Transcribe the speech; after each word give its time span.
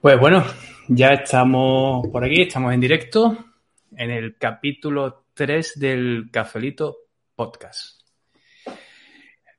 Pues 0.00 0.18
bueno, 0.18 0.42
ya 0.88 1.08
estamos 1.08 2.08
por 2.08 2.24
aquí, 2.24 2.40
estamos 2.40 2.72
en 2.72 2.80
directo 2.80 3.36
en 3.94 4.10
el 4.10 4.38
capítulo 4.38 5.26
3 5.34 5.78
del 5.78 6.30
Cafelito 6.32 6.96
Podcast. 7.36 8.00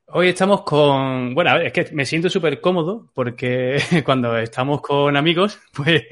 Hoy 0.06 0.30
estamos 0.30 0.62
con, 0.62 1.32
bueno, 1.32 1.58
es 1.58 1.72
que 1.72 1.88
me 1.92 2.04
siento 2.04 2.28
súper 2.28 2.60
cómodo 2.60 3.08
porque 3.14 3.80
cuando 4.04 4.36
estamos 4.36 4.80
con 4.80 5.16
amigos, 5.16 5.60
pues 5.72 6.02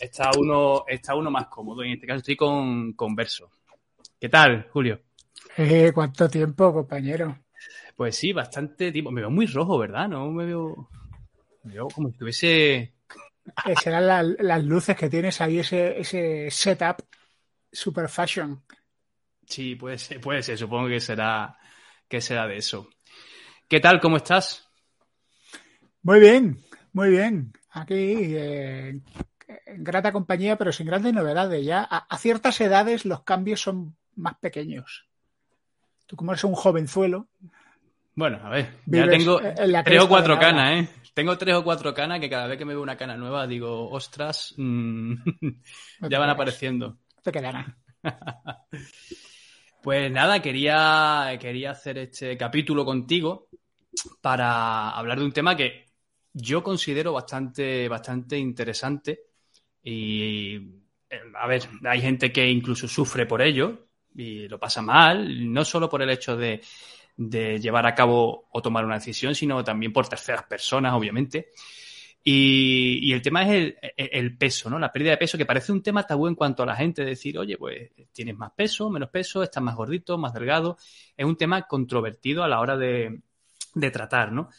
está 0.00 0.32
uno, 0.36 0.82
está 0.88 1.14
uno 1.14 1.30
más 1.30 1.46
cómodo. 1.46 1.84
En 1.84 1.92
este 1.92 2.08
caso 2.08 2.18
estoy 2.18 2.34
con, 2.34 2.94
con 2.94 3.14
Verso. 3.14 3.48
¿Qué 4.20 4.28
tal, 4.28 4.66
Julio? 4.72 5.02
Eh, 5.56 5.92
¿Cuánto 5.94 6.28
tiempo, 6.28 6.72
compañero? 6.72 7.38
Pues 7.94 8.16
sí, 8.16 8.32
bastante 8.32 8.90
tiempo. 8.90 9.12
Me 9.12 9.20
veo 9.20 9.30
muy 9.30 9.46
rojo, 9.46 9.78
¿verdad? 9.78 10.08
No 10.08 10.32
me 10.32 10.46
veo, 10.46 10.88
me 11.62 11.74
veo 11.74 11.86
como 11.86 12.08
si 12.08 12.14
estuviese 12.14 12.92
serán 13.82 14.36
las 14.38 14.64
luces 14.64 14.96
que 14.96 15.10
tienes 15.10 15.40
ahí, 15.40 15.58
ese, 15.58 15.98
ese 16.00 16.50
setup 16.50 17.02
super 17.70 18.08
fashion. 18.08 18.62
Sí, 19.46 19.74
puede 19.74 19.98
ser, 19.98 20.20
puede 20.20 20.42
ser. 20.42 20.58
Supongo 20.58 20.88
que 20.88 21.00
será, 21.00 21.58
que 22.08 22.20
será 22.20 22.46
de 22.46 22.56
eso. 22.56 22.88
¿Qué 23.68 23.80
tal? 23.80 24.00
¿Cómo 24.00 24.18
estás? 24.18 24.68
Muy 26.02 26.20
bien, 26.20 26.62
muy 26.92 27.10
bien. 27.10 27.52
Aquí 27.70 27.94
eh, 27.94 29.00
en 29.66 29.84
grata 29.84 30.12
compañía, 30.12 30.56
pero 30.56 30.72
sin 30.72 30.86
grandes 30.86 31.14
novedades. 31.14 31.64
Ya 31.64 31.82
a, 31.82 32.18
ciertas 32.18 32.60
edades 32.60 33.04
los 33.04 33.22
cambios 33.22 33.60
son 33.60 33.96
más 34.14 34.36
pequeños. 34.38 35.06
Tú 36.06 36.16
como 36.16 36.32
eres 36.32 36.44
un 36.44 36.54
jovenzuelo. 36.54 37.28
Bueno, 38.14 38.40
a 38.42 38.50
ver, 38.50 38.74
ya 38.86 39.08
tengo 39.08 39.40
tres 39.84 40.00
o 40.00 40.08
cuatro 40.08 40.38
canas, 40.38 40.80
¿eh? 40.80 40.88
Tengo 41.14 41.36
tres 41.36 41.54
o 41.54 41.64
cuatro 41.64 41.92
canas 41.92 42.20
que 42.20 42.30
cada 42.30 42.46
vez 42.46 42.58
que 42.58 42.64
me 42.64 42.74
veo 42.74 42.82
una 42.82 42.96
cana 42.96 43.16
nueva 43.16 43.46
digo, 43.46 43.90
ostras, 43.90 44.54
mmm, 44.56 45.14
ya 46.08 46.18
van 46.18 46.30
apareciendo. 46.30 46.98
Te 47.22 47.32
quedarán. 47.32 47.76
pues 49.82 50.10
nada, 50.10 50.40
quería, 50.40 51.36
quería 51.40 51.70
hacer 51.72 51.98
este 51.98 52.36
capítulo 52.36 52.84
contigo 52.84 53.48
para 54.20 54.90
hablar 54.90 55.18
de 55.18 55.24
un 55.24 55.32
tema 55.32 55.56
que 55.56 55.86
yo 56.32 56.62
considero 56.62 57.12
bastante, 57.12 57.88
bastante 57.88 58.38
interesante. 58.38 59.20
Y 59.82 60.58
a 61.34 61.46
ver, 61.46 61.68
hay 61.84 62.00
gente 62.00 62.32
que 62.32 62.48
incluso 62.48 62.88
sufre 62.88 63.26
por 63.26 63.42
ello 63.42 63.88
y 64.14 64.48
lo 64.48 64.58
pasa 64.58 64.82
mal, 64.82 65.52
no 65.52 65.64
solo 65.64 65.88
por 65.88 66.02
el 66.02 66.10
hecho 66.10 66.36
de, 66.36 66.60
de 67.16 67.60
llevar 67.60 67.86
a 67.86 67.94
cabo 67.94 68.48
o 68.50 68.62
tomar 68.62 68.84
una 68.84 68.96
decisión, 68.96 69.34
sino 69.34 69.62
también 69.62 69.92
por 69.92 70.08
terceras 70.08 70.44
personas, 70.44 70.94
obviamente. 70.94 71.50
Y, 72.24 73.12
el 73.12 73.20
tema 73.20 73.42
es 73.42 73.74
el, 73.96 74.38
peso, 74.38 74.70
¿no? 74.70 74.78
La 74.78 74.92
pérdida 74.92 75.10
de 75.12 75.16
peso, 75.16 75.36
que 75.36 75.46
parece 75.46 75.72
un 75.72 75.82
tema 75.82 76.06
tabú 76.06 76.28
en 76.28 76.36
cuanto 76.36 76.62
a 76.62 76.66
la 76.66 76.76
gente, 76.76 77.04
decir, 77.04 77.36
oye, 77.36 77.58
pues 77.58 77.90
tienes 78.12 78.36
más 78.36 78.52
peso, 78.52 78.90
menos 78.90 79.10
peso, 79.10 79.42
estás 79.42 79.62
más 79.62 79.74
gordito, 79.74 80.16
más 80.18 80.32
delgado. 80.32 80.76
Es 81.16 81.26
un 81.26 81.36
tema 81.36 81.62
controvertido 81.62 82.44
a 82.44 82.48
la 82.48 82.60
hora 82.60 82.76
de, 82.76 83.20
tratar, 83.92 84.30
¿no? 84.30 84.50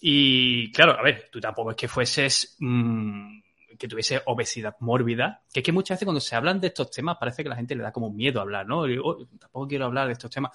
Y 0.00 0.72
claro, 0.72 0.98
a 0.98 1.02
ver, 1.02 1.28
tú 1.30 1.40
tampoco 1.40 1.72
es 1.72 1.76
que 1.76 1.88
fueses, 1.88 2.56
mm, 2.58 3.40
que 3.78 3.86
tuviese 3.86 4.22
obesidad 4.24 4.76
mórbida, 4.80 5.42
que 5.52 5.60
es 5.60 5.64
que 5.64 5.72
muchas 5.72 5.96
veces 5.96 6.06
cuando 6.06 6.20
se 6.20 6.36
hablan 6.36 6.58
de 6.58 6.68
estos 6.68 6.90
temas 6.90 7.18
parece 7.20 7.42
que 7.42 7.50
la 7.50 7.56
gente 7.56 7.74
le 7.74 7.82
da 7.82 7.92
como 7.92 8.10
miedo 8.10 8.40
hablar, 8.40 8.66
¿no? 8.66 8.80
Oh, 8.80 9.26
tampoco 9.38 9.68
quiero 9.68 9.84
hablar 9.84 10.06
de 10.06 10.14
estos 10.14 10.30
temas. 10.30 10.52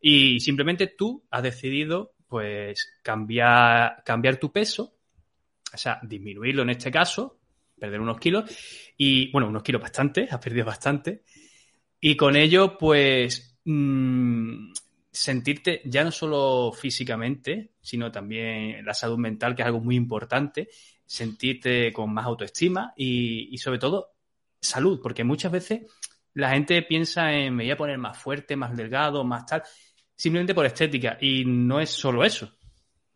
Y 0.00 0.40
simplemente 0.40 0.88
tú 0.88 1.24
has 1.30 1.42
decidido, 1.42 2.14
pues, 2.26 2.98
cambiar, 3.02 4.02
cambiar 4.04 4.36
tu 4.36 4.52
peso, 4.52 4.94
o 5.72 5.76
sea, 5.76 5.98
disminuirlo 6.02 6.62
en 6.62 6.70
este 6.70 6.90
caso, 6.90 7.38
perder 7.78 8.00
unos 8.00 8.18
kilos, 8.18 8.50
y, 8.96 9.30
bueno, 9.30 9.48
unos 9.48 9.62
kilos 9.62 9.82
bastante, 9.82 10.28
has 10.30 10.38
perdido 10.38 10.64
bastante, 10.64 11.22
y 12.00 12.16
con 12.16 12.36
ello, 12.36 12.78
pues, 12.78 13.58
mmm, 13.64 14.72
sentirte 15.10 15.82
ya 15.84 16.04
no 16.04 16.12
solo 16.12 16.72
físicamente, 16.72 17.72
sino 17.80 18.12
también 18.12 18.84
la 18.84 18.94
salud 18.94 19.18
mental, 19.18 19.56
que 19.56 19.62
es 19.62 19.66
algo 19.66 19.80
muy 19.80 19.96
importante, 19.96 20.68
sentirte 21.04 21.92
con 21.92 22.12
más 22.12 22.26
autoestima 22.26 22.92
y, 22.96 23.48
y 23.52 23.58
sobre 23.58 23.78
todo 23.78 24.12
salud, 24.60 25.00
porque 25.02 25.24
muchas 25.24 25.50
veces 25.50 25.82
la 26.34 26.50
gente 26.50 26.82
piensa 26.82 27.32
en 27.32 27.56
me 27.56 27.64
voy 27.64 27.70
a 27.72 27.76
poner 27.76 27.98
más 27.98 28.16
fuerte, 28.16 28.54
más 28.54 28.76
delgado, 28.76 29.24
más 29.24 29.44
tal, 29.46 29.62
simplemente 30.18 30.54
por 30.54 30.66
estética. 30.66 31.16
Y 31.20 31.44
no 31.44 31.80
es 31.80 31.90
solo 31.90 32.24
eso. 32.24 32.52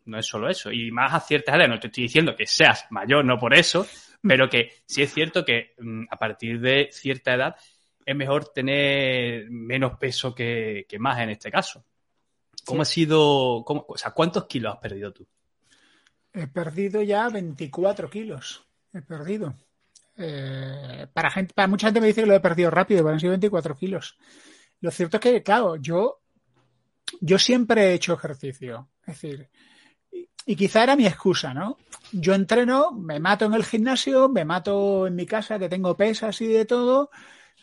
No 0.05 0.17
es 0.17 0.25
solo 0.25 0.49
eso. 0.49 0.71
Y 0.71 0.89
más 0.91 1.13
a 1.13 1.19
ciertas 1.19 1.53
edades, 1.53 1.69
no 1.69 1.79
te 1.79 1.87
estoy 1.87 2.03
diciendo 2.03 2.35
que 2.35 2.47
seas 2.47 2.85
mayor, 2.89 3.23
no 3.23 3.37
por 3.37 3.53
eso, 3.53 3.85
pero 4.21 4.49
que 4.49 4.71
sí 4.85 5.03
es 5.03 5.13
cierto 5.13 5.45
que 5.45 5.75
mm, 5.77 6.05
a 6.09 6.17
partir 6.17 6.59
de 6.59 6.89
cierta 6.91 7.33
edad 7.35 7.55
es 8.05 8.15
mejor 8.15 8.49
tener 8.49 9.49
menos 9.49 9.97
peso 9.97 10.33
que, 10.33 10.85
más 10.99 11.19
en 11.19 11.29
este 11.29 11.51
caso. 11.51 11.85
¿Cómo 12.65 12.81
ha 12.81 12.85
sido, 12.85 13.63
cómo, 13.65 13.85
o 13.87 13.97
sea, 13.97 14.11
cuántos 14.11 14.45
kilos 14.45 14.73
has 14.73 14.79
perdido 14.79 15.11
tú? 15.11 15.27
He 16.33 16.47
perdido 16.47 17.01
ya 17.01 17.29
24 17.29 18.09
kilos. 18.09 18.65
He 18.93 19.01
perdido. 19.01 19.55
Eh, 20.17 21.07
para, 21.13 21.29
gente, 21.31 21.53
para 21.53 21.67
mucha 21.67 21.87
gente 21.87 22.01
me 22.01 22.07
dice 22.07 22.21
que 22.21 22.27
lo 22.27 22.35
he 22.35 22.39
perdido 22.39 22.71
rápido, 22.71 23.03
pero 23.03 23.13
han 23.13 23.19
sido 23.19 23.31
24 23.31 23.75
kilos. 23.75 24.17
Lo 24.79 24.91
cierto 24.91 25.17
es 25.17 25.21
que, 25.21 25.43
claro, 25.43 25.75
yo 25.77 26.22
yo 27.21 27.37
siempre 27.39 27.89
he 27.89 27.93
hecho 27.93 28.13
ejercicio. 28.13 28.89
Es 29.01 29.21
decir, 29.21 29.49
y, 30.45 30.55
quizá 30.55 30.83
era 30.83 30.95
mi 30.95 31.05
excusa, 31.05 31.53
¿no? 31.53 31.77
Yo 32.11 32.33
entreno, 32.33 32.91
me 32.91 33.19
mato 33.19 33.45
en 33.45 33.53
el 33.53 33.63
gimnasio, 33.63 34.29
me 34.29 34.45
mato 34.45 35.07
en 35.07 35.15
mi 35.15 35.25
casa, 35.25 35.57
que 35.57 35.69
tengo 35.69 35.95
pesas 35.95 36.39
y 36.41 36.47
de 36.47 36.65
todo, 36.65 37.09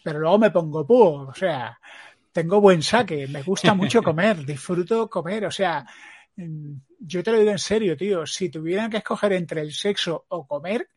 pero 0.02 0.18
luego 0.18 0.38
me 0.38 0.50
pongo 0.50 0.86
púo. 0.86 1.28
O 1.28 1.34
sea, 1.34 1.78
tengo 2.32 2.60
buen 2.60 2.82
saque, 2.82 3.26
me 3.28 3.42
gusta 3.42 3.74
mucho 3.74 4.02
comer, 4.02 4.44
disfruto 4.44 5.08
comer. 5.08 5.46
O 5.46 5.50
sea, 5.50 5.84
mm, 6.36 6.72
yo 7.00 7.22
te 7.22 7.32
lo 7.32 7.38
digo 7.38 7.50
en 7.50 7.58
serio, 7.58 7.96
tío. 7.96 8.26
Si 8.26 8.48
tuvieran 8.48 8.90
que 8.90 8.98
escoger 8.98 9.32
entre 9.34 9.60
el 9.60 9.72
sexo 9.72 10.26
o 10.28 10.46
comer, 10.46 10.88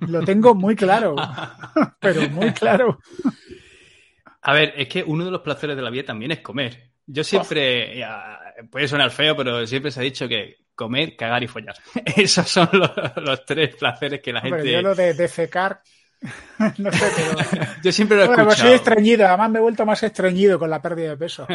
lo 0.00 0.24
tengo 0.24 0.54
muy 0.54 0.74
claro. 0.74 1.14
pero 2.00 2.28
muy 2.30 2.52
claro. 2.52 2.98
A 4.42 4.52
ver, 4.52 4.72
es 4.76 4.88
que 4.88 5.02
uno 5.02 5.24
de 5.24 5.30
los 5.30 5.42
placeres 5.42 5.76
de 5.76 5.82
la 5.82 5.90
vida 5.90 6.04
también 6.04 6.32
es 6.32 6.40
comer. 6.40 6.87
Yo 7.10 7.24
siempre, 7.24 8.04
puede 8.70 8.86
sonar 8.86 9.10
feo, 9.10 9.34
pero 9.34 9.66
siempre 9.66 9.90
se 9.90 10.00
ha 10.00 10.02
dicho 10.02 10.28
que 10.28 10.58
comer, 10.74 11.16
cagar 11.16 11.42
y 11.42 11.48
follar. 11.48 11.74
Esos 12.16 12.46
son 12.46 12.68
los, 12.72 13.44
tres 13.46 13.74
placeres 13.76 14.20
que 14.20 14.32
la 14.32 14.42
gente. 14.42 14.58
Pero 14.58 14.70
yo 14.70 14.82
lo 14.82 14.94
de 14.94 15.14
defecar, 15.14 15.80
no 16.78 16.92
sé, 16.92 17.06
pero. 17.16 17.66
yo 17.82 17.92
siempre 17.92 18.18
lo 18.18 18.24
he 18.24 18.26
bueno, 18.26 18.44
pues 18.44 18.58
soy 18.58 18.72
estreñido, 18.72 19.26
además 19.26 19.50
me 19.50 19.58
he 19.58 19.62
vuelto 19.62 19.86
más 19.86 20.02
estreñido 20.02 20.58
con 20.58 20.68
la 20.68 20.82
pérdida 20.82 21.10
de 21.10 21.16
peso. 21.16 21.46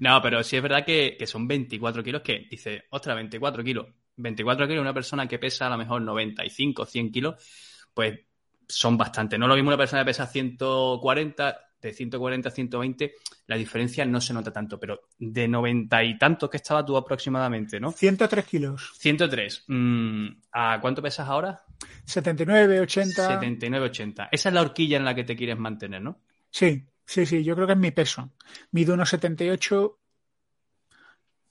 no, 0.00 0.20
pero 0.20 0.42
sí 0.42 0.56
es 0.56 0.62
verdad 0.62 0.84
que, 0.84 1.16
son 1.26 1.46
24 1.46 2.02
kilos 2.02 2.22
que 2.22 2.48
dice, 2.50 2.86
ostras, 2.90 3.14
24 3.14 3.62
kilos. 3.62 3.86
24 4.16 4.66
kilos, 4.66 4.82
una 4.82 4.92
persona 4.92 5.28
que 5.28 5.38
pesa 5.38 5.68
a 5.68 5.70
lo 5.70 5.78
mejor 5.78 6.02
95, 6.02 6.86
100 6.86 7.12
kilos, 7.12 7.86
pues 7.94 8.18
son 8.66 8.98
bastante. 8.98 9.38
No 9.38 9.46
lo 9.46 9.54
mismo 9.54 9.68
una 9.68 9.78
persona 9.78 10.02
que 10.02 10.06
pesa 10.06 10.26
140 10.26 11.69
de 11.88 11.94
140 11.94 12.48
a 12.48 12.52
120, 12.52 13.14
la 13.46 13.56
diferencia 13.56 14.04
no 14.04 14.20
se 14.20 14.34
nota 14.34 14.52
tanto, 14.52 14.78
pero 14.78 15.00
de 15.18 15.48
90 15.48 16.04
y 16.04 16.18
tantos 16.18 16.50
que 16.50 16.58
estaba 16.58 16.84
tú 16.84 16.96
aproximadamente, 16.96 17.80
¿no? 17.80 17.92
103 17.92 18.44
kilos. 18.44 18.92
103. 18.98 19.64
Mm, 19.68 20.26
¿A 20.52 20.80
cuánto 20.80 21.02
pesas 21.02 21.28
ahora? 21.28 21.62
79, 22.04 22.80
80. 22.80 23.26
79, 23.26 23.86
80. 23.86 24.28
Esa 24.30 24.48
es 24.48 24.54
la 24.54 24.60
horquilla 24.60 24.96
en 24.96 25.04
la 25.04 25.14
que 25.14 25.24
te 25.24 25.36
quieres 25.36 25.58
mantener, 25.58 26.02
¿no? 26.02 26.18
Sí, 26.50 26.84
sí, 27.04 27.26
sí, 27.26 27.42
yo 27.42 27.54
creo 27.54 27.66
que 27.66 27.74
es 27.74 27.78
mi 27.78 27.90
peso. 27.90 28.30
Mido 28.72 28.94
unos 28.94 29.08
78, 29.08 29.98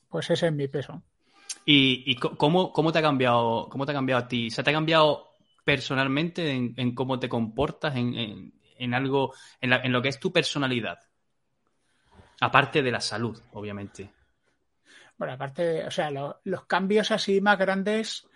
pues 0.09 0.29
ese 0.29 0.47
es 0.47 0.53
mi 0.53 0.67
peso. 0.67 1.03
¿Y, 1.65 2.15
cómo, 2.15 2.73
cómo, 2.73 2.91
te 2.91 2.97
ha 2.97 3.01
cambiado, 3.01 3.67
cómo 3.69 3.85
te 3.85 3.91
ha 3.91 3.95
cambiado 3.95 4.23
a 4.23 4.27
ti? 4.27 4.49
¿Se 4.49 4.63
te 4.63 4.71
ha 4.71 4.73
cambiado 4.73 5.27
personalmente 5.63 6.51
en, 6.51 6.95
cómo 6.95 7.19
te 7.19 7.29
comportas, 7.29 7.95
en, 7.95 8.15
en 8.15 8.58
algo, 8.93 9.33
en, 9.61 9.91
lo 9.91 10.01
que 10.01 10.09
es 10.09 10.19
tu 10.19 10.31
personalidad. 10.31 10.99
Aparte 12.41 12.81
de 12.81 12.91
la 12.91 13.01
salud, 13.01 13.39
obviamente. 13.53 14.11
Bueno, 15.17 15.33
aparte, 15.33 15.85
o 15.85 15.91
sea, 15.91 16.09
los 16.11 16.65
cambios 16.65 17.11
así 17.11 17.41
más 17.41 17.57
grandes 17.57 18.27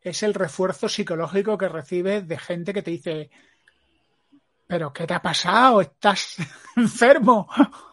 es 0.00 0.22
el 0.22 0.34
refuerzo 0.34 0.88
psicológico 0.88 1.58
que 1.58 1.68
recibes 1.68 2.28
de 2.28 2.38
gente 2.38 2.72
que 2.72 2.82
te 2.82 2.92
dice, 2.92 3.30
pero 4.66 4.92
¿qué 4.92 5.06
te 5.06 5.14
ha 5.14 5.22
pasado? 5.22 5.80
¿Estás 5.80 6.36
enfermo? 6.76 7.48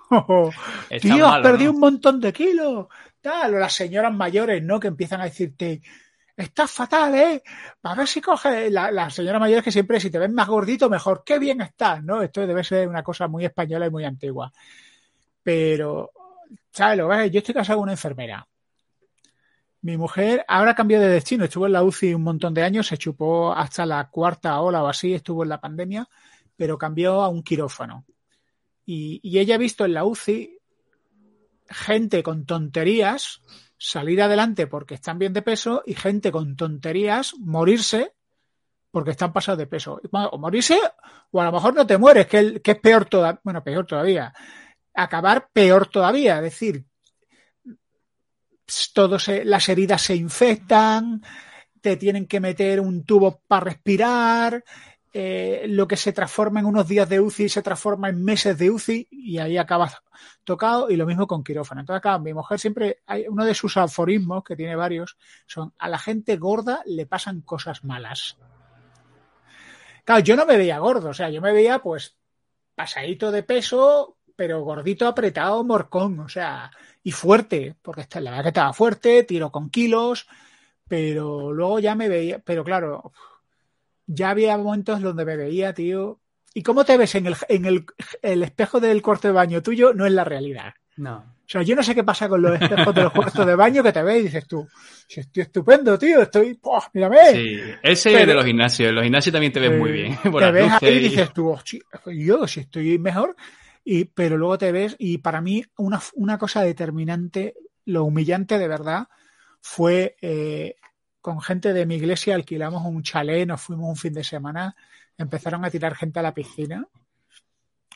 Tío, 1.01 1.27
has 1.27 1.41
perdido 1.41 1.71
un 1.71 1.79
montón 1.79 2.19
de 2.19 2.31
kilos. 2.31 2.87
Tal, 3.21 3.55
o 3.55 3.57
las 3.57 3.73
señoras 3.73 4.13
mayores, 4.13 4.61
¿no? 4.61 4.79
Que 4.79 4.89
empiezan 4.89 5.21
a 5.21 5.25
decirte, 5.25 5.81
estás 6.35 6.71
fatal, 6.71 7.15
¿eh? 7.15 7.43
A 7.83 7.95
ver 7.95 8.07
si 8.07 8.21
coge 8.21 8.69
la, 8.69 9.09
señora 9.09 9.39
mayor 9.39 9.63
que 9.63 9.71
siempre, 9.71 9.99
si 9.99 10.09
te 10.09 10.19
ves 10.19 10.31
más 10.31 10.47
gordito, 10.47 10.89
mejor, 10.89 11.23
qué 11.25 11.39
bien 11.39 11.61
estás, 11.61 12.03
¿no? 12.03 12.21
Esto 12.21 12.45
debe 12.45 12.63
ser 12.63 12.87
una 12.87 13.03
cosa 13.03 13.27
muy 13.27 13.45
española 13.45 13.87
y 13.87 13.91
muy 13.91 14.03
antigua. 14.03 14.51
Pero, 15.41 16.11
¿sabes? 16.71 17.31
Yo 17.31 17.39
estoy 17.39 17.53
casado 17.53 17.79
con 17.79 17.83
una 17.83 17.93
enfermera. 17.93 18.47
Mi 19.81 19.97
mujer 19.97 20.45
ahora 20.47 20.73
cambió 20.73 20.99
de 20.99 21.09
destino, 21.09 21.43
estuvo 21.43 21.65
en 21.65 21.73
la 21.73 21.83
UCI 21.83 22.13
un 22.13 22.23
montón 22.23 22.53
de 22.53 22.63
años, 22.63 22.87
se 22.87 22.97
chupó 22.97 23.53
hasta 23.53 23.85
la 23.85 24.09
cuarta 24.09 24.59
ola 24.61 24.81
o 24.81 24.87
así, 24.87 25.13
estuvo 25.13 25.43
en 25.43 25.49
la 25.49 25.59
pandemia, 25.59 26.07
pero 26.55 26.77
cambió 26.77 27.21
a 27.21 27.27
un 27.27 27.43
quirófano. 27.43 28.05
Y, 28.85 29.19
y 29.21 29.39
ella 29.39 29.55
ha 29.55 29.57
visto 29.57 29.83
en 29.83 29.93
la 29.93 30.05
UCI 30.05 30.57
gente 31.69 32.23
con 32.23 32.45
tonterías 32.45 33.41
salir 33.83 34.21
adelante 34.21 34.65
porque 34.65 34.95
están 34.95 35.19
bien 35.19 35.33
de 35.33 35.41
peso 35.41 35.83
y 35.85 35.93
gente 35.93 36.31
con 36.31 36.55
tonterías 36.55 37.33
morirse 37.37 38.13
porque 38.91 39.11
están 39.11 39.33
pasados 39.33 39.57
de 39.57 39.67
peso. 39.67 39.99
O 40.11 40.37
morirse, 40.37 40.79
o 41.31 41.41
a 41.41 41.45
lo 41.45 41.51
mejor 41.51 41.73
no 41.73 41.85
te 41.85 41.97
mueres, 41.97 42.27
que, 42.27 42.61
que 42.61 42.71
es 42.71 42.79
peor 42.79 43.05
todavía. 43.05 43.41
Bueno, 43.43 43.63
peor 43.63 43.85
todavía. 43.85 44.33
Acabar 44.93 45.49
peor 45.51 45.87
todavía. 45.87 46.37
Es 46.37 46.43
decir, 46.43 46.85
todos 48.93 49.27
las 49.27 49.67
heridas 49.67 50.01
se 50.01 50.15
infectan, 50.15 51.21
te 51.81 51.97
tienen 51.97 52.27
que 52.27 52.39
meter 52.39 52.79
un 52.79 53.03
tubo 53.03 53.41
para 53.47 53.65
respirar, 53.65 54.63
eh, 55.15 55.67
lo 55.69 55.87
que 55.87 55.95
se 55.95 56.11
transforma 56.11 56.59
en 56.59 56.65
unos 56.65 56.87
días 56.87 57.07
de 57.07 57.19
UCI 57.19 57.47
se 57.47 57.61
transforma 57.61 58.09
en 58.09 58.23
meses 58.25 58.57
de 58.57 58.71
UCI 58.71 59.07
y 59.11 59.37
ahí 59.37 59.57
acabas 59.57 60.01
tocado 60.43 60.89
y 60.89 60.95
lo 60.95 61.05
mismo 61.05 61.27
con 61.27 61.43
quirófano. 61.43 61.81
Entonces 61.81 61.99
acá 61.99 62.17
mi 62.17 62.33
mujer 62.33 62.59
siempre, 62.59 63.03
hay 63.05 63.27
uno 63.27 63.45
de 63.45 63.53
sus 63.53 63.77
aforismos, 63.77 64.43
que 64.43 64.55
tiene 64.55 64.75
varios, 64.75 65.17
son 65.45 65.71
a 65.77 65.87
la 65.87 65.99
gente 65.99 66.37
gorda 66.37 66.81
le 66.87 67.05
pasan 67.05 67.41
cosas 67.41 67.83
malas. 67.83 68.37
Claro, 70.03 70.21
yo 70.21 70.35
no 70.35 70.47
me 70.47 70.57
veía 70.57 70.79
gordo, 70.79 71.09
o 71.09 71.13
sea, 71.13 71.29
yo 71.29 71.41
me 71.41 71.53
veía 71.53 71.77
pues 71.77 72.17
pasadito 72.73 73.31
de 73.31 73.43
peso, 73.43 74.17
pero 74.35 74.63
gordito, 74.63 75.07
apretado, 75.07 75.63
morcón, 75.63 76.19
o 76.21 76.27
sea, 76.27 76.71
y 77.03 77.11
fuerte, 77.11 77.75
porque 77.83 78.07
la 78.19 78.31
verdad 78.31 78.43
que 78.43 78.49
estaba 78.49 78.73
fuerte, 78.73 79.23
tiro 79.23 79.51
con 79.51 79.69
kilos, 79.69 80.27
pero 80.87 81.53
luego 81.53 81.79
ya 81.79 81.93
me 81.93 82.09
veía, 82.09 82.39
pero 82.39 82.63
claro, 82.63 83.13
ya 84.07 84.29
había 84.29 84.57
momentos 84.57 85.01
donde 85.01 85.25
me 85.25 85.37
veía, 85.37 85.73
tío. 85.73 86.19
¿Y 86.53 86.61
cómo 86.61 86.85
te 86.85 86.97
ves 86.97 87.15
en 87.15 87.27
el, 87.27 87.35
en 87.49 87.65
el, 87.65 87.85
el 88.21 88.43
espejo 88.43 88.79
del 88.79 89.01
cuarto 89.01 89.27
de 89.27 89.33
baño 89.33 89.61
tuyo? 89.61 89.93
No 89.93 90.05
es 90.05 90.11
la 90.11 90.23
realidad. 90.23 90.73
No. 90.97 91.33
O 91.45 91.49
sea, 91.53 91.61
yo 91.61 91.75
no 91.75 91.83
sé 91.83 91.93
qué 91.93 92.03
pasa 92.03 92.29
con 92.29 92.41
los 92.41 92.59
espejos 92.59 92.95
de 92.95 93.03
los 93.03 93.11
cuartos 93.11 93.45
de 93.45 93.55
baño 93.55 93.83
que 93.83 93.91
te 93.91 94.01
ves 94.01 94.21
y 94.21 94.23
dices 94.23 94.47
tú, 94.47 94.67
si 95.07 95.19
estoy 95.19 95.43
estupendo, 95.43 95.99
tío, 95.99 96.21
estoy, 96.21 96.57
¡oh, 96.61 96.81
mírame! 96.93 97.31
Sí, 97.31 97.59
ese 97.83 98.21
es 98.21 98.27
de 98.27 98.33
los 98.33 98.45
gimnasios, 98.45 98.89
en 98.89 98.95
los 98.95 99.03
gimnasios 99.03 99.33
también 99.33 99.51
te 99.51 99.59
ves 99.59 99.77
muy 99.77 99.91
bien. 99.91 100.17
Por 100.31 100.41
te 100.41 100.51
ves 100.51 100.71
ahí 100.81 100.95
y 100.95 100.99
dices 100.99 101.33
tú, 101.33 101.55
yo 102.05 102.47
si 102.47 102.61
estoy 102.61 102.97
mejor, 102.97 103.35
y, 103.83 104.05
pero 104.05 104.37
luego 104.37 104.57
te 104.57 104.71
ves, 104.71 104.95
y 104.97 105.17
para 105.17 105.41
mí 105.41 105.63
una, 105.77 106.01
una 106.13 106.37
cosa 106.37 106.61
determinante, 106.61 107.55
lo 107.85 108.05
humillante 108.05 108.57
de 108.57 108.67
verdad, 108.69 109.07
fue 109.59 110.15
eh, 110.21 110.75
con 111.23 111.39
gente 111.39 111.71
de 111.71 111.85
mi 111.85 111.95
iglesia, 111.95 112.35
alquilamos 112.35 112.85
un 112.85 113.01
chalet, 113.01 113.47
nos 113.47 113.61
fuimos 113.61 113.87
un 113.87 113.95
fin 113.95 114.11
de 114.11 114.25
semana, 114.25 114.75
empezaron 115.17 115.63
a 115.63 115.69
tirar 115.69 115.95
gente 115.95 116.19
a 116.19 116.21
la 116.21 116.33
piscina 116.33 116.85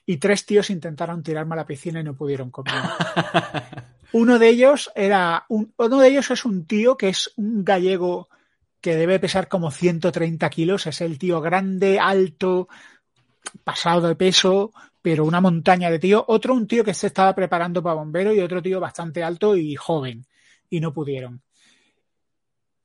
y 0.05 0.15
tres 0.15 0.45
tíos 0.45 0.69
intentaron 0.69 1.21
tirarme 1.21 1.55
a 1.55 1.57
la 1.57 1.65
piscina 1.65 1.99
y 1.99 2.05
no 2.05 2.15
pudieron 2.15 2.49
conmigo. 2.51 2.87
uno 4.13 4.39
de 4.39 4.47
ellos 4.47 4.89
era 4.95 5.43
un, 5.49 5.73
uno 5.75 5.99
de 5.99 6.07
ellos 6.07 6.31
es 6.31 6.45
un 6.45 6.65
tío 6.65 6.95
que 6.95 7.09
es 7.09 7.33
un 7.35 7.65
gallego 7.65 8.29
que 8.79 8.95
debe 8.95 9.19
pesar 9.19 9.49
como 9.49 9.71
130 9.71 10.49
kilos, 10.49 10.87
es 10.87 11.01
el 11.01 11.19
tío 11.19 11.41
grande, 11.41 11.99
alto, 11.99 12.69
pasado 13.65 14.07
de 14.07 14.15
peso, 14.15 14.71
pero 15.01 15.25
una 15.25 15.41
montaña 15.41 15.91
de 15.91 15.99
tío. 15.99 16.23
Otro 16.29 16.53
un 16.53 16.65
tío 16.65 16.85
que 16.85 16.93
se 16.93 17.07
estaba 17.07 17.35
preparando 17.35 17.83
para 17.83 17.95
bombero 17.95 18.33
y 18.33 18.39
otro 18.39 18.61
tío 18.61 18.79
bastante 18.79 19.21
alto 19.21 19.57
y 19.57 19.75
joven 19.75 20.25
y 20.69 20.79
no 20.79 20.93
pudieron. 20.93 21.41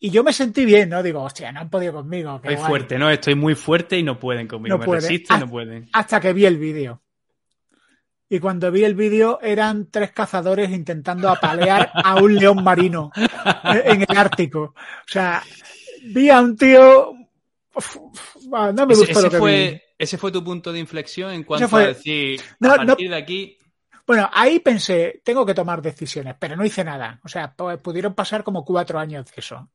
Y 0.04 0.10
yo 0.10 0.24
me 0.24 0.32
sentí 0.32 0.64
bien, 0.64 0.88
¿no? 0.88 1.00
Digo, 1.00 1.22
hostia, 1.22 1.52
no 1.52 1.60
han 1.60 1.70
podido 1.70 1.92
conmigo. 1.92 2.40
Estoy 2.42 2.56
fuerte, 2.56 2.98
¿no? 2.98 3.08
Estoy 3.08 3.36
muy 3.36 3.54
fuerte 3.54 3.96
y 3.96 4.02
no 4.02 4.18
pueden 4.18 4.48
conmigo. 4.48 4.76
No 4.76 4.84
me 4.84 4.96
resisten 4.96 5.36
y 5.36 5.40
no 5.40 5.48
pueden. 5.48 5.88
Hasta 5.92 6.18
que 6.18 6.32
vi 6.32 6.44
el 6.44 6.58
vídeo. 6.58 7.00
Y 8.28 8.40
cuando 8.40 8.72
vi 8.72 8.82
el 8.82 8.96
vídeo 8.96 9.38
eran 9.40 9.92
tres 9.92 10.10
cazadores 10.10 10.70
intentando 10.70 11.28
apalear 11.28 11.92
a 11.94 12.16
un 12.16 12.34
león 12.34 12.64
marino 12.64 13.12
en 13.64 14.02
el 14.02 14.18
Ártico. 14.18 14.74
O 14.74 15.06
sea, 15.06 15.40
vi 16.02 16.30
a 16.30 16.40
un 16.40 16.56
tío... 16.56 17.12
No 18.50 18.72
me 18.72 18.94
gustó 18.96 19.12
ese, 19.12 19.22
lo 19.22 19.30
que 19.30 19.38
fue, 19.38 19.70
vi. 19.70 19.80
Ese 19.96 20.18
fue 20.18 20.32
tu 20.32 20.42
punto 20.42 20.72
de 20.72 20.80
inflexión 20.80 21.30
en 21.30 21.44
cuanto 21.44 21.68
fue... 21.68 21.84
a 21.84 21.86
decir, 21.86 22.40
no, 22.58 22.72
a 22.72 22.76
partir 22.76 23.08
no... 23.08 23.14
de 23.14 23.22
aquí... 23.22 23.56
Bueno, 24.04 24.28
ahí 24.32 24.58
pensé, 24.58 25.22
tengo 25.24 25.46
que 25.46 25.54
tomar 25.54 25.80
decisiones, 25.80 26.34
pero 26.40 26.56
no 26.56 26.64
hice 26.64 26.82
nada. 26.82 27.20
O 27.22 27.28
sea, 27.28 27.54
pudieron 27.54 28.14
pasar 28.14 28.42
como 28.42 28.64
cuatro 28.64 28.98
años 28.98 29.26
de 29.26 29.32
eso. 29.36 29.70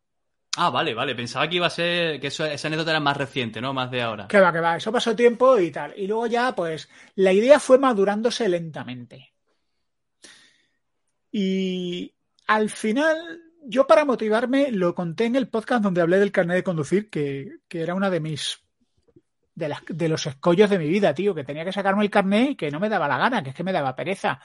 Ah, 0.59 0.71
vale, 0.71 0.95
vale. 0.95 1.13
Pensaba 1.13 1.47
que 1.47 1.57
iba 1.57 1.67
a 1.67 1.69
ser 1.69 2.19
que 2.19 2.27
esa 2.27 2.45
anécdota 2.45 2.89
era 2.89 2.99
más 2.99 3.15
reciente, 3.15 3.61
¿no? 3.61 3.73
Más 3.73 3.91
de 3.91 4.01
ahora. 4.01 4.27
Que 4.27 4.39
va, 4.39 4.51
que 4.51 4.59
va. 4.59 4.77
Eso 4.77 4.91
pasó 4.91 5.15
tiempo 5.15 5.59
y 5.59 5.69
tal. 5.69 5.93
Y 5.95 6.07
luego 6.07 6.25
ya, 6.25 6.55
pues, 6.55 6.89
la 7.13 7.31
idea 7.31 7.59
fue 7.59 7.77
madurándose 7.77 8.49
lentamente. 8.49 9.33
Y 11.31 12.11
al 12.47 12.71
final, 12.71 13.39
yo 13.65 13.85
para 13.85 14.03
motivarme 14.03 14.71
lo 14.71 14.95
conté 14.95 15.25
en 15.25 15.35
el 15.35 15.47
podcast 15.47 15.83
donde 15.83 16.01
hablé 16.01 16.17
del 16.17 16.31
carnet 16.31 16.57
de 16.57 16.63
conducir, 16.63 17.11
que, 17.11 17.59
que 17.67 17.81
era 17.81 17.93
una 17.93 18.09
de 18.09 18.19
mis. 18.19 18.59
De, 19.53 19.69
las, 19.69 19.81
de 19.87 20.09
los 20.09 20.25
escollos 20.25 20.71
de 20.71 20.79
mi 20.79 20.87
vida, 20.87 21.13
tío, 21.13 21.35
que 21.35 21.43
tenía 21.43 21.65
que 21.65 21.71
sacarme 21.71 22.03
el 22.03 22.09
carnet 22.09 22.51
y 22.51 22.55
que 22.55 22.71
no 22.71 22.79
me 22.79 22.89
daba 22.89 23.07
la 23.07 23.19
gana, 23.19 23.43
que 23.43 23.49
es 23.49 23.55
que 23.55 23.63
me 23.63 23.73
daba 23.73 23.95
pereza. 23.95 24.39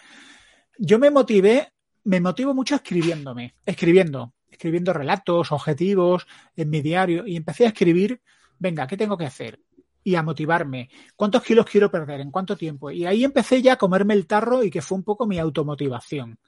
Yo 0.77 0.99
me 0.99 1.11
motivé, 1.11 1.73
me 2.05 2.21
motivo 2.21 2.53
mucho 2.53 2.75
escribiéndome, 2.75 3.55
escribiendo 3.65 4.35
escribiendo 4.63 4.93
relatos, 4.93 5.51
objetivos 5.51 6.29
en 6.55 6.71
mi 6.71 6.83
diario 6.83 7.27
y 7.27 7.37
empecé 7.37 7.65
a 7.65 7.69
escribir, 7.69 8.23
venga, 8.61 8.87
¿qué 8.87 8.97
tengo 8.97 9.19
que 9.19 9.27
hacer? 9.27 9.59
Y 10.05 10.15
a 10.15 10.23
motivarme. 10.23 10.89
¿Cuántos 11.17 11.43
kilos 11.43 11.67
quiero 11.67 11.91
perder? 11.91 12.21
¿En 12.21 12.31
cuánto 12.31 12.57
tiempo? 12.57 12.93
Y 12.93 13.05
ahí 13.05 13.25
empecé 13.25 13.61
ya 13.61 13.73
a 13.73 13.77
comerme 13.77 14.15
el 14.15 14.29
tarro 14.29 14.63
y 14.63 14.71
que 14.71 14.81
fue 14.81 14.99
un 14.99 15.03
poco 15.03 15.27
mi 15.27 15.41
automotivación. 15.41 16.39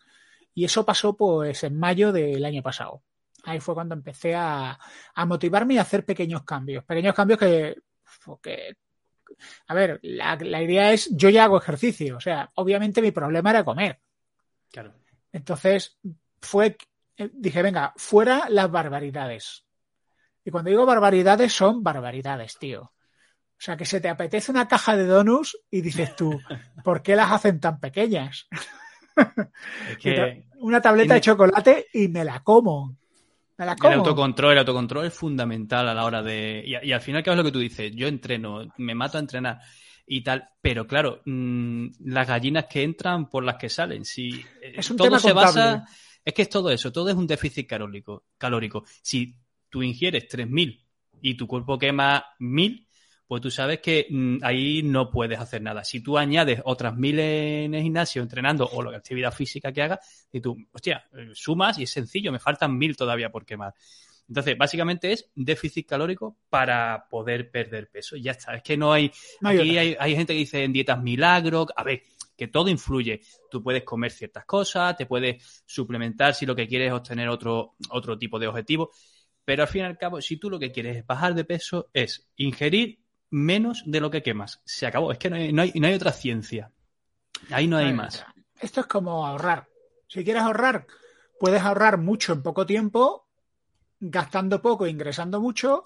Y 0.54 0.64
eso 0.64 0.86
pasó 0.86 1.16
pues 1.16 1.64
en 1.64 1.76
mayo 1.76 2.12
del 2.12 2.44
año 2.44 2.62
pasado. 2.62 3.02
Ahí 3.42 3.58
fue 3.58 3.74
cuando 3.74 3.96
empecé 3.96 4.36
a, 4.36 4.78
a 5.14 5.26
motivarme 5.26 5.74
y 5.74 5.78
a 5.78 5.82
hacer 5.82 6.04
pequeños 6.04 6.44
cambios. 6.44 6.84
Pequeños 6.84 7.16
cambios 7.16 7.40
que, 7.40 7.74
que 8.40 8.76
a 9.66 9.74
ver, 9.74 9.98
la, 10.02 10.36
la, 10.36 10.62
idea 10.62 10.92
es, 10.92 11.08
yo 11.10 11.30
ya 11.30 11.44
hago 11.44 11.58
ejercicio, 11.58 12.16
o 12.18 12.20
sea, 12.20 12.48
obviamente 12.54 13.02
mi 13.02 13.10
problema 13.10 13.50
era 13.50 13.64
comer. 13.64 13.98
Claro. 14.70 14.94
Entonces, 15.32 15.98
fue 16.40 16.76
dije, 17.16 17.62
venga, 17.62 17.92
fuera 17.96 18.48
las 18.48 18.70
barbaridades. 18.70 19.64
Y 20.44 20.50
cuando 20.50 20.70
digo 20.70 20.84
barbaridades, 20.86 21.52
son 21.52 21.82
barbaridades, 21.82 22.58
tío. 22.58 22.82
O 22.82 23.60
sea, 23.64 23.76
que 23.76 23.86
se 23.86 24.00
te 24.00 24.08
apetece 24.08 24.50
una 24.50 24.68
caja 24.68 24.96
de 24.96 25.06
donuts 25.06 25.56
y 25.70 25.80
dices 25.80 26.14
tú, 26.16 26.38
¿por 26.84 27.02
qué 27.02 27.16
las 27.16 27.32
hacen 27.32 27.60
tan 27.60 27.80
pequeñas? 27.80 28.48
Es 29.16 29.98
que... 29.98 30.44
una 30.58 30.82
tableta 30.82 31.14
de 31.14 31.20
chocolate 31.20 31.86
y 31.92 32.08
me 32.08 32.24
la 32.24 32.40
como. 32.40 32.96
Me 33.56 33.64
la 33.64 33.76
como. 33.76 33.92
El 33.92 33.98
autocontrol, 34.00 34.50
el 34.50 34.58
autocontrol 34.58 35.06
es 35.06 35.14
fundamental 35.14 35.88
a 35.88 35.94
la 35.94 36.04
hora 36.04 36.20
de. 36.20 36.64
Y, 36.66 36.88
y 36.88 36.92
al 36.92 37.00
final, 37.00 37.22
¿qué 37.22 37.30
es 37.30 37.36
lo 37.36 37.44
que 37.44 37.52
tú 37.52 37.60
dices? 37.60 37.92
Yo 37.94 38.08
entreno, 38.08 38.64
me 38.76 38.96
mato 38.96 39.18
a 39.18 39.20
entrenar 39.20 39.60
y 40.06 40.22
tal, 40.22 40.48
pero 40.60 40.86
claro, 40.86 41.22
mmm, 41.24 41.86
las 42.00 42.28
gallinas 42.28 42.66
que 42.66 42.82
entran 42.82 43.28
por 43.28 43.44
las 43.44 43.56
que 43.56 43.68
salen. 43.68 44.04
Si 44.04 44.30
eh, 44.62 44.74
es 44.76 44.90
un 44.90 44.96
todo 44.96 45.06
tema 45.06 45.18
se 45.18 45.32
contable. 45.32 45.60
basa 45.60 45.84
es 46.24 46.34
que 46.34 46.42
es 46.42 46.48
todo 46.48 46.70
eso, 46.70 46.92
todo 46.92 47.08
es 47.08 47.14
un 47.14 47.26
déficit 47.26 47.68
calórico. 47.68 48.24
calórico. 48.38 48.84
Si 49.02 49.36
tú 49.68 49.82
ingieres 49.82 50.28
3.000 50.28 50.84
y 51.20 51.36
tu 51.36 51.46
cuerpo 51.46 51.78
quema 51.78 52.24
1.000, 52.40 52.86
pues 53.26 53.42
tú 53.42 53.50
sabes 53.50 53.80
que 53.80 54.06
mmm, 54.08 54.38
ahí 54.42 54.82
no 54.82 55.10
puedes 55.10 55.38
hacer 55.38 55.62
nada. 55.62 55.84
Si 55.84 56.00
tú 56.00 56.16
añades 56.16 56.60
otras 56.64 56.94
1.000 56.94 57.18
en 57.18 57.74
el 57.74 57.82
gimnasio 57.82 58.22
entrenando 58.22 58.68
o 58.72 58.82
la 58.82 58.96
actividad 58.96 59.32
física 59.32 59.72
que 59.72 59.82
hagas, 59.82 60.26
y 60.32 60.40
tú, 60.40 60.56
hostia, 60.72 61.04
sumas 61.32 61.78
y 61.78 61.84
es 61.84 61.90
sencillo, 61.90 62.32
me 62.32 62.38
faltan 62.38 62.78
1.000 62.78 62.96
todavía 62.96 63.30
por 63.30 63.44
quemar. 63.44 63.74
Entonces, 64.28 64.56
básicamente 64.56 65.12
es 65.12 65.30
déficit 65.34 65.86
calórico 65.86 66.38
para 66.48 67.06
poder 67.10 67.50
perder 67.50 67.90
peso. 67.90 68.16
Y 68.16 68.22
ya 68.22 68.32
está. 68.32 68.54
Es 68.54 68.62
que 68.62 68.76
no 68.76 68.92
hay. 68.92 69.12
No 69.40 69.50
hay 69.50 69.58
aquí 69.58 69.78
hay, 69.78 69.96
hay 69.98 70.16
gente 70.16 70.32
que 70.32 70.38
dice 70.38 70.64
en 70.64 70.72
dietas 70.72 71.02
milagro. 71.02 71.66
A 71.76 71.84
ver, 71.84 72.02
que 72.36 72.48
todo 72.48 72.68
influye. 72.68 73.20
Tú 73.50 73.62
puedes 73.62 73.84
comer 73.84 74.12
ciertas 74.12 74.44
cosas, 74.44 74.96
te 74.96 75.06
puedes 75.06 75.62
suplementar 75.66 76.34
si 76.34 76.46
lo 76.46 76.56
que 76.56 76.66
quieres 76.66 76.88
es 76.88 76.94
obtener 76.94 77.28
otro, 77.28 77.74
otro 77.90 78.18
tipo 78.18 78.38
de 78.38 78.48
objetivo. 78.48 78.90
Pero 79.44 79.62
al 79.62 79.68
fin 79.68 79.82
y 79.82 79.84
al 79.84 79.98
cabo, 79.98 80.20
si 80.20 80.36
tú 80.36 80.48
lo 80.48 80.58
que 80.58 80.72
quieres 80.72 80.96
es 80.96 81.06
bajar 81.06 81.34
de 81.34 81.44
peso, 81.44 81.90
es 81.92 82.28
ingerir 82.36 83.00
menos 83.30 83.82
de 83.86 84.00
lo 84.00 84.10
que 84.10 84.22
quemas. 84.22 84.60
Se 84.64 84.86
acabó. 84.86 85.12
Es 85.12 85.18
que 85.18 85.30
no 85.30 85.36
hay, 85.36 85.52
no 85.52 85.62
hay, 85.62 85.72
no 85.74 85.86
hay 85.86 85.94
otra 85.94 86.12
ciencia. 86.12 86.70
Ahí 87.50 87.66
no 87.66 87.76
hay 87.76 87.92
más. 87.92 88.24
Esto 88.60 88.80
es 88.80 88.86
como 88.86 89.26
ahorrar. 89.26 89.68
Si 90.08 90.24
quieres 90.24 90.42
ahorrar, 90.42 90.86
puedes 91.38 91.62
ahorrar 91.62 91.98
mucho 91.98 92.32
en 92.32 92.42
poco 92.42 92.64
tiempo, 92.64 93.26
gastando 94.00 94.62
poco, 94.62 94.86
ingresando 94.86 95.40
mucho, 95.40 95.82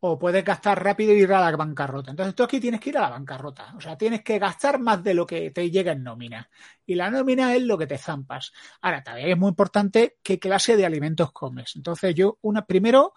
o 0.00 0.18
puedes 0.18 0.44
gastar 0.44 0.82
rápido 0.82 1.12
y 1.12 1.22
ir 1.22 1.32
a 1.32 1.40
la 1.40 1.56
bancarrota. 1.56 2.10
Entonces 2.10 2.34
tú 2.34 2.44
aquí 2.44 2.60
tienes 2.60 2.80
que 2.80 2.90
ir 2.90 2.98
a 2.98 3.02
la 3.02 3.10
bancarrota. 3.10 3.74
O 3.76 3.80
sea, 3.80 3.98
tienes 3.98 4.22
que 4.22 4.38
gastar 4.38 4.78
más 4.78 5.02
de 5.02 5.14
lo 5.14 5.26
que 5.26 5.50
te 5.50 5.70
llega 5.70 5.92
en 5.92 6.04
nómina. 6.04 6.48
Y 6.86 6.94
la 6.94 7.10
nómina 7.10 7.54
es 7.54 7.62
lo 7.62 7.76
que 7.76 7.86
te 7.86 7.98
zampas. 7.98 8.52
Ahora, 8.80 9.02
también 9.02 9.30
es 9.30 9.38
muy 9.38 9.48
importante 9.48 10.18
qué 10.22 10.38
clase 10.38 10.76
de 10.76 10.86
alimentos 10.86 11.32
comes. 11.32 11.74
Entonces 11.74 12.14
yo, 12.14 12.38
una, 12.42 12.64
primero, 12.64 13.14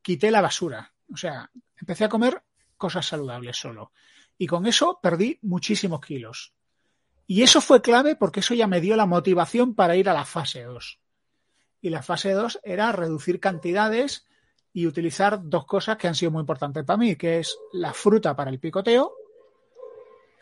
quité 0.00 0.30
la 0.30 0.40
basura. 0.40 0.92
O 1.12 1.16
sea, 1.16 1.50
empecé 1.76 2.04
a 2.04 2.08
comer 2.08 2.42
cosas 2.78 3.06
saludables 3.06 3.58
solo. 3.58 3.92
Y 4.38 4.46
con 4.46 4.66
eso 4.66 5.00
perdí 5.02 5.38
muchísimos 5.42 6.00
kilos. 6.00 6.54
Y 7.26 7.42
eso 7.42 7.60
fue 7.60 7.82
clave 7.82 8.16
porque 8.16 8.40
eso 8.40 8.54
ya 8.54 8.66
me 8.66 8.80
dio 8.80 8.96
la 8.96 9.06
motivación 9.06 9.74
para 9.74 9.96
ir 9.96 10.08
a 10.08 10.14
la 10.14 10.24
fase 10.24 10.62
2. 10.62 10.98
Y 11.82 11.90
la 11.90 12.02
fase 12.02 12.32
2 12.32 12.60
era 12.64 12.90
reducir 12.90 13.38
cantidades 13.38 14.26
y 14.72 14.86
utilizar 14.86 15.40
dos 15.42 15.66
cosas 15.66 15.96
que 15.96 16.08
han 16.08 16.14
sido 16.14 16.30
muy 16.30 16.40
importantes 16.40 16.84
para 16.84 16.96
mí, 16.96 17.16
que 17.16 17.40
es 17.40 17.56
la 17.72 17.92
fruta 17.92 18.36
para 18.36 18.50
el 18.50 18.60
picoteo, 18.60 19.12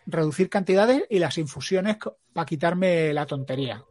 reducir 0.07 0.49
cantidades 0.49 1.05
y 1.09 1.19
las 1.19 1.39
infusiones 1.39 1.97
para 2.33 2.47
quitarme 2.47 3.13
la 3.13 3.27
tontería. 3.27 3.85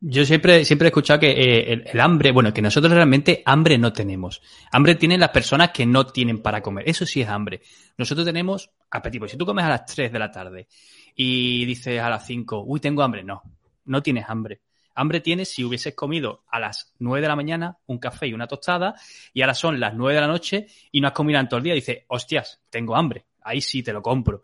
Yo 0.00 0.24
siempre, 0.24 0.64
siempre 0.64 0.88
he 0.88 0.90
escuchado 0.90 1.20
que 1.20 1.30
eh, 1.30 1.84
el, 1.92 2.00
hambre, 2.00 2.32
bueno, 2.32 2.52
que 2.52 2.62
nosotros 2.62 2.92
realmente 2.92 3.42
hambre 3.44 3.78
no 3.78 3.92
tenemos. 3.92 4.42
Hambre 4.72 4.96
tienen 4.96 5.20
las 5.20 5.30
personas 5.30 5.70
que 5.70 5.86
no 5.86 6.06
tienen 6.06 6.42
para 6.42 6.60
comer. 6.60 6.88
Eso 6.88 7.06
sí 7.06 7.20
es 7.20 7.28
hambre. 7.28 7.62
Nosotros 7.96 8.26
tenemos 8.26 8.70
apetito. 8.90 9.28
Si 9.28 9.36
tú 9.36 9.46
comes 9.46 9.64
a 9.64 9.68
las 9.68 9.86
3 9.86 10.12
de 10.12 10.18
la 10.18 10.30
tarde 10.30 10.68
y 11.14 11.64
dices 11.66 12.00
a 12.00 12.10
las 12.10 12.26
5, 12.26 12.64
uy, 12.66 12.80
tengo 12.80 13.02
hambre, 13.02 13.22
no, 13.22 13.42
no 13.84 14.02
tienes 14.02 14.24
hambre. 14.28 14.60
Hambre 14.98 15.20
tienes 15.20 15.50
si 15.50 15.62
hubieses 15.62 15.94
comido 15.94 16.42
a 16.48 16.58
las 16.58 16.92
9 16.98 17.22
de 17.22 17.28
la 17.28 17.36
mañana 17.36 17.78
un 17.86 17.98
café 17.98 18.26
y 18.26 18.32
una 18.32 18.48
tostada 18.48 18.96
y 19.32 19.42
ahora 19.42 19.54
son 19.54 19.78
las 19.78 19.94
9 19.94 20.12
de 20.12 20.20
la 20.20 20.26
noche 20.26 20.66
y 20.90 21.00
no 21.00 21.06
has 21.06 21.14
comido 21.14 21.38
en 21.38 21.48
todo 21.48 21.58
el 21.58 21.62
día. 21.62 21.74
Dices, 21.74 21.98
hostias, 22.08 22.62
tengo 22.68 22.96
hambre. 22.96 23.26
Ahí 23.42 23.60
sí 23.60 23.84
te 23.84 23.92
lo 23.92 24.02
compro. 24.02 24.42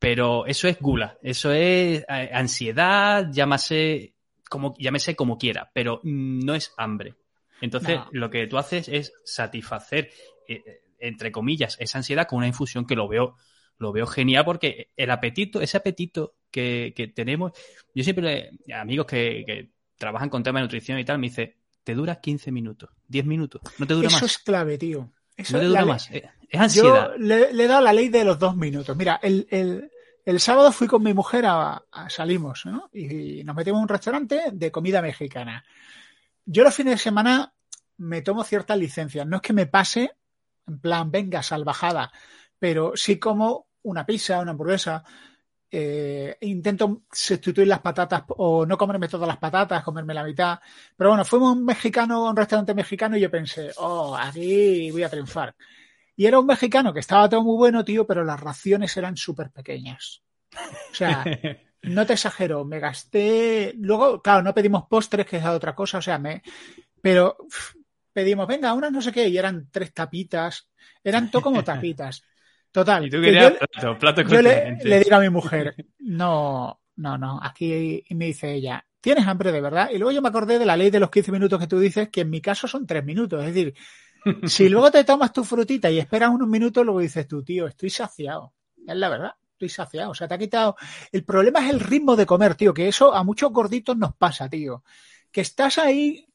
Pero 0.00 0.46
eso 0.46 0.66
es 0.66 0.80
gula, 0.80 1.16
eso 1.22 1.52
es 1.52 2.04
eh, 2.08 2.30
ansiedad, 2.32 3.28
llámase 3.30 4.14
como, 4.50 4.74
llámese 4.76 5.14
como 5.14 5.38
quiera, 5.38 5.70
pero 5.72 6.00
no 6.02 6.56
es 6.56 6.74
hambre. 6.76 7.14
Entonces, 7.60 8.00
lo 8.10 8.28
que 8.28 8.48
tú 8.48 8.58
haces 8.58 8.88
es 8.88 9.12
satisfacer, 9.24 10.10
eh, 10.48 10.62
eh, 10.66 10.80
entre 10.98 11.30
comillas, 11.30 11.76
esa 11.78 11.98
ansiedad 11.98 12.26
con 12.26 12.38
una 12.38 12.48
infusión 12.48 12.84
que 12.84 12.96
lo 12.96 13.06
veo, 13.06 13.36
lo 13.78 13.92
veo 13.92 14.06
genial 14.06 14.44
porque 14.44 14.90
el 14.96 15.10
apetito, 15.12 15.60
ese 15.60 15.76
apetito 15.76 16.34
que, 16.50 17.12
tenemos, 17.14 17.52
yo 17.94 18.02
siempre, 18.02 18.50
amigos 18.74 19.06
que 19.06 19.70
trabajan 19.96 20.30
con 20.30 20.42
temas 20.42 20.60
de 20.60 20.64
nutrición 20.64 20.98
y 20.98 21.04
tal, 21.04 21.18
me 21.18 21.28
dice, 21.28 21.56
te 21.82 21.94
dura 21.94 22.20
15 22.20 22.50
minutos, 22.52 22.90
10 23.08 23.26
minutos, 23.26 23.60
no 23.78 23.86
te 23.86 23.94
dura 23.94 24.08
más. 24.08 24.16
Eso 24.16 24.26
es 24.26 24.38
clave, 24.38 24.78
tío. 24.78 25.10
no 25.36 25.58
te 25.58 25.64
dura 25.64 25.84
más, 25.84 26.10
es 26.10 26.60
ansiedad. 26.60 27.12
Yo 27.12 27.18
le, 27.18 27.50
he 27.50 27.66
dado 27.66 27.82
la 27.82 27.92
ley 27.92 28.08
de 28.08 28.24
los 28.24 28.38
dos 28.38 28.56
minutos. 28.56 28.96
Mira, 28.96 29.20
el, 29.22 29.90
sábado 30.38 30.72
fui 30.72 30.86
con 30.86 31.02
mi 31.02 31.12
mujer 31.12 31.44
a, 31.46 31.82
salimos, 32.08 32.64
¿no? 32.66 32.88
Y, 32.92 33.42
nos 33.44 33.56
metimos 33.56 33.78
en 33.78 33.82
un 33.82 33.88
restaurante 33.88 34.40
de 34.52 34.70
comida 34.70 35.02
mexicana. 35.02 35.64
Yo 36.46 36.62
los 36.62 36.74
fines 36.74 36.94
de 36.94 36.98
semana 36.98 37.52
me 37.96 38.22
tomo 38.22 38.44
ciertas 38.44 38.78
licencias. 38.78 39.26
No 39.26 39.36
es 39.36 39.42
que 39.42 39.52
me 39.52 39.66
pase, 39.66 40.12
en 40.66 40.78
plan, 40.78 41.10
venga, 41.10 41.42
salvajada, 41.42 42.12
pero 42.58 42.92
sí 42.94 43.18
como 43.18 43.68
una 43.82 44.06
pizza, 44.06 44.40
una 44.40 44.52
hamburguesa, 44.52 45.04
eh, 45.76 46.36
intento 46.42 47.02
sustituir 47.10 47.66
las 47.66 47.80
patatas 47.80 48.22
o 48.28 48.64
no 48.64 48.78
comerme 48.78 49.08
todas 49.08 49.26
las 49.26 49.38
patatas, 49.38 49.82
comerme 49.82 50.14
la 50.14 50.22
mitad. 50.22 50.60
Pero 50.96 51.10
bueno, 51.10 51.24
fuimos 51.24 51.48
a 51.48 51.52
un 51.58 51.64
mexicano, 51.64 52.28
a 52.28 52.30
un 52.30 52.36
restaurante 52.36 52.74
mexicano 52.74 53.16
y 53.16 53.20
yo 53.20 53.28
pensé, 53.28 53.72
oh, 53.78 54.16
aquí 54.16 54.88
voy 54.92 55.02
a 55.02 55.08
triunfar. 55.08 55.56
Y 56.14 56.26
era 56.26 56.38
un 56.38 56.46
mexicano 56.46 56.94
que 56.94 57.00
estaba 57.00 57.28
todo 57.28 57.42
muy 57.42 57.56
bueno, 57.56 57.84
tío, 57.84 58.06
pero 58.06 58.22
las 58.22 58.38
raciones 58.38 58.96
eran 58.96 59.16
súper 59.16 59.50
pequeñas. 59.50 60.22
O 60.92 60.94
sea, 60.94 61.24
no 61.82 62.06
te 62.06 62.12
exagero, 62.12 62.64
me 62.64 62.78
gasté. 62.78 63.74
Luego, 63.76 64.22
claro, 64.22 64.42
no 64.42 64.54
pedimos 64.54 64.84
postres, 64.88 65.26
que 65.26 65.38
es 65.38 65.44
otra 65.44 65.74
cosa, 65.74 65.98
o 65.98 66.02
sea, 66.02 66.18
me. 66.18 66.40
Pero 67.02 67.36
pedimos, 68.12 68.46
venga, 68.46 68.72
unas 68.74 68.92
no 68.92 69.02
sé 69.02 69.10
qué, 69.10 69.26
y 69.28 69.36
eran 69.36 69.68
tres 69.72 69.92
tapitas, 69.92 70.68
eran 71.02 71.32
todo 71.32 71.42
como 71.42 71.64
tapitas. 71.64 72.22
Total. 72.74 73.06
Y 73.06 73.08
tú 73.08 73.20
querías 73.20 73.52
plato, 73.52 73.96
plato 73.96 74.22
Yo 74.22 74.42
le, 74.42 74.76
digo 74.98 75.14
a 75.14 75.20
mi 75.20 75.30
mujer, 75.30 75.76
no, 76.00 76.80
no, 76.96 77.16
no, 77.16 77.38
aquí 77.40 78.04
me 78.10 78.24
dice 78.24 78.52
ella, 78.52 78.84
¿tienes 79.00 79.28
hambre 79.28 79.52
de 79.52 79.60
verdad? 79.60 79.90
Y 79.92 79.98
luego 79.98 80.10
yo 80.10 80.20
me 80.20 80.28
acordé 80.28 80.58
de 80.58 80.66
la 80.66 80.76
ley 80.76 80.90
de 80.90 80.98
los 80.98 81.08
15 81.08 81.30
minutos 81.30 81.60
que 81.60 81.68
tú 81.68 81.78
dices, 81.78 82.08
que 82.08 82.22
en 82.22 82.30
mi 82.30 82.40
caso 82.40 82.66
son 82.66 82.84
3 82.84 83.04
minutos. 83.04 83.44
Es 83.44 83.54
decir, 83.54 83.74
si 84.48 84.68
luego 84.68 84.90
te 84.90 85.04
tomas 85.04 85.32
tu 85.32 85.44
frutita 85.44 85.88
y 85.88 86.00
esperas 86.00 86.30
unos 86.30 86.48
minutos, 86.48 86.84
luego 86.84 86.98
dices 86.98 87.28
tú, 87.28 87.44
tío, 87.44 87.68
estoy 87.68 87.90
saciado. 87.90 88.54
Es 88.84 88.96
la 88.96 89.08
verdad, 89.08 89.34
estoy 89.52 89.68
saciado. 89.68 90.10
O 90.10 90.14
sea, 90.14 90.26
te 90.26 90.34
ha 90.34 90.38
quitado. 90.38 90.74
El 91.12 91.22
problema 91.22 91.60
es 91.60 91.72
el 91.72 91.78
ritmo 91.78 92.16
de 92.16 92.26
comer, 92.26 92.56
tío, 92.56 92.74
que 92.74 92.88
eso 92.88 93.14
a 93.14 93.22
muchos 93.22 93.52
gorditos 93.52 93.96
nos 93.96 94.16
pasa, 94.16 94.48
tío. 94.48 94.82
Que 95.30 95.42
estás 95.42 95.78
ahí 95.78 96.26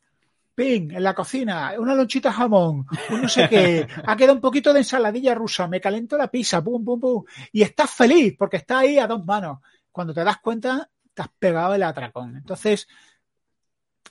en 0.60 1.04
la 1.04 1.14
cocina, 1.14 1.74
una 1.78 1.96
lonchita 1.96 2.32
jamón, 2.32 2.86
no 3.10 3.30
sé 3.30 3.48
qué, 3.50 3.88
ha 4.06 4.16
quedado 4.16 4.34
un 4.34 4.42
poquito 4.42 4.74
de 4.74 4.80
ensaladilla 4.80 5.34
rusa, 5.34 5.68
me 5.68 5.80
calento 5.80 6.18
la 6.18 6.30
pizza, 6.30 6.64
pum, 6.64 6.84
pum, 6.84 7.00
pum, 7.00 7.24
y 7.52 7.62
estás 7.62 7.92
feliz 7.92 8.36
porque 8.38 8.58
está 8.58 8.80
ahí 8.80 9.00
a 9.00 9.08
dos 9.08 9.26
manos. 9.26 9.60
Cuando 9.92 10.14
te 10.14 10.24
das 10.24 10.38
cuenta, 10.40 10.90
te 11.14 11.22
has 11.22 11.30
pegado 11.40 11.74
el 11.74 11.84
atracón. 11.84 12.38
Entonces, 12.38 12.88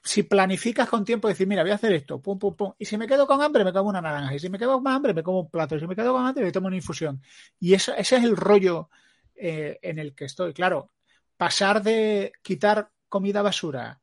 si 0.02 0.22
planificas 0.22 0.88
con 0.88 1.04
tiempo, 1.04 1.28
decir, 1.28 1.46
mira, 1.46 1.62
voy 1.62 1.72
a 1.72 1.74
hacer 1.74 1.92
esto, 1.92 2.20
pum, 2.20 2.38
pum, 2.38 2.54
pum, 2.54 2.72
y 2.78 2.84
si 2.84 2.96
me 2.96 3.06
quedo 3.06 3.26
con 3.26 3.42
hambre, 3.42 3.64
me 3.64 3.72
como 3.72 3.90
una 3.90 4.00
naranja, 4.00 4.34
y 4.34 4.38
si 4.38 4.48
me 4.48 4.58
quedo 4.58 4.80
con 4.82 4.92
hambre, 4.92 5.14
me 5.14 5.22
como 5.22 5.40
un 5.40 5.50
plato, 5.50 5.76
y 5.76 5.80
si 5.80 5.86
me 5.86 5.94
quedo 5.94 6.12
con 6.12 6.26
hambre, 6.26 6.44
me 6.44 6.52
tomo 6.52 6.68
una 6.68 6.76
infusión. 6.76 7.22
Y 7.60 7.74
ese 7.74 7.94
es 7.96 8.12
el 8.12 8.36
rollo 8.36 8.88
eh, 9.34 9.78
en 9.82 9.98
el 9.98 10.14
que 10.14 10.24
estoy. 10.24 10.52
Claro, 10.52 10.92
pasar 11.36 11.82
de 11.82 12.32
quitar 12.42 12.90
comida 13.08 13.42
basura 13.42 14.00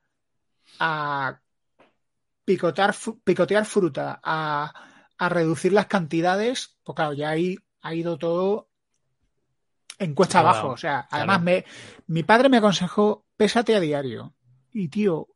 a 0.79 1.39
picotear, 2.45 2.95
picotear 3.23 3.65
fruta 3.65 4.19
a, 4.23 4.73
reducir 5.17 5.73
las 5.73 5.87
cantidades, 5.87 6.77
pues 6.83 6.95
claro, 6.95 7.13
ya 7.13 7.29
ahí 7.29 7.57
ha 7.81 7.93
ido 7.93 8.17
todo 8.17 8.69
en 9.97 10.13
cuesta 10.13 10.39
abajo. 10.39 10.69
O 10.69 10.77
sea, 10.77 11.07
además 11.09 11.41
me, 11.41 11.65
mi 12.07 12.23
padre 12.23 12.49
me 12.49 12.57
aconsejó, 12.57 13.25
pésate 13.35 13.75
a 13.75 13.79
diario. 13.79 14.33
Y 14.71 14.89
tío, 14.89 15.29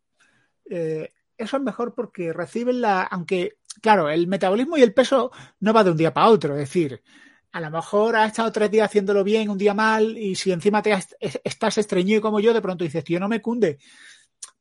eh, 0.69 1.13
eso 1.37 1.57
es 1.57 1.63
mejor 1.63 1.95
porque 1.95 2.33
reciben 2.33 2.81
la, 2.81 3.03
aunque, 3.03 3.57
claro, 3.81 4.09
el 4.09 4.27
metabolismo 4.27 4.77
y 4.77 4.81
el 4.81 4.93
peso 4.93 5.31
no 5.61 5.73
va 5.73 5.83
de 5.83 5.91
un 5.91 5.97
día 5.97 6.13
para 6.13 6.27
otro. 6.27 6.53
Es 6.53 6.59
decir, 6.59 7.01
a 7.51 7.61
lo 7.61 7.71
mejor 7.71 8.15
has 8.15 8.27
estado 8.27 8.51
tres 8.51 8.69
días 8.69 8.85
haciéndolo 8.85 9.23
bien, 9.23 9.49
un 9.49 9.57
día 9.57 9.73
mal, 9.73 10.17
y 10.17 10.35
si 10.35 10.51
encima 10.51 10.81
te 10.81 10.95
estás 11.19 11.77
estreñido 11.77 12.21
como 12.21 12.39
yo, 12.39 12.53
de 12.53 12.61
pronto 12.61 12.83
dices, 12.83 13.03
tío, 13.03 13.19
no 13.19 13.29
me 13.29 13.41
cunde. 13.41 13.79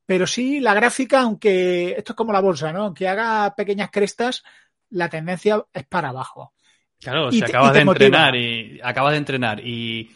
Pero 0.09 0.27
sí, 0.27 0.59
la 0.59 0.73
gráfica, 0.73 1.21
aunque 1.21 1.91
esto 1.91 2.12
es 2.12 2.17
como 2.17 2.33
la 2.33 2.41
bolsa, 2.41 2.73
¿no? 2.73 2.85
Aunque 2.85 3.07
haga 3.07 3.55
pequeñas 3.55 3.91
crestas, 3.91 4.43
la 4.88 5.11
tendencia 5.11 5.62
es 5.71 5.85
para 5.85 6.09
abajo. 6.09 6.55
Claro, 6.99 7.31
si 7.31 7.45
acabas 7.45 7.75
de 7.75 7.81
entrenar 7.83 8.35
y 8.35 8.81
acabas 8.83 9.12
de 9.12 9.19
entrenar 9.19 9.61
y 9.61 10.11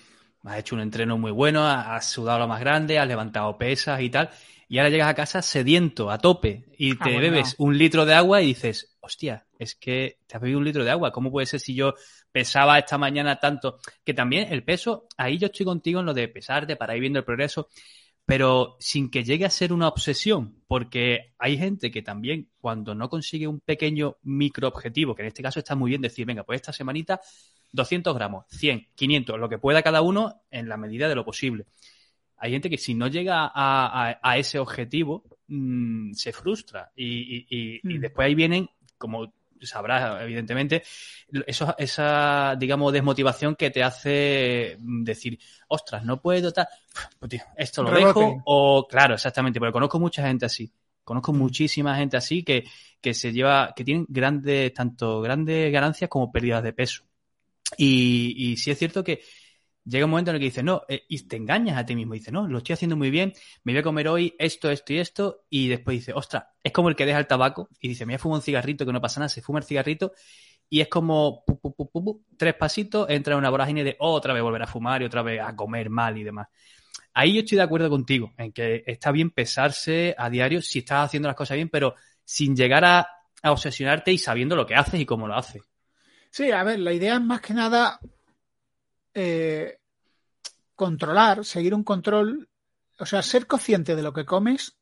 has 0.45 0.61
hecho 0.61 0.77
un 0.77 0.81
entreno 0.81 1.19
muy 1.19 1.31
bueno, 1.31 1.69
has 1.69 2.09
sudado 2.09 2.39
lo 2.39 2.49
más 2.49 2.61
grande, 2.61 2.99
has 2.99 3.07
levantado 3.07 3.59
pesas 3.59 4.01
y 4.01 4.09
tal, 4.09 4.31
y 4.67 4.79
ahora 4.79 4.89
llegas 4.89 5.11
a 5.11 5.15
casa 5.15 5.43
sediento, 5.43 6.11
a 6.11 6.17
tope, 6.17 6.65
y 6.79 6.93
ah, 6.93 7.05
te 7.05 7.19
bebes 7.19 7.55
un 7.59 7.77
litro 7.77 8.07
de 8.07 8.15
agua 8.15 8.41
y 8.41 8.47
dices, 8.47 8.97
hostia, 9.01 9.45
es 9.59 9.75
que 9.75 10.21
te 10.27 10.37
has 10.37 10.41
bebido 10.41 10.59
un 10.59 10.65
litro 10.65 10.85
de 10.85 10.91
agua, 10.91 11.13
¿cómo 11.13 11.31
puede 11.31 11.45
ser 11.45 11.61
si 11.61 11.75
yo 11.75 11.93
pesaba 12.33 12.79
esta 12.79 12.97
mañana 12.97 13.39
tanto? 13.39 13.79
Que 14.03 14.15
también 14.15 14.51
el 14.51 14.65
peso, 14.65 15.07
ahí 15.19 15.37
yo 15.37 15.49
estoy 15.49 15.67
contigo 15.67 16.01
en 16.01 16.07
lo 16.07 16.15
de 16.15 16.29
pesarte 16.29 16.77
para 16.77 16.95
ir 16.95 17.03
viendo 17.03 17.19
el 17.19 17.27
progreso, 17.27 17.69
pero 18.25 18.77
sin 18.79 19.11
que 19.11 19.25
llegue 19.25 19.45
a 19.45 19.51
ser 19.51 19.73
una 19.73 19.89
obsesión, 19.89 20.63
porque 20.67 21.35
hay 21.39 21.59
gente 21.59 21.91
que 21.91 22.03
también 22.03 22.51
cuando 22.61 22.95
no 22.95 23.09
consigue 23.09 23.47
un 23.47 23.61
pequeño 23.61 24.17
microobjetivo, 24.23 25.15
que 25.15 25.23
en 25.23 25.29
este 25.29 25.43
caso 25.43 25.59
está 25.59 25.75
muy 25.75 25.91
bien 25.91 26.03
decir, 26.03 26.25
venga, 26.25 26.45
pues 26.45 26.61
esta 26.61 26.73
semanita 26.73 27.21
200 27.73 28.15
gramos, 28.15 28.45
100, 28.51 28.89
500, 28.95 29.39
lo 29.39 29.49
que 29.49 29.59
pueda 29.59 29.83
cada 29.83 30.03
uno 30.03 30.43
en 30.51 30.69
la 30.69 30.77
medida 30.77 31.09
de 31.09 31.15
lo 31.15 31.25
posible. 31.25 31.67
Hay 32.37 32.53
gente 32.53 32.71
que 32.71 32.79
si 32.79 32.95
no 32.95 33.09
llega 33.09 33.51
a, 33.55 34.37
ese 34.37 34.59
objetivo 34.59 35.25
mm, 35.47 36.13
se 36.13 36.33
frustra 36.33 36.91
y, 36.97 37.47
y, 37.49 37.81
mm. 37.83 38.01
después 38.01 38.27
ahí 38.27 38.35
vienen, 38.35 38.69
como 38.99 39.33
sabrás, 39.67 40.23
evidentemente, 40.23 40.83
eso, 41.47 41.75
esa, 41.79 42.55
digamos, 42.59 42.93
desmotivación 42.93 43.57
que 43.57 43.71
te 43.71 43.83
hace 43.83 44.77
decir, 44.79 45.39
ostras, 45.69 46.05
no 46.05 46.21
puedo 46.21 46.53
tal, 46.53 46.67
pues, 47.19 47.43
esto 47.57 47.83
lo 47.83 47.91
dejo, 47.91 48.43
o 48.45 48.87
claro, 48.89 49.15
exactamente, 49.15 49.59
porque 49.59 49.73
conozco 49.73 49.99
mucha 49.99 50.27
gente 50.27 50.47
así. 50.47 50.73
Conozco 51.05 51.33
muchísima 51.33 51.97
gente 51.97 52.17
así 52.17 52.45
que, 52.45 52.65
que 53.01 53.13
se 53.13 53.33
lleva, 53.33 53.73
que 53.75 53.85
tienen 53.85 54.07
grandes, 54.09 54.73
tanto 54.73 55.21
grandes 55.21 55.73
ganancias 55.73 56.09
como 56.09 56.31
pérdidas 56.31 56.63
de 56.63 56.73
peso. 56.73 57.03
Y, 57.77 58.35
y 58.37 58.57
sí 58.57 58.71
es 58.71 58.79
cierto 58.79 59.03
que 59.03 59.21
llega 59.85 60.05
un 60.05 60.11
momento 60.11 60.31
en 60.31 60.37
el 60.37 60.41
que 60.41 60.47
dices, 60.47 60.65
no, 60.65 60.83
eh, 60.89 61.05
y 61.09 61.27
te 61.27 61.37
engañas 61.37 61.79
a 61.79 61.87
ti 61.87 61.95
mismo. 61.95 62.15
Dices, 62.15 62.33
no, 62.33 62.47
lo 62.47 62.59
estoy 62.59 62.75
haciendo 62.75 62.97
muy 62.97 63.11
bien, 63.11 63.33
me 63.65 63.73
voy 63.73 63.81
a 63.81 63.83
comer 63.83 64.09
hoy 64.09 64.35
esto, 64.39 64.71
esto 64.71 64.93
y 64.93 64.99
esto. 64.99 65.45
Y 65.51 65.69
después 65.69 65.99
dices, 65.99 66.15
ostras, 66.17 66.45
es 66.63 66.73
como 66.73 66.89
el 66.89 66.97
que 66.97 67.07
deja 67.07 67.19
el 67.19 67.27
tabaco 67.27 67.69
y 67.81 67.89
dice, 67.89 68.07
me 68.07 68.13
voy 68.13 68.17
a 68.17 68.19
fumar 68.19 68.37
un 68.37 68.43
cigarrito 68.43 68.87
que 68.87 68.93
no 68.93 69.01
pasa 69.01 69.21
nada, 69.21 69.29
se 69.29 69.43
fuma 69.43 69.59
el 69.59 69.65
cigarrito 69.65 70.13
y 70.73 70.81
es 70.81 70.89
como 70.89 71.45
tres 72.39 72.55
pasitos, 72.55 73.07
entra 73.11 73.35
en 73.35 73.41
una 73.41 73.51
vorágine 73.51 73.85
de 73.85 73.95
otra 73.99 74.33
vez 74.33 74.43
volver 74.43 74.63
a 74.63 74.67
fumar 74.67 75.03
y 75.03 75.05
otra 75.05 75.21
vez 75.21 75.39
a 75.43 75.55
comer 75.55 75.91
mal 75.91 76.17
y 76.17 76.25
demás. 76.25 76.49
Ahí 77.13 77.35
yo 77.35 77.41
estoy 77.41 77.57
de 77.57 77.65
acuerdo 77.65 77.91
contigo, 77.91 78.33
en 78.39 78.53
que 78.53 78.83
está 78.87 79.13
bien 79.13 79.31
pesarse 79.31 80.15
a 80.17 80.31
diario 80.31 80.63
si 80.63 80.79
estás 80.79 81.05
haciendo 81.05 81.29
las 81.29 81.37
cosas 81.37 81.57
bien, 81.57 81.69
pero 81.69 81.95
sin 82.25 82.57
llegar 82.57 82.87
a, 82.87 83.07
obsesionarte 83.45 84.13
y 84.13 84.19
sabiendo 84.19 84.57
lo 84.57 84.65
que 84.65 84.75
haces 84.75 84.99
y 84.99 85.05
cómo 85.05 85.27
lo 85.27 85.35
haces. 85.35 85.61
Sí, 86.31 86.51
a 86.53 86.63
ver, 86.63 86.79
la 86.79 86.95
idea 86.95 87.17
es 87.17 87.21
más 87.21 87.43
que 87.43 87.53
nada 87.53 88.01
eh, 89.15 89.79
controlar, 90.75 91.45
seguir 91.45 91.75
un 91.75 91.85
control, 91.85 92.49
o 92.99 93.07
sea, 93.07 93.23
ser 93.23 93.47
consciente 93.47 93.97
de 93.97 94.03
lo 94.03 94.13
que 94.13 94.25
comes. 94.25 94.77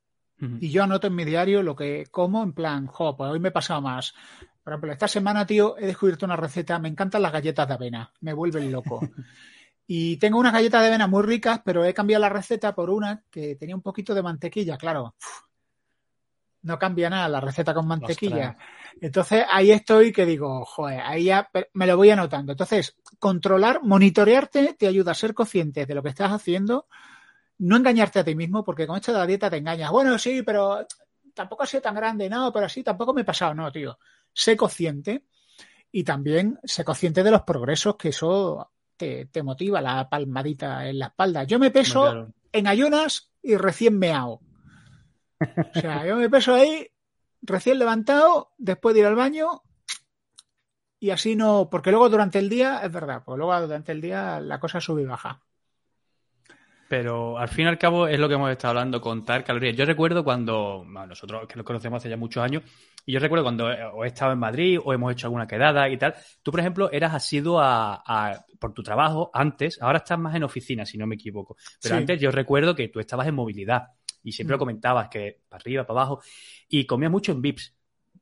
Y 0.59 0.71
yo 0.71 0.85
anoto 0.85 1.07
en 1.07 1.15
mi 1.15 1.27
diario 1.27 1.63
lo 1.63 1.77
que 1.77 2.07
como, 2.11 2.43
en 2.43 2.55
plan, 2.55 2.87
jo, 2.87 3.15
pues 3.15 3.31
hoy 3.31 3.39
me 3.39 3.49
he 3.49 3.53
pasado 3.53 3.83
más. 3.83 4.15
Por 4.65 4.73
ejemplo, 4.73 4.93
esta 4.93 5.07
semana, 5.07 5.45
tío, 5.45 5.77
he 5.77 5.85
descubierto 5.85 6.25
una 6.25 6.37
receta. 6.37 6.79
Me 6.79 6.89
encantan 6.89 7.21
las 7.21 7.33
galletas 7.33 7.69
de 7.69 7.75
avena. 7.75 8.11
Me 8.21 8.33
vuelven 8.33 8.73
loco. 8.73 9.01
y 9.87 10.17
tengo 10.17 10.39
unas 10.39 10.55
galletas 10.55 10.81
de 10.81 10.89
avena 10.89 11.07
muy 11.07 11.23
ricas, 11.25 11.61
pero 11.63 11.85
he 11.85 11.93
cambiado 11.93 12.23
la 12.23 12.31
receta 12.31 12.75
por 12.75 12.89
una 12.89 13.23
que 13.31 13.57
tenía 13.57 13.75
un 13.75 13.83
poquito 13.83 14.15
de 14.15 14.23
mantequilla. 14.23 14.79
Claro, 14.79 15.15
no 16.63 16.79
cambia 16.79 17.11
nada 17.11 17.29
la 17.29 17.41
receta 17.41 17.75
con 17.75 17.87
mantequilla. 17.87 18.57
Entonces 19.01 19.45
ahí 19.49 19.71
estoy 19.71 20.13
que 20.13 20.27
digo, 20.27 20.65
joder, 20.65 21.01
ahí 21.01 21.25
ya 21.25 21.51
me 21.73 21.87
lo 21.87 21.97
voy 21.97 22.11
anotando. 22.11 22.53
Entonces, 22.53 22.97
controlar, 23.19 23.81
monitorearte 23.83 24.75
te 24.79 24.87
ayuda 24.87 25.13
a 25.13 25.15
ser 25.15 25.35
consciente 25.35 25.87
de 25.87 25.95
lo 25.95 26.03
que 26.03 26.11
estás 26.11 26.33
haciendo, 26.33 26.87
no 27.59 27.77
engañarte 27.77 28.19
a 28.19 28.25
ti 28.25 28.35
mismo, 28.35 28.65
porque 28.65 28.87
con 28.87 28.97
esto 28.97 29.13
de 29.13 29.19
la 29.19 29.27
dieta 29.27 29.51
te 29.51 29.57
engañas. 29.57 29.91
Bueno, 29.91 30.19
sí, 30.19 30.43
pero 30.43 30.87
tampoco 31.35 31.63
ha 31.63 31.67
sido 31.67 31.83
tan 31.83 31.95
grande, 31.95 32.29
no, 32.29 32.53
pero 32.53 32.69
sí, 32.69 32.83
tampoco 32.83 33.15
me 33.15 33.23
he 33.23 33.25
pasado, 33.25 33.55
no, 33.55 33.71
tío 33.73 33.99
sé 34.33 34.57
consciente 34.57 35.25
y 35.93 36.05
también 36.05 36.59
sé 36.65 36.85
consciente 36.85 37.23
de 37.23 37.31
los 37.31 37.43
progresos 37.43 37.97
que 37.97 38.09
eso 38.09 38.71
te, 38.97 39.29
motiva, 39.43 39.81
la 39.81 40.09
palmadita 40.09 40.87
en 40.87 40.99
la 40.99 41.07
espalda. 41.07 41.45
Yo 41.45 41.59
me 41.59 41.71
peso 41.71 42.29
en 42.53 42.67
ayunas 42.67 43.33
y 43.43 43.57
recién 43.57 43.99
meado. 43.99 44.41
O 45.41 45.81
sea, 45.81 46.07
yo 46.07 46.17
me 46.17 46.29
peso 46.29 46.55
ahí 46.55 46.89
recién 47.43 47.79
levantado, 47.79 48.53
después 48.59 48.95
de 48.95 49.01
ir 49.01 49.07
al 49.07 49.17
baño 49.17 49.63
y 51.03 51.11
así 51.11 51.35
no, 51.35 51.69
porque 51.71 51.91
luego 51.91 52.11
durante 52.11 52.39
el 52.39 52.51
día, 52.51 52.81
es 52.85 52.93
verdad, 52.93 53.23
pues 53.25 53.39
luego 53.39 53.59
durante 53.59 53.91
el 53.91 54.03
día 54.03 54.39
la 54.39 54.61
cosa 54.61 54.83
sube 54.83 55.03
y 55.03 55.07
baja. 55.07 55.43
Pero 56.91 57.39
al 57.39 57.49
fin 57.49 57.65
y 57.65 57.69
al 57.69 57.79
cabo 57.79 58.07
es 58.07 58.19
lo 58.19 58.29
que 58.29 58.35
hemos 58.35 58.51
estado 58.51 58.71
hablando, 58.73 59.01
contar 59.01 59.45
calorías. 59.45 59.77
Yo 59.77 59.87
recuerdo 59.87 60.25
cuando, 60.25 60.85
nosotros 60.85 61.47
que 61.49 61.57
nos 61.57 61.65
conocemos 61.65 61.99
hace 61.99 62.11
ya 62.11 62.17
muchos 62.17 62.43
años, 62.43 62.65
y 63.07 63.13
yo 63.13 63.21
recuerdo 63.21 63.45
cuando 63.45 63.71
he, 63.71 64.07
estado 64.07 64.33
en 64.33 64.41
Madrid 64.41 64.79
o 64.85 64.93
hemos 64.93 65.13
hecho 65.13 65.29
alguna 65.29 65.47
quedada 65.47 65.89
y 65.89 65.97
tal, 65.97 66.15
tú, 66.43 66.51
por 66.51 66.61
ejemplo, 66.61 66.91
eras 66.93 67.15
asiduo 67.15 67.61
a, 67.63 68.45
por 68.59 68.75
tu 68.75 68.83
trabajo 68.83 69.31
antes, 69.33 69.81
ahora 69.81 69.99
estás 69.99 70.19
más 70.19 70.35
en 70.35 70.43
oficina, 70.43 70.85
si 70.85 70.99
no 70.99 71.07
me 71.07 71.15
equivoco. 71.15 71.57
Pero 71.81 71.95
antes 71.95 72.21
yo 72.21 72.31
recuerdo 72.31 72.75
que 72.75 72.89
tú 72.89 73.01
estabas 73.01 73.27
en 73.29 73.37
movilidad 73.37 73.85
y 74.23 74.33
siempre 74.33 74.55
lo 74.55 74.59
comentabas, 74.59 75.09
que 75.09 75.41
para 75.49 75.61
arriba, 75.61 75.87
para 75.87 76.01
abajo, 76.01 76.23
y 76.69 76.85
comías 76.87 77.11
mucho 77.11 77.33
en 77.33 77.43
VIPs. 77.43 77.75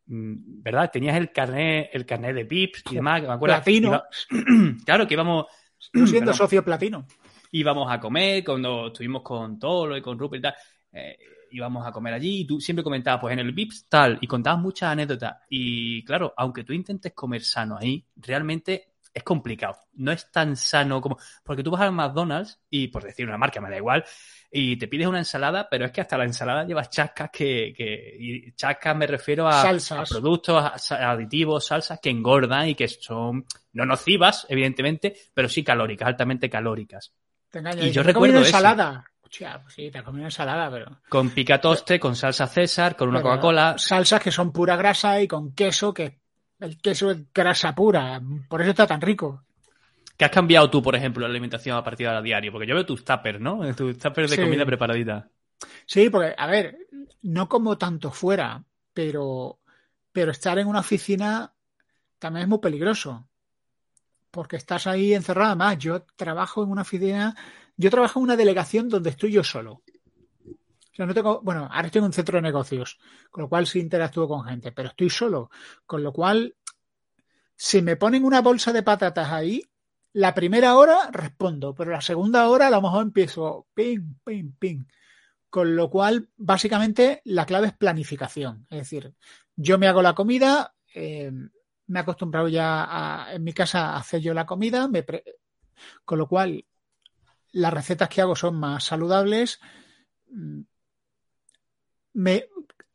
Mm, 0.06 0.62
¿Verdad? 0.62 0.90
Tenías 0.92 1.16
el 1.16 1.32
carnet, 1.32 1.90
el 1.92 2.06
carnet 2.06 2.34
de 2.34 2.44
VIPs 2.44 2.84
y 2.90 2.94
demás, 2.94 3.22
me 3.22 3.28
acuerdo. 3.28 3.56
Platino. 3.56 4.02
claro, 4.84 5.06
que 5.06 5.14
íbamos. 5.14 5.46
Yo 5.92 6.06
siendo 6.06 6.32
socio 6.32 6.64
platino 6.64 7.06
íbamos 7.52 7.90
a 7.90 8.00
comer 8.00 8.44
cuando 8.44 8.88
estuvimos 8.88 9.22
con 9.22 9.58
Tolo 9.58 9.96
y 9.96 10.02
con 10.02 10.18
Rupert 10.18 10.40
y 10.40 10.42
tal. 10.42 10.54
Eh, 10.92 11.18
íbamos 11.50 11.86
a 11.86 11.92
comer 11.92 12.14
allí 12.14 12.40
y 12.40 12.46
tú 12.46 12.60
siempre 12.60 12.84
comentabas, 12.84 13.20
pues 13.20 13.32
en 13.32 13.38
el 13.38 13.52
VIPS 13.52 13.86
tal, 13.88 14.18
y 14.20 14.26
contabas 14.26 14.60
muchas 14.60 14.90
anécdotas. 14.90 15.36
Y 15.48 16.04
claro, 16.04 16.34
aunque 16.36 16.64
tú 16.64 16.72
intentes 16.72 17.12
comer 17.12 17.42
sano 17.42 17.76
ahí, 17.78 18.04
realmente 18.16 18.87
es 19.18 19.24
complicado. 19.24 19.76
No 19.94 20.10
es 20.10 20.30
tan 20.30 20.56
sano 20.56 21.00
como. 21.00 21.18
Porque 21.44 21.62
tú 21.62 21.70
vas 21.70 21.82
al 21.82 21.92
McDonald's 21.92 22.60
y, 22.70 22.88
por 22.88 23.04
decir 23.04 23.26
una 23.26 23.38
marca, 23.38 23.60
me 23.60 23.70
da 23.70 23.76
igual, 23.76 24.04
y 24.50 24.76
te 24.76 24.88
pides 24.88 25.06
una 25.06 25.18
ensalada, 25.18 25.68
pero 25.68 25.84
es 25.84 25.92
que 25.92 26.00
hasta 26.00 26.16
la 26.16 26.24
ensalada 26.24 26.64
lleva 26.64 26.88
chascas 26.88 27.30
que. 27.30 27.74
que 27.76 28.16
y 28.18 28.52
chascas 28.52 28.96
me 28.96 29.06
refiero 29.06 29.46
a, 29.48 29.62
productos 30.08 30.90
aditivos, 30.90 31.66
salsas 31.66 32.00
que 32.00 32.10
engordan 32.10 32.68
y 32.68 32.74
que 32.74 32.88
son 32.88 33.44
no 33.72 33.84
nocivas, 33.84 34.46
evidentemente, 34.48 35.14
pero 35.34 35.48
sí 35.48 35.62
calóricas, 35.62 36.08
altamente 36.08 36.48
calóricas. 36.48 37.12
Y 37.80 37.90
yo 37.90 38.02
recuerdo 38.02 38.38
ensalada. 38.38 39.04
Pues 39.20 39.74
sí, 39.74 39.90
te 39.90 39.98
has 39.98 40.04
comido 40.04 40.24
ensalada, 40.24 40.70
pero. 40.70 41.00
Con 41.08 41.30
picatoste, 41.30 42.00
con 42.00 42.16
salsa 42.16 42.46
César, 42.46 42.96
con 42.96 43.10
una 43.10 43.20
Coca-Cola. 43.20 43.76
Salsas 43.76 44.22
que 44.22 44.32
son 44.32 44.52
pura 44.52 44.74
grasa 44.76 45.20
y 45.20 45.28
con 45.28 45.54
queso, 45.54 45.92
que 45.92 46.20
el 46.60 46.80
queso 46.80 47.10
es 47.10 47.32
grasa 47.32 47.74
pura. 47.74 48.20
Por 48.48 48.60
eso 48.60 48.70
está 48.70 48.86
tan 48.86 49.00
rico. 49.00 49.44
¿Qué 50.16 50.24
has 50.24 50.30
cambiado 50.30 50.68
tú, 50.68 50.82
por 50.82 50.96
ejemplo, 50.96 51.22
la 51.22 51.30
alimentación 51.30 51.76
a 51.76 51.84
partir 51.84 52.04
de 52.06 52.08
ahora 52.08 52.22
diario? 52.22 52.50
Porque 52.50 52.66
yo 52.66 52.74
veo 52.74 52.84
tus 52.84 53.04
tuppers, 53.04 53.40
¿no? 53.40 53.60
Tus 53.74 53.98
tuppers 53.98 54.30
de 54.30 54.42
comida 54.42 54.66
preparadita. 54.66 55.28
Sí, 55.86 56.10
porque, 56.10 56.34
a 56.36 56.46
ver, 56.46 56.76
no 57.22 57.48
como 57.48 57.78
tanto 57.78 58.10
fuera, 58.10 58.64
pero, 58.92 59.60
pero 60.12 60.32
estar 60.32 60.58
en 60.58 60.66
una 60.66 60.80
oficina 60.80 61.52
también 62.18 62.42
es 62.42 62.48
muy 62.48 62.58
peligroso 62.58 63.28
porque 64.30 64.56
estás 64.56 64.86
ahí 64.86 65.14
encerrado. 65.14 65.56
Más, 65.56 65.78
yo 65.78 66.02
trabajo 66.16 66.62
en 66.62 66.70
una 66.70 66.82
oficina, 66.82 67.34
yo 67.76 67.90
trabajo 67.90 68.20
en 68.20 68.24
una 68.24 68.36
delegación 68.36 68.88
donde 68.88 69.10
estoy 69.10 69.32
yo 69.32 69.44
solo. 69.44 69.82
No 70.98 71.14
tengo, 71.14 71.40
bueno, 71.42 71.68
ahora 71.70 71.86
estoy 71.86 72.00
en 72.00 72.06
un 72.06 72.12
centro 72.12 72.36
de 72.36 72.42
negocios, 72.42 72.98
con 73.30 73.42
lo 73.42 73.48
cual 73.48 73.66
sí 73.66 73.78
interactúo 73.78 74.26
con 74.26 74.44
gente, 74.44 74.72
pero 74.72 74.88
estoy 74.88 75.10
solo, 75.10 75.50
con 75.86 76.02
lo 76.02 76.12
cual, 76.12 76.56
si 77.54 77.82
me 77.82 77.96
ponen 77.96 78.24
una 78.24 78.40
bolsa 78.40 78.72
de 78.72 78.82
patatas 78.82 79.30
ahí, 79.30 79.62
la 80.12 80.34
primera 80.34 80.76
hora 80.76 81.10
respondo, 81.12 81.74
pero 81.74 81.92
la 81.92 82.00
segunda 82.00 82.48
hora 82.48 82.66
a 82.66 82.70
lo 82.70 82.82
mejor 82.82 83.02
empiezo 83.02 83.66
ping, 83.74 84.14
ping, 84.24 84.52
ping. 84.58 84.84
Con 85.50 85.76
lo 85.76 85.88
cual, 85.88 86.28
básicamente, 86.36 87.22
la 87.24 87.46
clave 87.46 87.68
es 87.68 87.76
planificación. 87.76 88.66
Es 88.68 88.78
decir, 88.78 89.14
yo 89.56 89.78
me 89.78 89.86
hago 89.86 90.02
la 90.02 90.14
comida, 90.14 90.74
eh, 90.94 91.30
me 91.86 91.98
he 91.98 92.02
acostumbrado 92.02 92.48
ya 92.48 92.84
a, 92.84 93.34
en 93.34 93.44
mi 93.44 93.52
casa 93.52 93.90
a 93.90 93.98
hacer 93.98 94.20
yo 94.20 94.34
la 94.34 94.46
comida, 94.46 94.88
con 96.04 96.18
lo 96.18 96.28
cual 96.28 96.66
las 97.52 97.72
recetas 97.72 98.08
que 98.08 98.20
hago 98.20 98.36
son 98.36 98.56
más 98.56 98.84
saludables. 98.84 99.60
Me, 102.18 102.46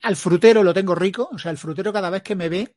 al 0.01 0.15
frutero 0.15 0.63
lo 0.63 0.73
tengo 0.73 0.95
rico, 0.95 1.29
o 1.31 1.37
sea, 1.37 1.51
el 1.51 1.57
frutero 1.57 1.93
cada 1.93 2.09
vez 2.09 2.23
que 2.23 2.35
me 2.35 2.49
ve, 2.49 2.75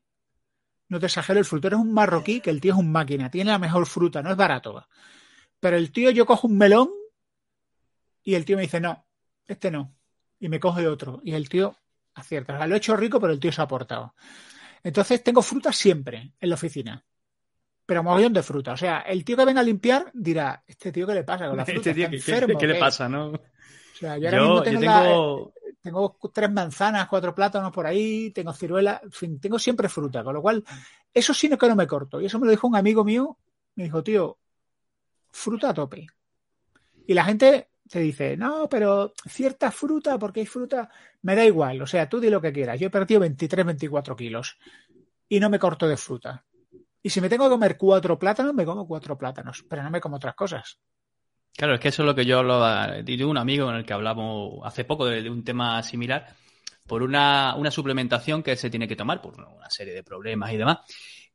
no 0.89 1.01
te 1.01 1.07
exagero, 1.07 1.39
el 1.39 1.45
frutero 1.45 1.77
es 1.77 1.83
un 1.83 1.93
marroquí, 1.93 2.41
que 2.41 2.51
el 2.51 2.61
tío 2.61 2.75
es 2.75 2.79
un 2.79 2.93
máquina, 2.93 3.31
tiene 3.31 3.51
la 3.51 3.59
mejor 3.59 3.87
fruta, 3.87 4.23
no 4.23 4.31
es 4.31 4.37
barato. 4.37 4.87
Pero 5.59 5.77
el 5.77 5.91
tío, 5.91 6.11
yo 6.11 6.25
cojo 6.25 6.47
un 6.47 6.57
melón 6.57 6.91
y 8.23 8.35
el 8.35 8.45
tío 8.45 8.57
me 8.57 8.63
dice, 8.63 8.81
no, 8.81 9.05
este 9.47 9.71
no. 9.71 9.95
Y 10.39 10.49
me 10.49 10.61
coge 10.61 10.87
otro. 10.87 11.21
Y 11.25 11.33
el 11.33 11.49
tío 11.49 11.77
acierta. 12.15 12.55
O 12.55 12.57
sea, 12.59 12.67
lo 12.67 12.75
he 12.75 12.79
hecho 12.79 12.97
rico, 12.97 13.19
pero 13.19 13.33
el 13.33 13.41
tío 13.41 13.51
se 13.51 13.61
ha 13.61 13.65
aportado. 13.65 14.15
Entonces 14.85 15.23
tengo 15.25 15.43
fruta 15.43 15.73
siempre 15.73 16.35
en 16.39 16.49
la 16.49 16.55
oficina. 16.55 17.05
Pero 17.85 18.03
mogollón 18.03 18.33
de 18.33 18.43
fruta. 18.43 18.73
O 18.73 18.77
sea, 18.77 19.01
el 19.01 19.25
tío 19.25 19.37
que 19.37 19.45
venga 19.45 19.61
a 19.61 19.65
limpiar 19.65 20.11
dirá, 20.13 20.63
¿este 20.67 20.93
tío 20.93 21.07
qué 21.07 21.15
le 21.15 21.25
pasa 21.25 21.49
con 21.49 21.57
la 21.57 21.65
fruta? 21.67 21.91
Este 21.91 21.95
tío, 21.95 22.59
¿qué, 22.59 22.67
le 22.67 22.75
pasa, 22.77 23.09
no? 23.09 23.31
O 23.31 23.41
sea, 23.99 24.19
yo 24.19 24.29
ahora 24.29 24.41
mismo 24.41 24.63
tengo, 24.63 24.81
tengo... 24.81 25.55
tres 26.33 26.51
manzanas, 26.51 27.09
cuatro 27.09 27.35
plátanos 27.35 27.73
por 27.73 27.87
ahí, 27.87 28.31
tengo 28.31 28.53
ciruelas, 28.53 29.03
en 29.03 29.13
fin, 29.13 29.41
tengo 29.41 29.59
siempre 29.59 29.89
fruta. 29.89 30.23
Con 30.25 30.35
lo 30.35 30.43
cual, 30.43 30.65
eso 31.13 31.35
sí 31.35 31.49
no 31.49 31.59
que 31.59 31.69
no 31.69 31.77
me 31.77 31.87
corto. 31.87 32.21
Y 32.21 32.27
eso 32.27 32.39
me 32.39 32.47
lo 32.47 32.51
dijo 32.51 32.67
un 32.67 32.77
amigo 32.77 33.05
mío. 33.05 33.39
Me 33.75 33.85
dijo, 33.85 34.03
tío, 34.03 34.39
fruta 35.31 35.71
a 35.71 35.75
tope. 35.75 36.07
Y 37.07 37.15
la 37.15 37.25
gente 37.25 37.71
te 37.89 38.01
dice, 38.01 38.37
no, 38.37 38.69
pero 38.69 39.13
cierta 39.29 39.71
fruta, 39.71 40.19
porque 40.19 40.41
hay 40.41 40.47
fruta, 40.47 40.89
me 41.23 41.37
da 41.37 41.45
igual, 41.45 41.81
o 41.83 41.87
sea, 41.87 42.09
tú 42.09 42.21
di 42.21 42.31
lo 42.31 42.41
que 42.41 42.53
quieras. 42.53 42.81
Yo 42.81 42.89
he 42.89 42.91
perdido 42.91 43.21
23, 43.21 43.67
24 43.67 44.17
kilos 44.17 44.59
y 45.29 45.41
no 45.41 45.51
me 45.51 45.59
corto 45.59 45.87
de 45.87 45.97
fruta. 45.97 46.45
Y 47.03 47.11
si 47.11 47.21
me 47.21 47.29
tengo 47.29 47.45
que 47.45 47.51
comer 47.51 47.77
cuatro 47.77 48.19
plátanos, 48.19 48.55
me 48.55 48.65
como 48.65 48.87
cuatro 48.87 49.17
plátanos, 49.17 49.65
pero 49.69 49.83
no 49.83 49.91
me 49.91 50.01
como 50.01 50.17
otras 50.17 50.35
cosas. 50.35 50.81
Claro, 51.57 51.75
es 51.75 51.81
que 51.81 51.89
eso 51.89 52.03
es 52.03 52.07
lo 52.07 52.15
que 52.15 52.27
yo 52.27 52.39
hablaba. 52.39 53.03
Tengo 53.05 53.31
un 53.31 53.39
amigo 53.39 53.67
con 53.67 53.77
el 53.77 53.85
que 53.85 53.95
hablamos 53.95 54.61
hace 54.65 54.85
poco 54.85 55.07
de, 55.07 55.29
un 55.31 55.43
tema 55.43 55.83
similar, 55.83 56.27
por 56.87 57.03
una, 57.03 57.55
una, 57.57 57.71
suplementación 57.71 58.43
que 58.43 58.57
se 58.57 58.69
tiene 58.69 58.87
que 58.87 58.95
tomar 58.95 59.23
por 59.23 59.41
una 59.41 59.71
serie 59.71 59.95
de 59.95 60.03
problemas 60.03 60.53
y 60.53 60.57
demás. 60.59 60.79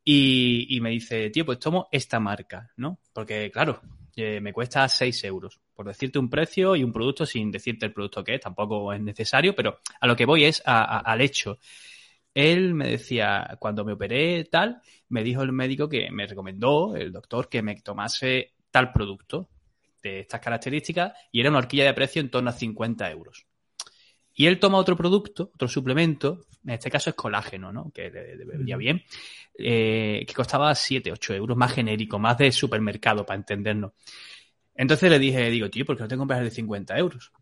Y, 0.04 0.76
y 0.76 0.80
me 0.80 0.90
dice, 0.90 1.30
tío, 1.30 1.44
pues 1.44 1.58
tomo 1.58 1.88
esta 1.90 2.20
marca, 2.20 2.70
¿no? 2.76 3.00
Porque, 3.12 3.50
claro, 3.50 3.80
eh, 4.14 4.40
me 4.40 4.52
cuesta 4.52 4.88
6 4.88 5.24
euros. 5.24 5.60
Por 5.74 5.86
decirte 5.88 6.18
un 6.20 6.30
precio 6.30 6.76
y 6.76 6.84
un 6.84 6.92
producto 6.92 7.26
sin 7.26 7.50
decirte 7.50 7.86
el 7.86 7.92
producto 7.92 8.22
que 8.22 8.34
es, 8.36 8.40
tampoco 8.40 8.92
es 8.92 9.00
necesario, 9.00 9.54
pero 9.56 9.80
a 10.00 10.06
lo 10.06 10.14
que 10.14 10.26
voy 10.26 10.44
es 10.44 10.62
al 10.64 11.20
hecho. 11.20 11.58
Él 12.34 12.74
me 12.74 12.88
decía, 12.88 13.56
cuando 13.58 13.84
me 13.84 13.92
operé 13.92 14.44
tal, 14.44 14.80
me 15.08 15.24
dijo 15.24 15.42
el 15.42 15.52
médico 15.52 15.88
que 15.88 16.10
me 16.10 16.26
recomendó, 16.26 16.94
el 16.96 17.12
doctor, 17.12 17.48
que 17.48 17.62
me 17.62 17.74
tomase 17.80 18.54
tal 18.70 18.92
producto 18.92 19.50
de 20.02 20.20
estas 20.20 20.40
características 20.40 21.12
y 21.30 21.40
era 21.40 21.50
una 21.50 21.58
horquilla 21.58 21.84
de 21.84 21.94
precio 21.94 22.20
en 22.20 22.30
torno 22.30 22.50
a 22.50 22.52
50 22.52 23.10
euros. 23.10 23.46
Y 24.34 24.46
él 24.46 24.58
toma 24.58 24.78
otro 24.78 24.96
producto, 24.96 25.50
otro 25.54 25.68
suplemento, 25.68 26.46
en 26.64 26.70
este 26.70 26.90
caso 26.90 27.10
es 27.10 27.16
colágeno, 27.16 27.72
¿no? 27.72 27.90
Que 27.92 28.10
le, 28.10 28.44
veía 28.44 28.76
bien, 28.76 29.02
eh, 29.58 30.24
que 30.26 30.34
costaba 30.34 30.74
7, 30.74 31.12
8 31.12 31.34
euros, 31.34 31.56
más 31.56 31.72
genérico, 31.72 32.18
más 32.18 32.38
de 32.38 32.50
supermercado, 32.50 33.26
para 33.26 33.38
entendernos. 33.38 33.92
Entonces 34.74 35.10
le 35.10 35.18
dije, 35.18 35.50
digo, 35.50 35.68
tío, 35.68 35.84
¿por 35.84 35.96
qué 35.96 36.02
no 36.02 36.08
te 36.08 36.16
compras 36.16 36.38
el 36.40 36.46
de 36.46 36.50
50 36.50 36.96
euros? 36.96 37.32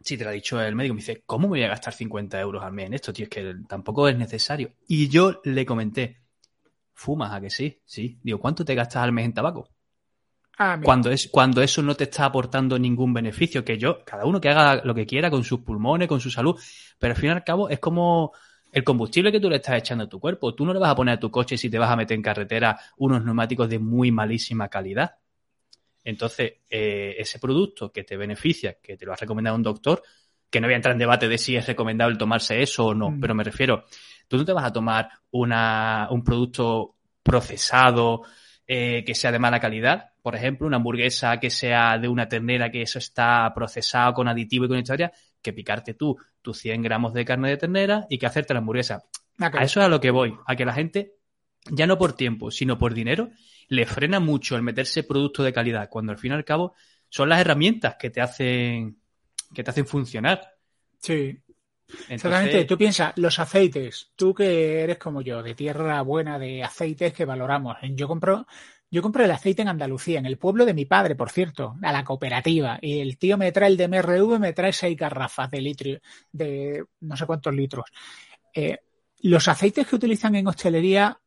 Si 0.00 0.16
te 0.16 0.24
lo 0.24 0.30
ha 0.30 0.32
dicho 0.32 0.60
el 0.60 0.74
médico, 0.74 0.94
me 0.94 1.00
dice, 1.00 1.22
¿cómo 1.26 1.48
me 1.48 1.58
voy 1.58 1.62
a 1.64 1.68
gastar 1.68 1.92
50 1.92 2.40
euros 2.40 2.62
al 2.62 2.72
mes 2.72 2.86
en 2.86 2.94
esto, 2.94 3.12
tío? 3.12 3.24
Es 3.24 3.30
que 3.30 3.54
tampoco 3.68 4.08
es 4.08 4.16
necesario. 4.16 4.72
Y 4.88 5.08
yo 5.08 5.40
le 5.44 5.66
comenté, 5.66 6.20
¿fumas 6.94 7.32
a 7.32 7.40
que 7.40 7.50
sí? 7.50 7.80
Sí. 7.84 8.18
Digo, 8.22 8.38
¿cuánto 8.38 8.64
te 8.64 8.74
gastas 8.74 9.02
al 9.02 9.12
mes 9.12 9.26
en 9.26 9.34
tabaco? 9.34 9.68
Ah, 10.58 10.80
cuando, 10.82 11.10
es, 11.10 11.28
cuando 11.28 11.60
eso 11.60 11.82
no 11.82 11.94
te 11.94 12.04
está 12.04 12.24
aportando 12.24 12.78
ningún 12.78 13.12
beneficio, 13.12 13.64
que 13.64 13.76
yo, 13.76 14.02
cada 14.04 14.24
uno 14.24 14.40
que 14.40 14.48
haga 14.48 14.82
lo 14.84 14.94
que 14.94 15.06
quiera 15.06 15.30
con 15.30 15.44
sus 15.44 15.60
pulmones, 15.60 16.08
con 16.08 16.20
su 16.20 16.30
salud, 16.30 16.58
pero 16.98 17.12
al 17.12 17.20
fin 17.20 17.28
y 17.28 17.32
al 17.32 17.44
cabo 17.44 17.68
es 17.68 17.78
como 17.78 18.32
el 18.72 18.82
combustible 18.82 19.30
que 19.30 19.40
tú 19.40 19.50
le 19.50 19.56
estás 19.56 19.76
echando 19.76 20.04
a 20.04 20.08
tu 20.08 20.18
cuerpo. 20.18 20.54
Tú 20.54 20.64
no 20.64 20.72
le 20.72 20.78
vas 20.78 20.90
a 20.90 20.94
poner 20.94 21.14
a 21.14 21.20
tu 21.20 21.30
coche 21.30 21.58
si 21.58 21.68
te 21.68 21.78
vas 21.78 21.90
a 21.90 21.96
meter 21.96 22.14
en 22.14 22.22
carretera 22.22 22.78
unos 22.96 23.24
neumáticos 23.24 23.68
de 23.68 23.78
muy 23.78 24.10
malísima 24.10 24.68
calidad. 24.68 25.16
Entonces, 26.04 26.54
eh, 26.70 27.16
ese 27.18 27.38
producto 27.38 27.92
que 27.92 28.04
te 28.04 28.16
beneficia, 28.16 28.78
que 28.82 28.96
te 28.96 29.04
lo 29.04 29.12
ha 29.12 29.16
recomendado 29.16 29.56
un 29.56 29.62
doctor, 29.62 30.02
que 30.48 30.60
no 30.60 30.68
voy 30.68 30.74
a 30.74 30.76
entrar 30.76 30.92
en 30.92 30.98
debate 30.98 31.28
de 31.28 31.36
si 31.36 31.56
es 31.56 31.66
recomendable 31.66 32.16
tomarse 32.16 32.62
eso 32.62 32.86
o 32.86 32.94
no, 32.94 33.10
mm. 33.10 33.20
pero 33.20 33.34
me 33.34 33.44
refiero, 33.44 33.84
tú 34.28 34.36
no 34.36 34.44
te 34.44 34.52
vas 34.52 34.64
a 34.64 34.72
tomar 34.72 35.08
una, 35.32 36.08
un 36.10 36.22
producto 36.22 36.94
procesado 37.22 38.22
eh, 38.66 39.04
que 39.04 39.14
sea 39.14 39.30
de 39.30 39.38
mala 39.38 39.60
calidad, 39.60 40.10
por 40.22 40.34
ejemplo, 40.34 40.66
una 40.66 40.78
hamburguesa 40.78 41.38
que 41.38 41.50
sea 41.50 41.98
de 41.98 42.08
una 42.08 42.28
ternera, 42.28 42.70
que 42.70 42.82
eso 42.82 42.98
está 42.98 43.52
procesado 43.54 44.12
con 44.14 44.26
aditivo 44.26 44.64
y 44.64 44.68
con 44.68 44.78
historia, 44.78 45.12
que 45.40 45.52
picarte 45.52 45.94
tú 45.94 46.16
tus 46.42 46.58
100 46.58 46.82
gramos 46.82 47.14
de 47.14 47.24
carne 47.24 47.48
de 47.50 47.56
ternera 47.56 48.06
y 48.10 48.18
que 48.18 48.26
hacerte 48.26 48.54
la 48.54 48.58
hamburguesa. 48.58 49.04
A 49.38 49.62
eso 49.62 49.80
es 49.80 49.86
a 49.86 49.88
lo 49.88 50.00
que 50.00 50.10
voy, 50.10 50.34
a 50.46 50.56
que 50.56 50.64
la 50.64 50.72
gente, 50.72 51.14
ya 51.70 51.86
no 51.86 51.96
por 51.96 52.14
tiempo, 52.14 52.50
sino 52.50 52.76
por 52.76 52.94
dinero, 52.94 53.30
le 53.68 53.86
frena 53.86 54.18
mucho 54.18 54.56
el 54.56 54.62
meterse 54.62 55.04
producto 55.04 55.42
de 55.42 55.52
calidad, 55.52 55.88
cuando 55.88 56.12
al 56.12 56.18
fin 56.18 56.32
y 56.32 56.34
al 56.34 56.44
cabo 56.44 56.74
son 57.08 57.28
las 57.28 57.40
herramientas 57.40 57.96
que 57.96 58.10
te 58.10 58.20
hacen, 58.20 58.98
que 59.54 59.62
te 59.62 59.70
hacen 59.70 59.86
funcionar. 59.86 60.56
Sí. 60.98 61.38
Exactamente, 62.08 62.64
tú 62.64 62.76
piensas, 62.76 63.12
los 63.16 63.38
aceites, 63.38 64.10
tú 64.16 64.34
que 64.34 64.80
eres 64.80 64.98
como 64.98 65.22
yo, 65.22 65.42
de 65.42 65.54
tierra 65.54 66.02
buena 66.02 66.38
de 66.38 66.64
aceites 66.64 67.12
que 67.12 67.24
valoramos. 67.24 67.76
Yo 67.82 68.08
compro 68.08 68.46
yo 68.90 69.02
compré 69.02 69.24
el 69.24 69.30
aceite 69.32 69.62
en 69.62 69.68
Andalucía, 69.68 70.18
en 70.18 70.26
el 70.26 70.38
pueblo 70.38 70.64
de 70.64 70.74
mi 70.74 70.84
padre, 70.84 71.16
por 71.16 71.30
cierto, 71.30 71.76
a 71.82 71.92
la 71.92 72.04
cooperativa. 72.04 72.78
Y 72.80 73.00
el 73.00 73.18
tío 73.18 73.36
me 73.36 73.50
trae 73.50 73.68
el 73.68 73.76
de 73.76 73.88
MRV, 73.88 74.38
me 74.38 74.52
trae 74.52 74.72
seis 74.72 74.96
garrafas 74.96 75.50
de 75.50 75.60
litro, 75.60 75.90
de 76.30 76.84
no 77.00 77.16
sé 77.16 77.26
cuántos 77.26 77.52
litros. 77.52 77.86
Eh, 78.54 78.78
los 79.22 79.48
aceites 79.48 79.86
que 79.86 79.96
utilizan 79.96 80.36
en 80.36 80.46
hostelería, 80.46 81.18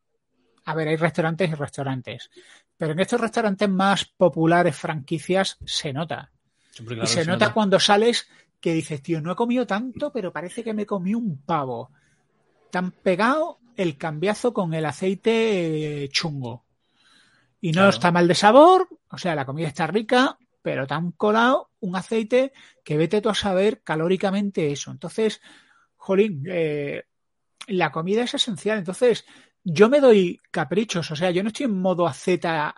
a 0.66 0.74
ver, 0.74 0.88
hay 0.88 0.96
restaurantes 0.96 1.50
y 1.50 1.54
restaurantes. 1.54 2.30
Pero 2.78 2.94
en 2.94 3.00
estos 3.02 3.20
restaurantes 3.20 3.68
más 3.68 4.06
populares, 4.06 4.76
franquicias, 4.76 5.58
se 5.66 5.92
nota. 5.92 6.32
y 6.80 7.08
se, 7.08 7.26
nota, 7.26 7.52
cuando 7.52 7.78
sales 7.78 8.30
que 8.60 8.74
dices, 8.74 9.02
tío, 9.02 9.22
no 9.22 9.32
he 9.32 9.36
comido 9.36 9.66
tanto, 9.66 10.12
pero 10.12 10.32
parece 10.34 10.64
que 10.64 10.74
me 10.74 10.86
comí 10.86 11.16
un 11.16 11.42
pavo. 11.42 11.92
Tan 12.72 12.92
pegado 12.92 13.60
el 13.76 13.98
cambiazo 13.98 14.54
con 14.54 14.74
el 14.74 14.86
aceite 14.86 16.08
chungo. 16.12 16.66
Y 17.62 17.72
no 17.72 17.90
está 17.90 18.12
mal 18.12 18.28
de 18.28 18.36
sabor, 18.36 18.88
o 19.10 19.18
sea, 19.18 19.36
la 19.36 19.46
comida 19.46 19.68
está 19.68 19.88
rica, 19.88 20.38
pero 20.62 20.88
te 20.88 20.94
han 20.94 21.12
colado 21.12 21.72
un 21.80 21.96
aceite 21.96 22.54
que 22.84 22.98
vete 22.98 23.22
tú 23.22 23.30
a 23.30 23.36
saber 23.36 23.82
calóricamente 23.82 24.72
eso. 24.72 24.92
Entonces, 24.92 25.42
jolín, 25.98 26.44
eh, 26.48 27.04
la 27.68 27.92
comida 27.92 28.24
es 28.24 28.34
esencial. 28.34 28.80
Entonces, 28.80 29.26
yo 29.64 29.90
me 29.90 30.00
doy 30.00 30.40
caprichos, 30.52 31.12
o 31.12 31.16
sea, 31.16 31.32
yo 31.32 31.44
no 31.44 31.50
estoy 31.50 31.66
en 31.66 31.80
modo 31.80 32.08
aceta 32.08 32.76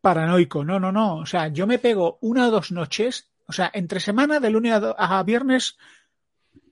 paranoico, 0.00 0.64
no, 0.64 0.78
no, 0.78 0.92
no. 0.92 1.16
O 1.18 1.26
sea, 1.26 1.48
yo 1.48 1.66
me 1.66 1.78
pego 1.78 2.18
una 2.20 2.48
o 2.48 2.50
dos 2.50 2.72
noches, 2.72 3.30
o 3.46 3.52
sea, 3.52 3.70
entre 3.74 4.00
semana, 4.00 4.40
de 4.40 4.50
lunes 4.50 4.72
a, 4.72 5.18
a 5.18 5.22
viernes, 5.22 5.76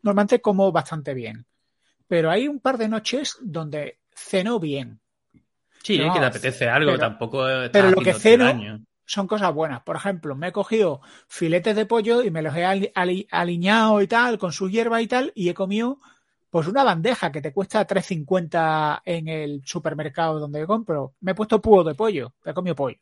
normalmente 0.03 0.41
como 0.41 0.73
bastante 0.73 1.15
bien. 1.15 1.47
Pero 2.09 2.31
hay 2.31 2.49
un 2.49 2.61
par 2.61 2.79
de 2.79 2.89
noches 2.89 3.39
donde 3.41 3.99
ceno 4.15 4.59
bien. 4.61 5.01
Sí, 5.83 5.99
que 5.99 6.21
te 6.21 6.27
apetece 6.27 6.69
algo, 6.69 6.97
tampoco. 6.99 7.45
Pero 7.73 7.91
lo 7.91 8.01
que 8.01 8.15
ceno 8.15 8.81
son 9.05 9.27
cosas 9.27 9.53
buenas. 9.53 9.83
Por 9.83 9.97
ejemplo, 9.97 10.35
me 10.35 10.49
he 10.49 10.53
cogido 10.53 11.01
filetes 11.27 11.75
de 11.75 11.87
pollo 11.87 12.23
y 12.23 12.31
me 12.31 12.43
los 12.43 12.55
he 12.57 12.65
aliñado 13.31 14.01
y 14.01 14.07
tal, 14.07 14.39
con 14.39 14.53
su 14.53 14.71
hierba 14.71 15.03
y 15.03 15.07
tal, 15.07 15.33
y 15.35 15.49
he 15.49 15.55
comido 15.55 15.99
pues 16.51 16.69
una 16.69 16.85
bandeja 16.85 17.33
que 17.33 17.41
te 17.41 17.53
cuesta 17.53 17.87
3.50 17.87 19.01
en 19.05 19.29
el 19.29 19.63
supermercado 19.65 20.39
donde 20.39 20.67
compro. 20.67 21.15
Me 21.21 21.33
he 21.33 21.35
puesto 21.35 21.61
púo 21.61 21.83
de 21.83 21.95
pollo, 21.95 22.35
he 22.45 22.53
comido 22.53 22.77
pollo. 22.77 22.99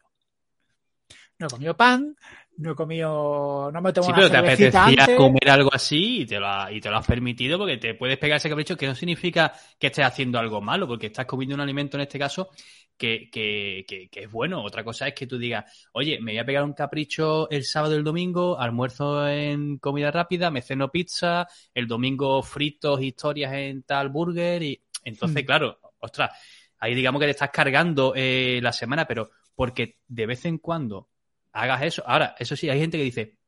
No 1.41 1.47
he 1.47 1.51
comido 1.51 1.75
pan, 1.75 2.15
no 2.59 2.73
he 2.73 2.75
comido, 2.75 3.71
no 3.73 3.81
me 3.81 3.93
tomo 3.95 4.07
sí, 4.07 4.13
pero 4.15 4.31
te 4.31 4.37
apetecía 4.37 5.17
comer 5.17 5.49
algo 5.49 5.71
así 5.73 6.21
y 6.21 6.27
te, 6.27 6.39
lo 6.39 6.71
y 6.71 6.83
te 6.83 6.91
lo 6.91 6.99
has 6.99 7.07
permitido 7.07 7.57
porque 7.57 7.79
te 7.79 7.95
puedes 7.95 8.19
pegar 8.19 8.37
ese 8.37 8.51
capricho 8.51 8.77
que 8.77 8.87
no 8.87 8.95
significa 8.95 9.51
que 9.79 9.87
estés 9.87 10.05
haciendo 10.05 10.39
algo 10.39 10.61
malo, 10.61 10.87
porque 10.87 11.07
estás 11.07 11.25
comiendo 11.25 11.55
un 11.55 11.63
alimento 11.63 11.97
en 11.97 12.03
este 12.03 12.19
caso 12.19 12.51
que, 12.95 13.31
que, 13.31 13.87
que, 13.89 14.21
es 14.21 14.31
bueno. 14.31 14.63
Otra 14.63 14.85
cosa 14.85 15.09
es 15.09 15.15
que 15.15 15.27
tú 15.27 15.39
digas, 15.39 15.89
oye, 15.93 16.21
me 16.21 16.33
voy 16.33 16.39
a 16.41 16.45
pegar 16.45 16.63
un 16.63 16.75
capricho 16.75 17.49
el 17.49 17.65
sábado 17.65 17.95
y 17.95 17.97
el 17.97 18.05
domingo, 18.05 18.61
almuerzo 18.61 19.27
en 19.27 19.79
comida 19.79 20.11
rápida, 20.11 20.51
me 20.51 20.61
ceno 20.61 20.91
pizza, 20.91 21.49
el 21.73 21.87
domingo 21.89 22.43
fritos, 22.43 23.01
historias 23.01 23.55
en 23.55 23.85
tal 23.85 24.11
burger 24.11 24.63
y 24.63 24.83
entonces, 25.05 25.43
hmm. 25.43 25.47
claro, 25.47 25.79
ostras, 26.01 26.33
ahí 26.79 26.95
digamos 26.95 27.21
que 27.21 27.27
te 27.27 27.33
estás 27.33 27.51
cargando 27.51 28.13
eh, 28.15 28.61
la 28.63 28.73
semana, 28.73 29.07
pero 29.07 29.31
porque 29.55 29.97
de 30.07 30.27
vez 30.27 30.45
en 30.45 30.59
cuando 30.59 31.10
hagas 31.53 31.83
eso. 31.83 32.03
Ahora, 32.07 32.35
eso 32.39 32.57
sí, 32.57 32.69
hay 32.69 32.81
gente 32.81 32.99
que 32.99 33.05
dice, 33.05 33.39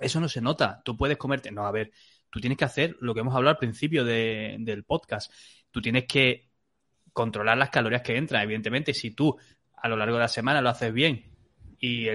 eso 0.00 0.20
no 0.20 0.28
se 0.28 0.40
nota, 0.40 0.82
tú 0.84 0.96
puedes 0.96 1.16
comerte. 1.16 1.50
No, 1.50 1.66
a 1.66 1.72
ver, 1.72 1.92
tú 2.30 2.40
tienes 2.40 2.58
que 2.58 2.64
hacer 2.64 2.96
lo 3.00 3.14
que 3.14 3.20
hemos 3.20 3.34
hablado 3.34 3.54
al 3.54 3.58
principio 3.58 4.04
del 4.04 4.84
podcast. 4.84 5.32
Tú 5.70 5.80
tienes 5.80 6.04
que 6.06 6.50
controlar 7.12 7.58
las 7.58 7.70
calorías 7.70 8.02
que 8.02 8.16
entran. 8.16 8.42
Evidentemente, 8.42 8.94
si 8.94 9.12
tú 9.12 9.36
a 9.76 9.88
lo 9.88 9.96
largo 9.96 10.16
de 10.16 10.22
la 10.22 10.28
semana 10.28 10.60
lo 10.60 10.68
haces 10.70 10.92
bien 10.92 11.24
y, 11.78 12.06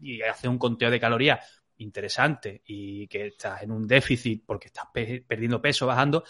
y 0.00 0.22
haces 0.22 0.44
un 0.44 0.58
conteo 0.58 0.90
de 0.90 1.00
calorías 1.00 1.62
interesante 1.78 2.62
y 2.66 3.06
que 3.08 3.28
estás 3.28 3.62
en 3.62 3.72
un 3.72 3.86
déficit 3.86 4.44
porque 4.46 4.68
estás 4.68 4.86
perdiendo 4.92 5.60
peso, 5.60 5.86
bajando, 5.86 6.24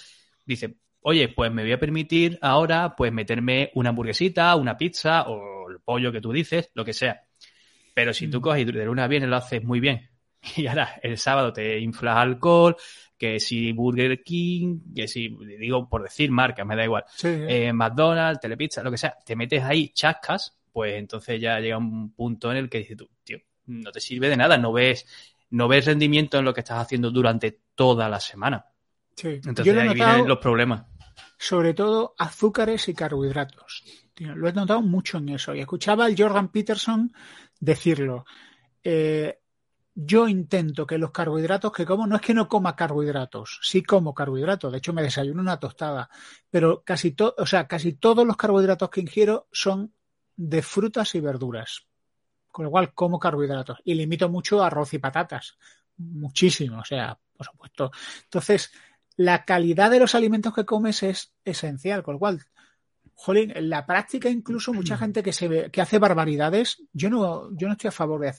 dice, 0.44 0.76
oye, 1.00 1.28
pues 1.28 1.52
me 1.52 1.62
voy 1.62 1.72
a 1.72 1.80
permitir 1.80 2.38
ahora 2.40 2.94
pues 2.96 3.12
meterme 3.12 3.70
una 3.74 3.90
hamburguesita, 3.90 4.54
una 4.56 4.76
pizza 4.76 5.28
o 5.28 5.70
el 5.70 5.80
pollo 5.80 6.12
que 6.12 6.20
tú 6.20 6.32
dices, 6.32 6.70
lo 6.74 6.84
que 6.84 6.92
sea. 6.92 7.22
Pero 7.94 8.12
si 8.14 8.28
tú 8.28 8.38
mm. 8.38 8.42
coges 8.42 8.62
y 8.62 8.64
de 8.64 8.84
lunes 8.84 9.04
a 9.04 9.08
viernes 9.08 9.30
lo 9.30 9.36
haces 9.36 9.62
muy 9.62 9.80
bien 9.80 10.10
y 10.56 10.66
ahora 10.66 10.98
el 11.02 11.18
sábado 11.18 11.52
te 11.52 11.78
inflas 11.78 12.16
alcohol, 12.16 12.76
que 13.16 13.38
si 13.38 13.72
Burger 13.72 14.22
King, 14.22 14.80
que 14.94 15.06
si, 15.06 15.28
digo 15.58 15.88
por 15.88 16.02
decir 16.02 16.30
marca, 16.30 16.64
me 16.64 16.74
da 16.74 16.84
igual, 16.84 17.04
eh, 17.22 17.72
McDonald's, 17.72 18.40
Telepizza, 18.40 18.82
lo 18.82 18.90
que 18.90 18.98
sea, 18.98 19.16
te 19.24 19.36
metes 19.36 19.62
ahí 19.62 19.90
chascas, 19.90 20.58
pues 20.72 20.94
entonces 20.94 21.40
ya 21.40 21.60
llega 21.60 21.78
un 21.78 22.12
punto 22.14 22.50
en 22.50 22.56
el 22.56 22.68
que 22.68 22.78
dices 22.78 22.96
tú, 22.96 23.08
tío, 23.22 23.38
no 23.66 23.92
te 23.92 24.00
sirve 24.00 24.28
de 24.28 24.36
nada, 24.36 24.58
no 24.58 24.72
ves, 24.72 25.06
no 25.50 25.68
ves 25.68 25.84
rendimiento 25.84 26.38
en 26.38 26.44
lo 26.44 26.52
que 26.52 26.60
estás 26.60 26.78
haciendo 26.78 27.10
durante 27.10 27.60
toda 27.74 28.08
la 28.08 28.18
semana. 28.18 28.66
Sí. 29.14 29.40
Entonces 29.44 29.76
ahí 29.76 29.94
vienen 29.94 30.26
los 30.26 30.38
problemas. 30.38 30.84
Sobre 31.38 31.74
todo 31.74 32.14
azúcares 32.18 32.88
y 32.88 32.94
carbohidratos. 32.94 33.84
Lo 34.24 34.48
he 34.48 34.52
notado 34.52 34.82
mucho 34.82 35.18
en 35.18 35.30
eso. 35.30 35.54
Y 35.54 35.60
escuchaba 35.60 36.04
al 36.04 36.16
Jordan 36.16 36.48
Peterson 36.48 37.12
decirlo. 37.60 38.24
Eh, 38.82 39.38
yo 39.94 40.26
intento 40.26 40.86
que 40.86 40.98
los 40.98 41.10
carbohidratos 41.10 41.72
que 41.72 41.84
como, 41.84 42.06
no 42.06 42.16
es 42.16 42.22
que 42.22 42.34
no 42.34 42.48
coma 42.48 42.74
carbohidratos, 42.74 43.60
sí 43.62 43.82
como 43.82 44.14
carbohidratos, 44.14 44.72
de 44.72 44.78
hecho 44.78 44.92
me 44.92 45.02
desayuno 45.02 45.42
una 45.42 45.60
tostada, 45.60 46.08
pero 46.50 46.82
casi, 46.82 47.12
todo 47.12 47.34
o 47.38 47.46
sea, 47.46 47.66
casi 47.68 47.92
todos 47.94 48.26
los 48.26 48.36
carbohidratos 48.36 48.88
que 48.88 49.02
ingiero 49.02 49.48
son 49.52 49.92
de 50.36 50.62
frutas 50.62 51.14
y 51.14 51.20
verduras, 51.20 51.86
con 52.50 52.64
lo 52.64 52.70
cual 52.70 52.94
como 52.94 53.18
carbohidratos 53.18 53.78
y 53.84 53.94
limito 53.94 54.30
mucho 54.30 54.62
arroz 54.62 54.94
y 54.94 54.98
patatas, 54.98 55.58
muchísimo, 55.98 56.80
o 56.80 56.84
sea, 56.84 57.18
por 57.36 57.46
supuesto. 57.46 57.90
Entonces, 58.24 58.72
la 59.16 59.44
calidad 59.44 59.90
de 59.90 60.00
los 60.00 60.14
alimentos 60.14 60.54
que 60.54 60.64
comes 60.64 61.02
es 61.02 61.34
esencial, 61.44 62.02
con 62.02 62.14
lo 62.14 62.18
cual 62.18 62.42
jolín, 63.14 63.52
en 63.54 63.70
la 63.70 63.86
práctica 63.86 64.28
incluso 64.28 64.72
mucha 64.72 64.96
gente 64.98 65.22
que 65.22 65.32
se 65.32 65.70
que 65.70 65.80
hace 65.80 65.98
barbaridades, 65.98 66.82
yo 66.92 67.10
no, 67.10 67.54
yo 67.56 67.66
no 67.66 67.72
estoy 67.72 67.88
a 67.88 67.92
favor 67.92 68.20
de, 68.20 68.34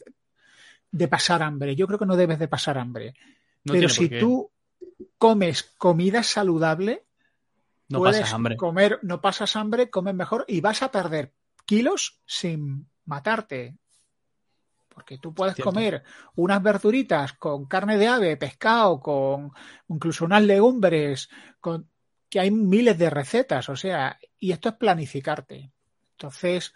de 0.91 1.07
pasar 1.07 1.41
hambre. 1.41 1.75
Yo 1.75 1.87
creo 1.87 1.99
que 1.99 2.05
no 2.05 2.15
debes 2.15 2.39
de 2.39 2.47
pasar 2.47 2.77
hambre. 2.77 3.15
Pero 3.63 3.89
si 3.89 4.09
tú 4.09 4.51
comes 5.17 5.63
comida 5.77 6.21
saludable, 6.21 7.05
no 7.89 7.99
puedes 7.99 8.33
hambre. 8.33 8.57
comer, 8.57 8.99
no 9.03 9.21
pasas 9.21 9.55
hambre, 9.55 9.89
comes 9.89 10.13
mejor 10.13 10.45
y 10.47 10.61
vas 10.61 10.83
a 10.83 10.91
perder 10.91 11.33
kilos 11.65 12.21
sin 12.25 12.87
matarte. 13.05 13.77
porque 14.89 15.17
tú 15.17 15.33
puedes 15.33 15.55
comer 15.55 16.03
unas 16.35 16.61
verduritas 16.61 17.33
con 17.33 17.65
carne 17.65 17.97
de 17.97 18.07
ave, 18.07 18.37
pescado, 18.37 18.99
con 18.99 19.51
incluso 19.87 20.25
unas 20.25 20.43
legumbres, 20.43 21.29
con 21.59 21.89
que 22.33 22.39
hay 22.39 22.49
miles 22.49 22.97
de 22.97 23.11
recetas, 23.11 23.69
o 23.69 23.75
sea, 23.75 24.17
y 24.39 24.51
esto 24.53 24.69
es 24.69 24.75
planificarte. 24.75 25.71
Entonces, 26.13 26.73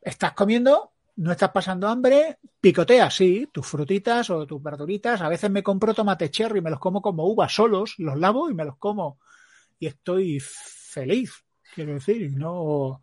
estás 0.00 0.32
comiendo, 0.32 0.90
no 1.14 1.30
estás 1.30 1.52
pasando 1.52 1.86
hambre, 1.86 2.40
picoteas, 2.60 3.14
sí, 3.14 3.48
tus 3.52 3.64
frutitas 3.64 4.28
o 4.30 4.44
tus 4.44 4.60
verduritas. 4.60 5.20
A 5.20 5.28
veces 5.28 5.52
me 5.52 5.62
compro 5.62 5.94
tomate 5.94 6.32
cherry, 6.32 6.60
me 6.60 6.70
los 6.70 6.80
como 6.80 7.00
como 7.00 7.28
uvas 7.28 7.54
solos, 7.54 7.94
los 7.98 8.18
lavo 8.18 8.50
y 8.50 8.54
me 8.54 8.64
los 8.64 8.76
como. 8.76 9.20
Y 9.78 9.86
estoy 9.86 10.40
feliz, 10.40 11.44
quiero 11.76 11.94
decir, 11.94 12.32
no. 12.32 13.00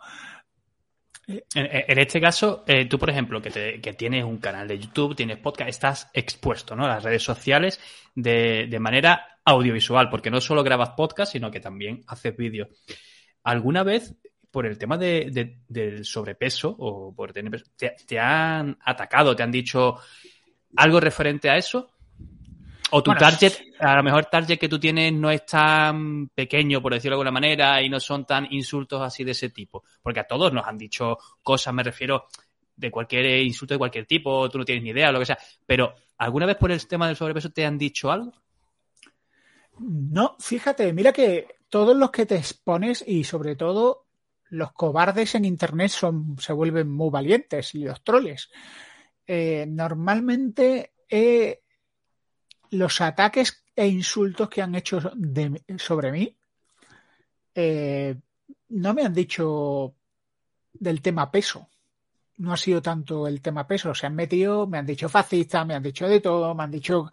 En, 1.54 2.00
este 2.00 2.20
caso, 2.20 2.63
eh, 2.65 2.86
tú, 2.86 2.98
por 2.98 3.10
ejemplo, 3.10 3.39
que, 3.42 3.96
tienes 3.98 4.24
un 4.24 4.39
canal 4.39 4.68
de 4.68 4.80
YouTube, 4.80 5.15
tienes 5.15 5.38
podcast, 5.38 5.70
estás 5.70 6.10
expuesto 6.13 6.76
¿no? 6.76 6.86
a 6.86 6.89
las 6.89 7.04
redes 7.04 7.22
sociales 7.22 7.80
de, 8.15 8.78
manera 8.80 9.39
audiovisual, 9.46 10.10
porque 10.10 10.32
no 10.32 10.42
solo 10.42 10.63
grabas 10.63 10.92
podcast, 10.92 11.32
sino 11.34 11.52
que 11.52 11.60
también 11.60 12.04
haces 12.08 12.36
vídeos. 12.36 12.70
¿Alguna 13.44 13.84
vez 13.84 14.15
por 14.50 14.65
el 14.65 14.80
tema 14.80 14.98
de, 14.98 15.60
del 15.68 16.04
sobrepeso 16.04 16.76
o 16.80 17.13
por 17.13 17.32
tener 17.32 17.63
te, 17.76 18.20
han 18.20 18.78
atacado, 18.84 19.36
te 19.36 19.44
han 19.44 19.52
dicho 19.52 19.98
algo 20.78 21.00
referente 21.00 21.50
a 21.52 21.58
eso? 21.58 21.92
¿O 22.91 23.04
tu 23.04 23.13
target, 23.13 23.54
a 23.80 23.95
lo 23.95 24.04
mejor 24.04 24.25
target 24.25 24.58
que 24.58 24.69
tú 24.69 24.80
tienes 24.80 25.13
no 25.13 25.30
es 25.30 25.45
tan 25.45 26.30
pequeño, 26.30 26.82
por 26.82 26.93
decirlo 26.93 27.15
de 27.15 27.21
alguna 27.21 27.32
manera, 27.32 27.82
y 27.82 27.89
no 27.89 27.99
son 27.99 28.25
tan 28.25 28.47
insultos 28.52 29.02
así 29.02 29.23
de 29.23 29.32
ese 29.32 29.49
tipo? 29.49 29.84
Porque 30.02 30.21
a 30.21 30.28
todos 30.28 30.52
nos 30.52 30.65
han 30.65 30.78
dicho 30.78 31.17
cosas, 31.43 31.73
me 31.73 31.84
refiero, 31.84 32.28
de 32.75 32.89
cualquier 32.89 33.41
insulto 33.43 33.73
de 33.73 33.80
cualquier 33.80 34.06
tipo, 34.06 34.49
tú 34.49 34.58
no 34.58 34.65
tienes 34.65 34.84
ni 34.84 34.91
idea, 34.91 35.12
lo 35.12 35.19
que 35.19 35.25
sea. 35.25 35.38
Pero, 35.65 35.93
¿alguna 36.17 36.45
vez 36.45 36.56
por 36.58 36.71
el 36.71 36.88
tema 36.88 37.08
del 37.08 37.15
sobrepeso 37.15 37.52
te 37.52 37.65
han 37.65 37.78
dicho 37.78 38.12
algo? 38.12 38.32
No, 39.80 40.36
fíjate, 40.39 40.91
mira 40.93 41.13
que 41.13 41.60
todos 41.69 41.95
los 41.95 42.12
que 42.12 42.25
te 42.25 42.36
expones 42.36 43.04
y 43.06 43.23
sobre 43.23 43.56
todo 43.56 44.08
los 44.49 44.71
cobardes 44.73 45.36
en 45.36 45.45
Internet 45.45 45.89
son, 45.89 46.38
se 46.39 46.54
vuelven 46.54 46.89
muy 46.89 47.10
valientes 47.10 47.75
y 47.75 47.84
los 47.84 48.04
troles. 48.04 48.49
Eh, 49.28 49.65
normalmente 49.67 50.93
eh, 51.08 51.62
los 52.71 53.01
ataques 53.01 53.63
e 53.75 53.88
insultos 53.88 54.49
que 54.49 54.62
han 54.62 54.75
hecho 54.75 54.99
sobre 55.77 56.12
mí 56.12 56.36
eh, 57.55 58.15
no 58.69 58.93
me 58.93 59.03
han 59.03 59.13
dicho 59.13 59.95
del 60.73 61.01
tema 61.01 61.32
peso. 61.32 61.69
No 62.38 62.53
ha 62.53 62.58
sido 62.58 62.82
tanto 62.82 63.27
el 63.27 63.41
tema 63.41 63.67
peso. 63.67 63.93
Se 63.93 64.05
han 64.05 64.15
metido, 64.15 64.65
me 64.67 64.77
han 64.77 64.86
dicho 64.86 65.10
fascista, 65.10 65.65
me 65.65 65.75
han 65.75 65.84
dicho 65.84 66.08
de 66.08 66.21
todo, 66.21 66.55
me 66.55 66.63
han 66.63 66.71
dicho 66.71 67.12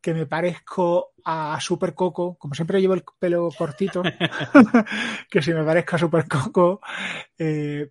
que 0.00 0.14
me 0.14 0.26
parezco 0.26 1.12
a 1.24 1.58
Super 1.60 1.94
Coco, 1.94 2.36
como 2.36 2.54
siempre 2.54 2.80
llevo 2.80 2.94
el 2.94 3.04
pelo 3.18 3.50
cortito, 3.56 4.02
que 5.30 5.42
si 5.42 5.52
me 5.52 5.62
parezco 5.62 5.96
a 5.96 5.98
Super 5.98 6.26
Coco. 6.26 6.80
Eh, 7.38 7.90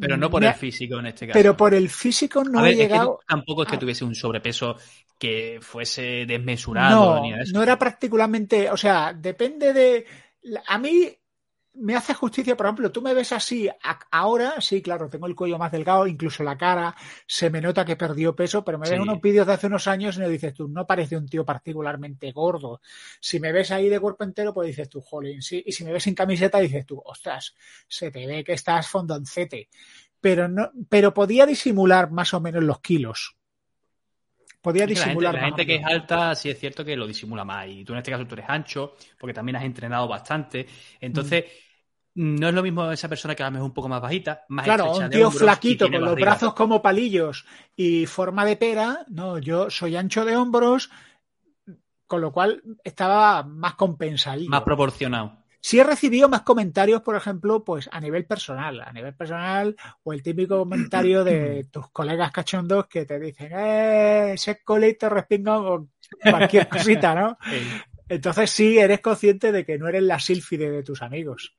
pero 0.00 0.16
no 0.16 0.30
por 0.30 0.44
el 0.44 0.54
físico 0.54 0.98
en 0.98 1.06
este 1.06 1.26
caso. 1.26 1.38
Pero 1.38 1.56
por 1.56 1.74
el 1.74 1.88
físico 1.88 2.44
no 2.44 2.64
he 2.64 2.74
llegado. 2.74 3.18
tampoco 3.26 3.64
es 3.64 3.70
que 3.70 3.78
tuviese 3.78 4.04
un 4.04 4.14
sobrepeso 4.14 4.76
que 5.20 5.58
fuese 5.60 6.24
desmesurado. 6.26 7.16
No, 7.16 7.36
no 7.52 7.62
era 7.62 7.78
particularmente. 7.78 8.70
O 8.70 8.76
sea, 8.76 9.12
depende 9.12 9.74
de. 9.74 10.06
A 10.66 10.78
mí 10.78 11.14
me 11.74 11.94
hace 11.94 12.14
justicia, 12.14 12.56
por 12.56 12.66
ejemplo, 12.66 12.90
tú 12.90 13.02
me 13.02 13.12
ves 13.14 13.30
así 13.32 13.68
ahora, 14.10 14.60
sí, 14.60 14.82
claro, 14.82 15.08
tengo 15.08 15.26
el 15.26 15.36
cuello 15.36 15.58
más 15.58 15.70
delgado, 15.70 16.06
incluso 16.06 16.42
la 16.42 16.56
cara, 16.56 16.96
se 17.26 17.48
me 17.48 17.60
nota 17.60 17.84
que 17.84 17.96
perdió 17.96 18.34
peso, 18.34 18.64
pero 18.64 18.78
me 18.78 18.88
ves 18.88 18.98
unos 18.98 19.20
vídeos 19.20 19.46
de 19.46 19.52
hace 19.52 19.66
unos 19.68 19.86
años 19.86 20.16
y 20.16 20.20
me 20.20 20.28
dices 20.28 20.54
tú, 20.54 20.68
no 20.68 20.86
parece 20.86 21.16
un 21.16 21.28
tío 21.28 21.44
particularmente 21.44 22.32
gordo. 22.32 22.80
Si 23.20 23.38
me 23.38 23.52
ves 23.52 23.70
ahí 23.70 23.88
de 23.88 24.00
cuerpo 24.00 24.24
entero, 24.24 24.52
pues 24.52 24.68
dices 24.68 24.88
tú, 24.88 25.00
jolín, 25.00 25.42
sí, 25.42 25.62
y 25.64 25.72
si 25.72 25.84
me 25.84 25.92
ves 25.92 26.02
sin 26.02 26.14
camiseta, 26.14 26.58
dices 26.58 26.86
tú, 26.86 27.00
ostras, 27.04 27.54
se 27.86 28.10
te 28.10 28.26
ve 28.26 28.42
que 28.42 28.54
estás 28.54 28.88
fondoncete. 28.88 29.68
Pero 30.20 30.48
no, 30.48 30.70
pero 30.88 31.14
podía 31.14 31.46
disimular 31.46 32.10
más 32.10 32.34
o 32.34 32.40
menos 32.40 32.64
los 32.64 32.80
kilos. 32.80 33.36
Podía 34.60 34.86
disimular. 34.86 35.34
La 35.34 35.46
gente, 35.46 35.64
que 35.64 35.76
es 35.76 35.84
alta, 35.84 36.34
sí 36.34 36.50
es 36.50 36.58
cierto 36.58 36.84
que 36.84 36.96
lo 36.96 37.06
disimula 37.06 37.44
más. 37.44 37.66
Y 37.68 37.84
tú 37.84 37.92
en 37.92 37.98
este 37.98 38.10
caso 38.10 38.26
tú 38.26 38.34
eres 38.34 38.46
ancho, 38.48 38.94
porque 39.18 39.32
también 39.32 39.56
has 39.56 39.64
entrenado 39.64 40.06
bastante. 40.06 40.66
Entonces, 41.00 41.44
no 42.14 42.48
es 42.48 42.54
lo 42.54 42.62
mismo 42.62 42.90
esa 42.90 43.08
persona 43.08 43.34
que 43.34 43.42
a 43.42 43.46
lo 43.46 43.52
mejor 43.52 43.66
es 43.66 43.68
un 43.68 43.74
poco 43.74 43.88
más 43.88 44.02
bajita, 44.02 44.44
más 44.48 44.64
Claro, 44.64 44.92
un 44.92 45.08
tío 45.08 45.30
flaquito, 45.30 45.90
con 45.90 46.00
los 46.02 46.14
brazos 46.16 46.54
como 46.54 46.82
palillos 46.82 47.46
y 47.74 48.04
forma 48.06 48.44
de 48.44 48.56
pera. 48.56 49.06
No, 49.08 49.38
yo 49.38 49.70
soy 49.70 49.96
ancho 49.96 50.24
de 50.24 50.36
hombros, 50.36 50.90
con 52.06 52.20
lo 52.20 52.32
cual 52.32 52.62
estaba 52.84 53.42
más 53.44 53.74
compensado. 53.74 54.42
Más 54.48 54.62
proporcionado. 54.62 55.39
Sí 55.62 55.78
he 55.78 55.84
recibido 55.84 56.28
más 56.28 56.42
comentarios, 56.42 57.02
por 57.02 57.16
ejemplo, 57.16 57.62
pues 57.62 57.88
a 57.92 58.00
nivel 58.00 58.24
personal, 58.24 58.80
a 58.80 58.92
nivel 58.92 59.14
personal, 59.14 59.76
o 60.02 60.12
el 60.12 60.22
típico 60.22 60.58
comentario 60.58 61.22
de 61.22 61.64
tus 61.70 61.90
colegas 61.90 62.32
cachondos 62.32 62.86
que 62.86 63.04
te 63.04 63.20
dicen, 63.20 63.52
eh, 63.52 64.32
ese 64.34 64.62
colito 64.62 65.08
respinga 65.08 65.58
o 65.58 65.88
cualquier 66.22 66.68
cosita, 66.68 67.14
¿no? 67.14 67.38
Entonces 68.08 68.50
sí, 68.50 68.78
eres 68.78 69.00
consciente 69.00 69.52
de 69.52 69.64
que 69.64 69.78
no 69.78 69.86
eres 69.86 70.02
la 70.02 70.18
sílfide 70.18 70.70
de 70.70 70.82
tus 70.82 71.02
amigos. 71.02 71.56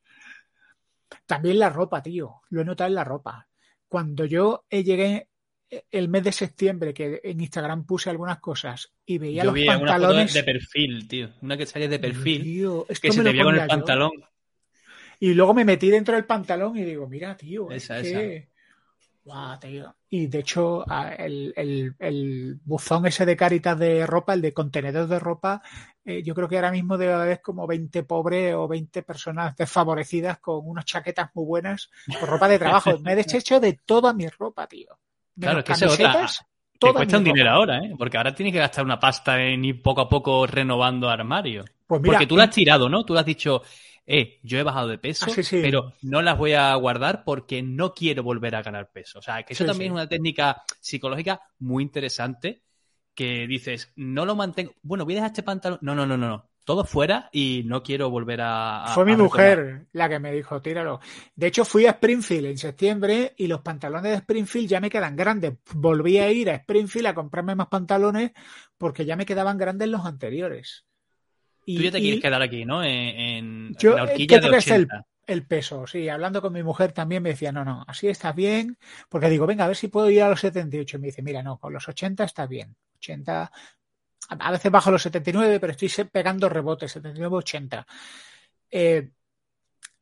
También 1.26 1.60
la 1.60 1.70
ropa, 1.70 2.02
tío. 2.02 2.42
Lo 2.50 2.62
he 2.62 2.66
notado 2.66 2.88
en 2.90 2.96
la 2.96 3.04
ropa. 3.04 3.48
Cuando 3.88 4.26
yo 4.26 4.66
llegué 4.70 5.30
el 5.90 6.10
mes 6.10 6.24
de 6.24 6.32
septiembre, 6.32 6.94
que 6.94 7.22
en 7.24 7.40
Instagram 7.40 7.86
puse 7.86 8.10
algunas 8.10 8.40
cosas 8.40 8.92
y 9.06 9.18
veía 9.18 9.46
los 9.46 9.58
pantalones. 9.66 10.34
de 10.34 10.44
perfil, 10.44 11.08
tío. 11.08 11.30
Una 11.42 11.56
que 11.56 11.66
sale 11.66 11.88
de 11.88 12.00
perfil. 12.00 12.44
que 13.02 13.12
se 13.12 13.24
te 13.24 13.32
vio 13.32 13.46
con 13.46 13.56
el 13.56 13.68
pantalón. 13.68 14.12
Y 15.20 15.34
luego 15.34 15.54
me 15.54 15.64
metí 15.64 15.90
dentro 15.90 16.16
del 16.16 16.26
pantalón 16.26 16.78
y 16.78 16.84
digo, 16.84 17.08
mira, 17.08 17.38
tío. 17.38 17.70
Esa, 17.72 18.00
es 18.00 18.12
que... 18.12 18.50
tío. 19.62 19.96
Y 20.10 20.28
de 20.28 20.40
hecho, 20.40 20.84
el, 21.18 21.54
el, 22.00 22.60
buzón 22.66 23.06
ese 23.06 23.26
de 23.26 23.38
caritas 23.38 23.78
de 23.78 24.06
ropa, 24.06 24.34
el 24.34 24.42
de 24.42 24.52
contenedor 24.52 25.08
de 25.08 25.20
ropa, 25.20 25.62
eh, 26.04 26.24
yo 26.24 26.34
creo 26.34 26.50
que 26.50 26.56
ahora 26.56 26.72
mismo 26.72 26.98
debe 26.98 27.14
haber 27.14 27.42
como 27.42 27.68
20 27.68 28.04
pobres 28.04 28.56
o 28.56 28.68
20 28.68 29.04
personas 29.04 29.56
desfavorecidas 29.56 30.40
con 30.40 30.68
unas 30.68 30.86
chaquetas 30.86 31.30
muy 31.36 31.46
buenas 31.46 31.92
por 32.20 32.28
ropa 32.28 32.48
de 32.48 32.60
trabajo. 32.60 32.98
me 33.00 33.14
he 33.14 33.16
deshecho 33.24 33.60
de 33.60 33.80
toda 33.86 34.14
mi 34.14 34.28
ropa, 34.28 34.68
tío. 34.68 34.98
Claro, 35.42 35.60
es 35.60 35.66
que 35.66 35.76
se 35.76 35.86
otra. 35.88 36.28
Te 36.80 36.94
cuesta 36.94 37.18
un 37.18 37.24
dinero 37.24 37.52
ahora, 37.52 37.78
¿eh? 37.78 37.94
Porque 37.98 38.18
ahora 38.18 38.34
tienes 38.34 38.54
que 38.54 38.60
gastar 38.60 38.84
una 38.84 39.00
pasta 39.00 39.40
en 39.40 39.64
ir 39.64 39.82
poco 39.84 40.02
a 40.02 40.10
poco 40.10 40.48
renovando 40.48 41.10
armario. 41.10 41.64
Pues 41.86 42.02
Porque 42.04 42.26
tú 42.26 42.36
lo 42.36 42.42
has 42.42 42.50
tirado, 42.50 42.90
¿no? 42.90 43.04
Tú 43.04 43.14
lo 43.14 43.20
has 43.20 43.26
dicho, 43.26 43.62
eh, 44.06 44.40
yo 44.42 44.58
he 44.58 44.64
bajado 44.64 44.88
de 44.88 44.98
peso, 44.98 45.28
ah, 45.30 45.42
pero 45.52 45.94
no 46.02 46.22
las 46.22 46.38
voy 46.38 46.54
a 46.54 46.74
guardar 46.76 47.24
porque 47.24 47.62
no 47.62 47.94
quiero 47.94 48.24
volver 48.24 48.56
a 48.56 48.64
ganar 48.64 48.92
peso. 48.92 49.20
O 49.20 49.22
sea, 49.22 49.44
que 49.44 49.54
eso 49.54 49.66
también 49.66 49.92
es 49.92 49.94
una 49.94 50.08
técnica 50.08 50.64
psicológica 50.80 51.42
muy 51.60 51.84
interesante 51.84 52.64
que 53.14 53.46
dices, 53.46 53.92
no 53.96 54.26
lo 54.26 54.36
mantengo, 54.36 54.74
bueno, 54.82 55.06
voy 55.06 55.14
a 55.14 55.18
dejar 55.18 55.32
este 55.32 55.44
pantalón, 55.44 55.80
no, 55.82 55.94
no, 55.94 56.06
no, 56.06 56.18
no, 56.18 56.28
no, 56.28 56.50
todo 56.64 56.86
fuera 56.86 57.30
y 57.32 57.64
no 57.66 57.84
quiero 57.84 58.10
volver 58.10 58.42
a... 58.42 58.86
Fue 58.94 59.06
mi 59.06 59.16
mujer 59.16 59.88
la 59.94 60.10
que 60.10 60.20
me 60.20 60.32
dijo, 60.32 60.62
tíralo. 60.62 61.00
De 61.36 61.48
hecho, 61.48 61.66
fui 61.66 61.86
a 61.86 61.92
Springfield 61.92 62.46
en 62.46 62.58
septiembre 62.58 63.34
y 63.38 63.48
los 63.48 63.62
pantalones 63.62 64.12
de 64.12 64.18
Springfield 64.18 64.68
ya 64.68 64.80
me 64.80 64.90
quedan 64.90 65.16
grandes. 65.16 65.54
Volví 65.74 66.18
a 66.18 66.32
ir 66.32 66.50
a 66.50 66.56
Springfield 66.56 67.08
a 67.08 67.14
comprarme 67.14 67.56
más 67.56 67.68
pantalones 67.68 68.32
porque 68.78 69.06
ya 69.06 69.16
me 69.16 69.26
quedaban 69.26 69.58
grandes 69.58 69.88
los 69.90 70.06
anteriores. 70.06 70.86
Y, 71.66 71.78
Tú 71.78 71.84
ya 71.84 71.92
te 71.92 72.00
quieres 72.00 72.22
quedar 72.22 72.42
aquí, 72.42 72.66
¿no? 72.66 72.84
En, 72.84 73.76
la 73.82 74.04
horquilla 74.04 74.40
de 74.40 74.50
80 74.50 75.06
el 75.28 75.46
peso, 75.46 75.88
sí, 75.88 76.10
hablando 76.10 76.42
con 76.42 76.54
mi 76.54 76.64
mujer 76.64 76.92
también 76.92 77.24
me 77.24 77.30
decía, 77.30 77.52
no, 77.52 77.64
no, 77.64 77.86
así 77.88 78.08
está 78.08 78.34
bien, 78.34 78.78
porque 79.10 79.30
digo, 79.30 79.46
venga, 79.46 79.66
a 79.66 79.68
ver 79.68 79.78
si 79.78 79.88
puedo 79.88 80.10
ir 80.10 80.24
a 80.24 80.30
los 80.30 80.42
78. 80.42 80.98
Y 80.98 81.00
me 81.00 81.08
dice, 81.08 81.22
mira, 81.22 81.42
no, 81.42 81.58
con 81.58 81.74
los 81.74 81.88
80 81.88 82.24
está 82.24 82.48
bien. 82.48 82.76
80, 82.98 83.52
a 84.40 84.52
veces 84.52 84.72
bajo 84.72 84.92
los 84.92 85.02
79, 85.02 85.60
pero 85.60 85.74
estoy 85.74 86.06
pegando 86.06 86.48
rebotes, 86.48 86.92
79, 86.94 87.36
80. 87.38 87.86
Eh, 88.70 89.12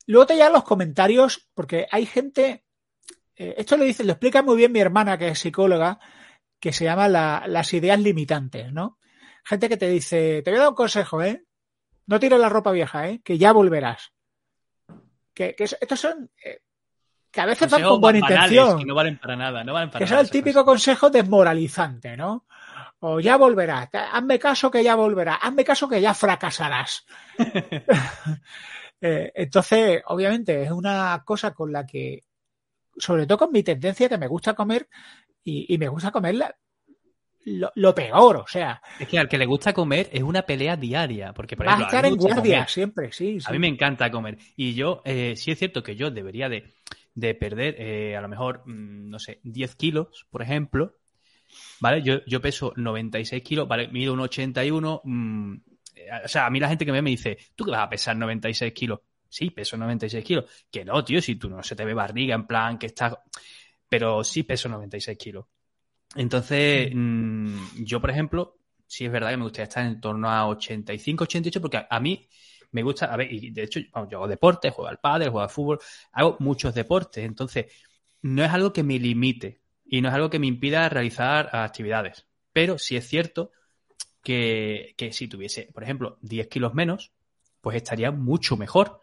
luego 0.06 0.26
te 0.26 0.34
llegan 0.34 0.52
los 0.52 0.64
comentarios, 0.64 1.48
porque 1.54 1.86
hay 1.90 2.06
gente, 2.06 2.64
eh, 3.36 3.54
esto 3.58 3.76
lo 3.76 3.84
dice, 3.84 4.04
lo 4.04 4.12
explica 4.12 4.42
muy 4.42 4.56
bien 4.56 4.72
mi 4.72 4.80
hermana, 4.80 5.18
que 5.18 5.28
es 5.28 5.38
psicóloga, 5.38 5.98
que 6.60 6.72
se 6.72 6.84
llama 6.84 7.08
las 7.08 7.72
ideas 7.72 7.98
limitantes, 7.98 8.72
¿no? 8.72 8.98
Gente 9.44 9.68
que 9.68 9.76
te 9.76 9.88
dice, 9.88 10.42
te 10.42 10.50
voy 10.50 10.58
a 10.58 10.62
dar 10.62 10.70
un 10.70 10.74
consejo, 10.74 11.22
¿eh? 11.22 11.44
No 12.06 12.20
tires 12.20 12.38
la 12.38 12.48
ropa 12.48 12.70
vieja, 12.70 13.08
¿eh? 13.08 13.20
Que 13.24 13.38
ya 13.38 13.52
volverás. 13.52 14.12
Que, 15.32 15.56
estos 15.58 15.98
son 15.98 16.30
eh, 16.44 16.60
que 17.30 17.40
a 17.40 17.46
veces 17.46 17.70
van 17.70 17.82
con 17.82 18.00
buena 18.00 18.18
intención. 18.18 18.78
Que 18.78 18.84
no 18.84 18.94
valen 18.94 19.18
para 19.18 19.36
nada, 19.36 19.64
no 19.64 19.72
valen 19.72 19.90
para 19.90 20.04
que 20.04 20.12
es 20.12 20.20
el 20.20 20.30
típico 20.30 20.64
consejo 20.64 21.08
desmoralizante, 21.08 22.16
¿no? 22.16 22.44
O 23.02 23.18
ya 23.18 23.36
volverás, 23.36 23.88
hazme 23.92 24.38
caso 24.38 24.70
que 24.70 24.84
ya 24.84 24.94
volverás, 24.94 25.38
hazme 25.40 25.64
caso 25.64 25.88
que 25.88 26.00
ya 26.00 26.14
fracasarás. 26.14 27.06
Eh, 29.02 29.32
entonces, 29.34 30.02
obviamente, 30.08 30.62
es 30.62 30.70
una 30.70 31.22
cosa 31.24 31.54
con 31.54 31.72
la 31.72 31.86
que, 31.86 32.22
sobre 32.98 33.26
todo 33.26 33.38
con 33.38 33.50
mi 33.50 33.62
tendencia 33.62 34.10
que 34.10 34.18
me 34.18 34.26
gusta 34.26 34.52
comer, 34.52 34.88
Y, 35.42 35.78
me 35.78 35.88
gusta 35.88 36.10
comerla 36.10 36.54
lo, 37.46 37.94
peor, 37.94 38.36
o 38.36 38.46
sea. 38.46 38.82
Es 38.98 39.08
que 39.08 39.18
al 39.18 39.26
que 39.26 39.38
le 39.38 39.46
gusta 39.46 39.72
comer 39.72 40.10
es 40.12 40.22
una 40.22 40.42
pelea 40.42 40.76
diaria, 40.76 41.32
porque 41.32 41.56
por 41.56 41.64
ejemplo, 41.64 41.86
a 41.86 41.88
estar 41.88 42.04
en 42.04 42.16
guardia 42.16 42.68
siempre, 42.68 43.10
sí, 43.10 43.38
A 43.46 43.52
mí 43.52 43.58
me 43.58 43.68
encanta 43.68 44.10
comer. 44.10 44.36
Y 44.54 44.74
yo, 44.74 45.00
eh, 45.06 45.34
sí 45.34 45.50
es 45.50 45.58
cierto 45.58 45.82
que 45.82 45.96
yo 45.96 46.10
debería 46.10 46.50
de, 46.50 47.34
perder 47.34 47.76
eh, 47.78 48.16
a 48.16 48.20
lo 48.20 48.28
mejor, 48.28 48.64
mm, 48.66 49.08
no 49.08 49.18
sé, 49.18 49.40
10 49.44 49.76
kilos, 49.76 50.26
por 50.30 50.42
ejemplo, 50.42 50.99
¿vale? 51.80 52.02
Yo, 52.02 52.24
yo 52.26 52.40
peso 52.40 52.72
96 52.76 53.42
kilos, 53.42 53.68
¿vale? 53.68 53.88
Mido 53.88 54.12
un 54.12 54.20
81, 54.20 55.02
mmm, 55.04 55.54
o 56.24 56.28
sea, 56.28 56.46
a 56.46 56.50
mí 56.50 56.60
la 56.60 56.68
gente 56.68 56.84
que 56.84 56.92
me, 56.92 57.02
me 57.02 57.10
dice, 57.10 57.38
¿tú 57.54 57.64
que 57.64 57.70
vas 57.70 57.82
a 57.82 57.88
pesar 57.88 58.16
96 58.16 58.72
kilos? 58.72 59.00
Sí, 59.28 59.50
peso 59.50 59.76
96 59.76 60.24
kilos. 60.24 60.44
Que 60.70 60.84
no, 60.84 61.04
tío, 61.04 61.22
si 61.22 61.36
tú 61.36 61.48
no 61.48 61.62
se 61.62 61.76
te 61.76 61.84
ve 61.84 61.94
barriga, 61.94 62.34
en 62.34 62.46
plan, 62.46 62.78
que 62.78 62.86
estás... 62.86 63.14
Pero 63.88 64.22
sí 64.24 64.42
peso 64.42 64.68
96 64.68 65.16
kilos. 65.16 65.46
Entonces, 66.16 66.90
mm, 66.92 67.84
yo, 67.84 68.00
por 68.00 68.10
ejemplo, 68.10 68.58
sí 68.86 69.04
es 69.04 69.12
verdad 69.12 69.30
que 69.30 69.36
me 69.36 69.44
gustaría 69.44 69.64
estar 69.64 69.86
en 69.86 70.00
torno 70.00 70.28
a 70.28 70.48
85, 70.48 71.24
88, 71.24 71.60
porque 71.60 71.86
a, 71.88 72.00
mí 72.00 72.28
me 72.72 72.82
gusta, 72.82 73.06
a 73.06 73.16
ver, 73.16 73.32
y 73.32 73.50
de 73.50 73.64
hecho, 73.64 73.80
yo 73.80 74.18
hago 74.18 74.28
deporte, 74.28 74.70
juego 74.70 74.88
al 74.88 74.98
padre, 74.98 75.26
juego 75.26 75.42
al 75.42 75.50
fútbol, 75.50 75.78
hago 76.12 76.36
muchos 76.40 76.74
deportes, 76.74 77.24
entonces 77.24 77.66
no 78.22 78.44
es 78.44 78.50
algo 78.50 78.72
que 78.72 78.82
me 78.82 78.98
limite 78.98 79.60
y 79.92 80.00
no 80.00 80.08
es 80.08 80.14
algo 80.14 80.30
que 80.30 80.38
me 80.38 80.46
impida 80.46 80.88
realizar 80.88 81.50
actividades. 81.52 82.24
Pero 82.52 82.78
sí 82.78 82.96
es 82.96 83.08
cierto 83.08 83.50
que, 84.22 84.94
que 84.96 85.12
si 85.12 85.26
tuviese, 85.26 85.68
por 85.74 85.82
ejemplo, 85.82 86.16
10 86.22 86.46
kilos 86.46 86.74
menos, 86.74 87.12
pues 87.60 87.76
estaría 87.76 88.12
mucho 88.12 88.56
mejor. 88.56 89.00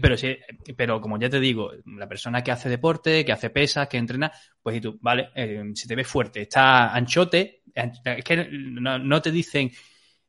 Pero 0.00 0.16
sí, 0.16 0.36
pero 0.76 1.00
como 1.00 1.16
ya 1.18 1.28
te 1.28 1.38
digo, 1.38 1.70
la 1.84 2.08
persona 2.08 2.42
que 2.42 2.50
hace 2.50 2.68
deporte, 2.68 3.24
que 3.24 3.30
hace 3.30 3.50
pesas, 3.50 3.86
que 3.86 3.98
entrena, 3.98 4.32
pues 4.60 4.78
y 4.78 4.80
tú, 4.80 4.98
vale, 5.00 5.28
eh, 5.36 5.62
si 5.74 5.86
te 5.86 5.94
ves 5.94 6.08
fuerte, 6.08 6.40
está 6.40 6.92
anchote, 6.92 7.62
es 7.72 8.24
que 8.24 8.48
no, 8.50 9.22
te 9.22 9.30
dicen, 9.30 9.70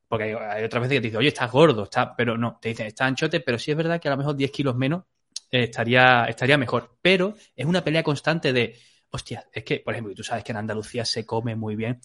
porque 0.07 0.35
hay, 0.35 0.63
otras 0.63 0.83
veces 0.83 0.97
que 0.97 1.01
te 1.01 1.07
dicen, 1.07 1.19
oye, 1.19 1.29
estás 1.29 1.51
gordo, 1.51 1.83
está, 1.85 2.15
pero 2.15 2.37
no, 2.37 2.59
te 2.61 2.69
dicen, 2.69 2.85
está 2.85 3.05
anchote, 3.07 3.39
pero 3.39 3.57
sí 3.57 3.71
es 3.71 3.77
verdad 3.77 3.99
que 3.99 4.09
a 4.09 4.11
lo 4.11 4.17
mejor 4.17 4.35
10 4.35 4.51
kilos 4.51 4.75
menos 4.75 5.05
eh, 5.49 5.63
estaría, 5.63 6.25
estaría 6.25 6.57
mejor. 6.57 6.99
Pero 7.01 7.33
es 7.55 7.65
una 7.65 7.83
pelea 7.83 8.03
constante 8.03 8.53
de, 8.53 8.75
hostia, 9.09 9.47
es 9.51 9.63
que, 9.63 9.79
por 9.79 9.93
ejemplo, 9.93 10.13
tú 10.13 10.23
sabes 10.23 10.43
que 10.43 10.51
en 10.51 10.57
Andalucía 10.57 11.05
se 11.05 11.25
come 11.25 11.55
muy 11.55 11.75
bien, 11.75 12.01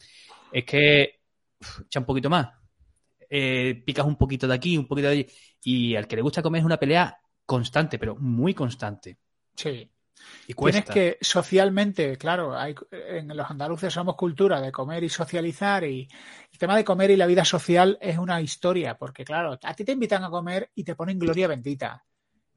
es 0.53 0.65
que 0.65 1.21
echa 1.87 2.01
un 2.01 2.07
poquito 2.07 2.31
más, 2.31 2.49
eh, 3.29 3.83
picas 3.85 4.07
un 4.07 4.17
poquito 4.17 4.47
de 4.47 4.55
aquí, 4.55 4.77
un 4.77 4.87
poquito 4.87 5.09
de 5.09 5.15
allí, 5.15 5.27
y 5.65 5.97
al 5.97 6.07
que 6.07 6.17
le 6.17 6.23
gusta 6.23 6.43
comer 6.43 6.61
es 6.61 6.67
una 6.67 6.79
pelea 6.79 7.19
constante, 7.47 7.99
pero 7.99 8.17
muy 8.17 8.55
constante. 8.55 9.19
Sí. 9.55 9.89
Y 10.47 10.55
Tienes 10.55 10.85
que 10.85 11.19
socialmente, 11.21 12.17
claro, 12.17 12.57
hay, 12.57 12.75
en 12.91 13.37
los 13.37 13.51
andaluces 13.51 13.93
somos 13.93 14.15
cultura 14.15 14.61
de 14.61 14.71
comer 14.71 15.03
y 15.03 15.09
socializar 15.09 15.85
y 15.85 16.09
el 16.53 16.59
tema 16.59 16.77
de 16.77 16.85
comer 16.85 17.11
y 17.11 17.17
la 17.17 17.27
vida 17.27 17.45
social 17.45 17.99
es 18.01 18.19
una 18.19 18.41
historia, 18.41 18.97
porque 18.97 19.25
claro, 19.25 19.59
a 19.61 19.75
ti 19.75 19.85
te 19.85 19.93
invitan 19.93 20.23
a 20.23 20.31
comer 20.31 20.71
y 20.75 20.85
te 20.85 20.95
ponen 20.95 21.19
gloria 21.19 21.49
bendita. 21.49 22.05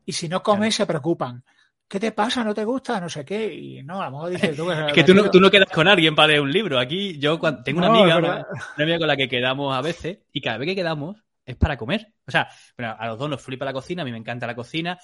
Y 0.06 0.12
si 0.12 0.30
no 0.30 0.44
comes 0.44 0.76
se 0.76 0.86
preocupan. 0.86 1.44
¿Qué 1.88 2.00
te 2.00 2.12
pasa? 2.12 2.44
¿No 2.44 2.54
te 2.54 2.64
gusta? 2.64 3.00
No 3.00 3.10
sé 3.10 3.24
qué. 3.24 3.54
Y 3.54 3.84
no, 3.84 4.02
a 4.02 4.06
lo 4.06 4.12
mejor 4.12 4.30
dices 4.32 4.56
tú 4.56 4.68
que... 4.68 4.74
es 4.88 4.94
que 4.94 5.04
tú 5.04 5.14
no, 5.14 5.30
tú 5.30 5.40
no, 5.40 5.50
quedas 5.50 5.70
con 5.70 5.88
alguien 5.88 6.16
para 6.16 6.30
leer 6.30 6.42
un 6.42 6.52
libro. 6.52 6.80
Aquí 6.80 7.18
yo 7.20 7.40
tengo 7.64 7.80
una 7.80 7.88
amiga, 7.88 8.18
una, 8.18 8.48
amiga 8.78 8.98
con 8.98 9.08
la 9.08 9.18
que 9.18 9.28
quedamos 9.28 9.76
a 9.76 9.82
veces 9.82 10.20
y 10.32 10.42
cada 10.42 10.58
vez 10.58 10.68
que 10.68 10.76
quedamos 10.76 11.18
es 11.46 11.56
para 11.56 11.78
comer. 11.78 12.14
O 12.26 12.32
sea, 12.32 12.50
a 12.78 13.08
los 13.08 13.20
dos 13.20 13.30
nos 13.30 13.42
flipa 13.42 13.66
la 13.66 13.74
cocina, 13.74 14.02
a 14.02 14.06
mí 14.06 14.12
me 14.12 14.18
encanta 14.18 14.48
la 14.48 14.56
cocina. 14.56 14.98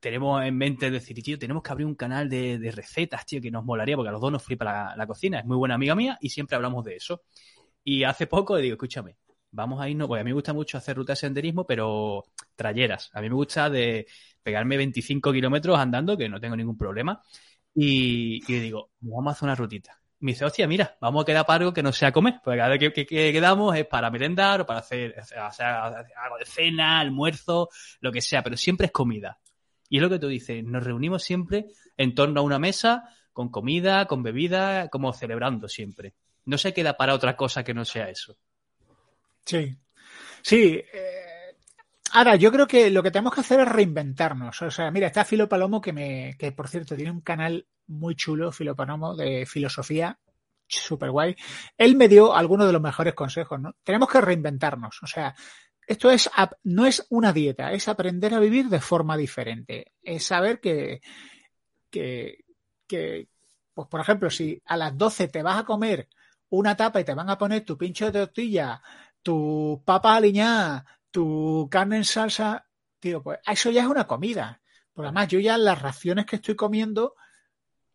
Tenemos 0.00 0.44
en 0.44 0.56
mente 0.56 0.90
decir, 0.90 1.22
tío, 1.22 1.38
tenemos 1.38 1.62
que 1.62 1.70
abrir 1.70 1.86
un 1.86 1.94
canal 1.94 2.28
de, 2.28 2.72
recetas, 2.74 3.24
tío, 3.24 3.40
que 3.40 3.50
nos 3.50 3.64
molaría, 3.64 3.96
porque 3.96 4.08
a 4.08 4.12
los 4.12 4.20
dos 4.20 4.32
nos 4.32 4.42
flipa 4.42 4.94
la, 4.96 5.06
cocina. 5.06 5.38
Es 5.38 5.44
muy 5.44 5.56
buena 5.56 5.76
amiga 5.76 5.94
mía 5.94 6.18
y 6.20 6.28
siempre 6.28 6.56
hablamos 6.56 6.84
de 6.84 6.96
eso. 6.96 7.22
Y 7.84 8.04
hace 8.04 8.26
poco 8.26 8.56
le 8.56 8.62
digo, 8.62 8.74
escúchame, 8.74 9.16
vamos 9.52 9.80
a 9.80 9.88
irnos, 9.88 10.08
pues 10.08 10.20
a 10.20 10.24
mí 10.24 10.30
me 10.30 10.34
gusta 10.34 10.52
mucho 10.52 10.76
hacer 10.76 10.96
rutas 10.96 11.18
de 11.18 11.26
senderismo, 11.26 11.64
pero 11.66 12.24
trayeras. 12.56 13.10
A 13.14 13.20
mí 13.20 13.28
me 13.28 13.36
gusta 13.36 13.70
de 13.70 14.06
pegarme 14.42 14.76
25 14.76 15.32
kilómetros 15.32 15.78
andando, 15.78 16.16
que 16.16 16.28
no 16.28 16.40
tengo 16.40 16.56
ningún 16.56 16.76
problema. 16.76 17.22
Y, 17.74 18.42
y 18.52 18.58
digo, 18.58 18.90
vamos 19.00 19.32
a 19.32 19.32
hacer 19.32 19.44
una 19.44 19.54
rutita. 19.54 20.02
Me 20.22 20.32
dice, 20.32 20.44
hostia, 20.44 20.68
mira, 20.68 20.96
vamos 21.00 21.22
a 21.22 21.26
quedar 21.26 21.44
para 21.44 21.58
algo 21.58 21.72
que 21.72 21.82
no 21.82 21.92
sea 21.92 22.12
comer, 22.12 22.34
porque 22.44 22.58
cada 22.58 22.76
vez 22.76 22.92
que, 22.92 23.06
quedamos 23.06 23.76
es 23.76 23.86
para 23.86 24.08
merendar 24.08 24.60
o 24.60 24.66
para 24.66 24.78
hacer, 24.78 25.16
algo 25.16 26.38
de 26.38 26.46
cena, 26.46 27.00
almuerzo, 27.00 27.70
lo 28.00 28.12
que 28.12 28.20
sea, 28.20 28.40
pero 28.40 28.56
siempre 28.56 28.86
es 28.86 28.92
comida. 28.92 29.40
Y 29.88 29.96
es 29.96 30.02
lo 30.02 30.08
que 30.08 30.20
tú 30.20 30.28
dices, 30.28 30.62
nos 30.62 30.84
reunimos 30.84 31.24
siempre 31.24 31.66
en 31.96 32.14
torno 32.14 32.40
a 32.40 32.44
una 32.44 32.60
mesa, 32.60 33.02
con 33.32 33.48
comida, 33.48 34.06
con 34.06 34.22
bebida, 34.22 34.88
como 34.90 35.12
celebrando 35.12 35.68
siempre. 35.68 36.14
No 36.44 36.56
se 36.56 36.72
queda 36.72 36.96
para 36.96 37.14
otra 37.14 37.36
cosa 37.36 37.64
que 37.64 37.74
no 37.74 37.84
sea 37.84 38.08
eso. 38.08 38.36
Sí. 39.44 39.76
Sí. 40.40 40.82
Eh, 40.92 41.31
ahora, 42.12 42.36
yo 42.36 42.52
creo 42.52 42.66
que 42.66 42.90
lo 42.90 43.02
que 43.02 43.10
tenemos 43.10 43.34
que 43.34 43.40
hacer 43.40 43.60
es 43.60 43.68
reinventarnos. 43.68 44.62
O 44.62 44.70
sea, 44.70 44.90
mira, 44.90 45.06
está 45.06 45.24
Filo 45.24 45.48
Palomo, 45.48 45.80
que, 45.80 45.92
me, 45.92 46.36
que 46.38 46.52
por 46.52 46.68
cierto 46.68 46.96
tiene 46.96 47.10
un 47.10 47.20
canal 47.20 47.66
muy 47.86 48.14
chulo, 48.14 48.52
Filo 48.52 48.76
Palomo, 48.76 49.16
de 49.16 49.46
filosofía, 49.46 50.18
súper 50.66 51.10
guay. 51.10 51.36
Él 51.76 51.96
me 51.96 52.08
dio 52.08 52.34
algunos 52.34 52.66
de 52.66 52.72
los 52.72 52.82
mejores 52.82 53.14
consejos, 53.14 53.60
¿no? 53.60 53.74
Tenemos 53.82 54.08
que 54.08 54.20
reinventarnos. 54.20 55.02
O 55.02 55.06
sea, 55.06 55.34
esto 55.86 56.10
es 56.10 56.30
no 56.64 56.86
es 56.86 57.06
una 57.10 57.32
dieta, 57.32 57.72
es 57.72 57.88
aprender 57.88 58.34
a 58.34 58.40
vivir 58.40 58.68
de 58.68 58.80
forma 58.80 59.16
diferente. 59.16 59.92
Es 60.02 60.24
saber 60.24 60.60
que, 60.60 61.00
que, 61.90 62.44
que 62.86 63.28
pues 63.74 63.88
por 63.88 64.00
ejemplo, 64.00 64.30
si 64.30 64.62
a 64.66 64.76
las 64.76 64.96
12 64.96 65.28
te 65.28 65.42
vas 65.42 65.58
a 65.58 65.64
comer 65.64 66.08
una 66.50 66.76
tapa 66.76 67.00
y 67.00 67.04
te 67.04 67.14
van 67.14 67.30
a 67.30 67.38
poner 67.38 67.64
tu 67.64 67.76
pincho 67.76 68.06
de 68.06 68.12
tortilla 68.12 68.82
tu 69.22 69.82
papa 69.84 70.16
aliñada, 70.16 70.84
tu 71.12 71.68
carne 71.70 71.98
en 71.98 72.04
salsa, 72.04 72.66
tío, 72.98 73.22
pues 73.22 73.38
eso 73.46 73.70
ya 73.70 73.82
es 73.82 73.88
una 73.88 74.08
comida. 74.08 74.60
Por 74.92 75.04
además, 75.04 75.28
yo 75.28 75.38
ya 75.38 75.56
las 75.56 75.80
raciones 75.80 76.26
que 76.26 76.36
estoy 76.36 76.56
comiendo, 76.56 77.14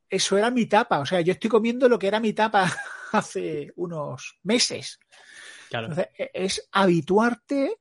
eso 0.10 0.38
era 0.38 0.50
mi 0.50 0.66
tapa. 0.68 1.00
O 1.00 1.06
sea, 1.06 1.20
yo 1.20 1.34
estoy 1.34 1.50
comiendo 1.50 1.90
lo 1.90 2.00
que 2.00 2.08
era 2.08 2.22
mi 2.22 2.32
tapa 2.32 2.72
hace 3.12 3.74
unos 3.76 4.40
meses. 4.44 5.00
Entonces, 5.70 6.08
e, 6.18 6.32
es 6.34 6.70
habituarte, 6.72 7.80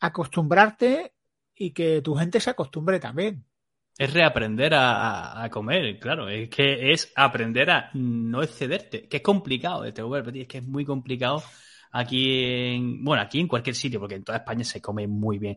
acostumbrarte 0.00 1.14
y 1.56 1.72
que 1.72 2.00
tu 2.00 2.14
gente 2.14 2.38
se 2.40 2.50
acostumbre 2.50 3.00
también. 3.00 3.44
Es 3.96 4.12
reaprender 4.12 4.72
a, 4.74 5.48
comer, 5.52 6.00
claro. 6.00 6.28
Es 6.28 6.48
que 6.50 6.92
es 6.92 7.12
aprender 7.14 7.70
a 7.70 7.90
no 7.94 8.42
excederte. 8.42 9.08
Que 9.08 9.18
es 9.18 9.22
complicado, 9.22 9.90
te 9.92 10.02
voy 10.02 10.18
a 10.18 10.22
repetir, 10.22 10.42
es 10.42 10.48
que 10.48 10.58
es 10.58 10.64
muy 10.64 10.84
complicado 10.84 11.42
aquí 11.94 12.44
en, 12.44 13.04
bueno, 13.04 13.22
aquí 13.22 13.38
en 13.38 13.46
cualquier 13.46 13.76
sitio, 13.76 14.00
porque 14.00 14.16
en 14.16 14.24
toda 14.24 14.38
España 14.38 14.64
se 14.64 14.80
come 14.80 15.06
muy 15.06 15.38
bien. 15.38 15.56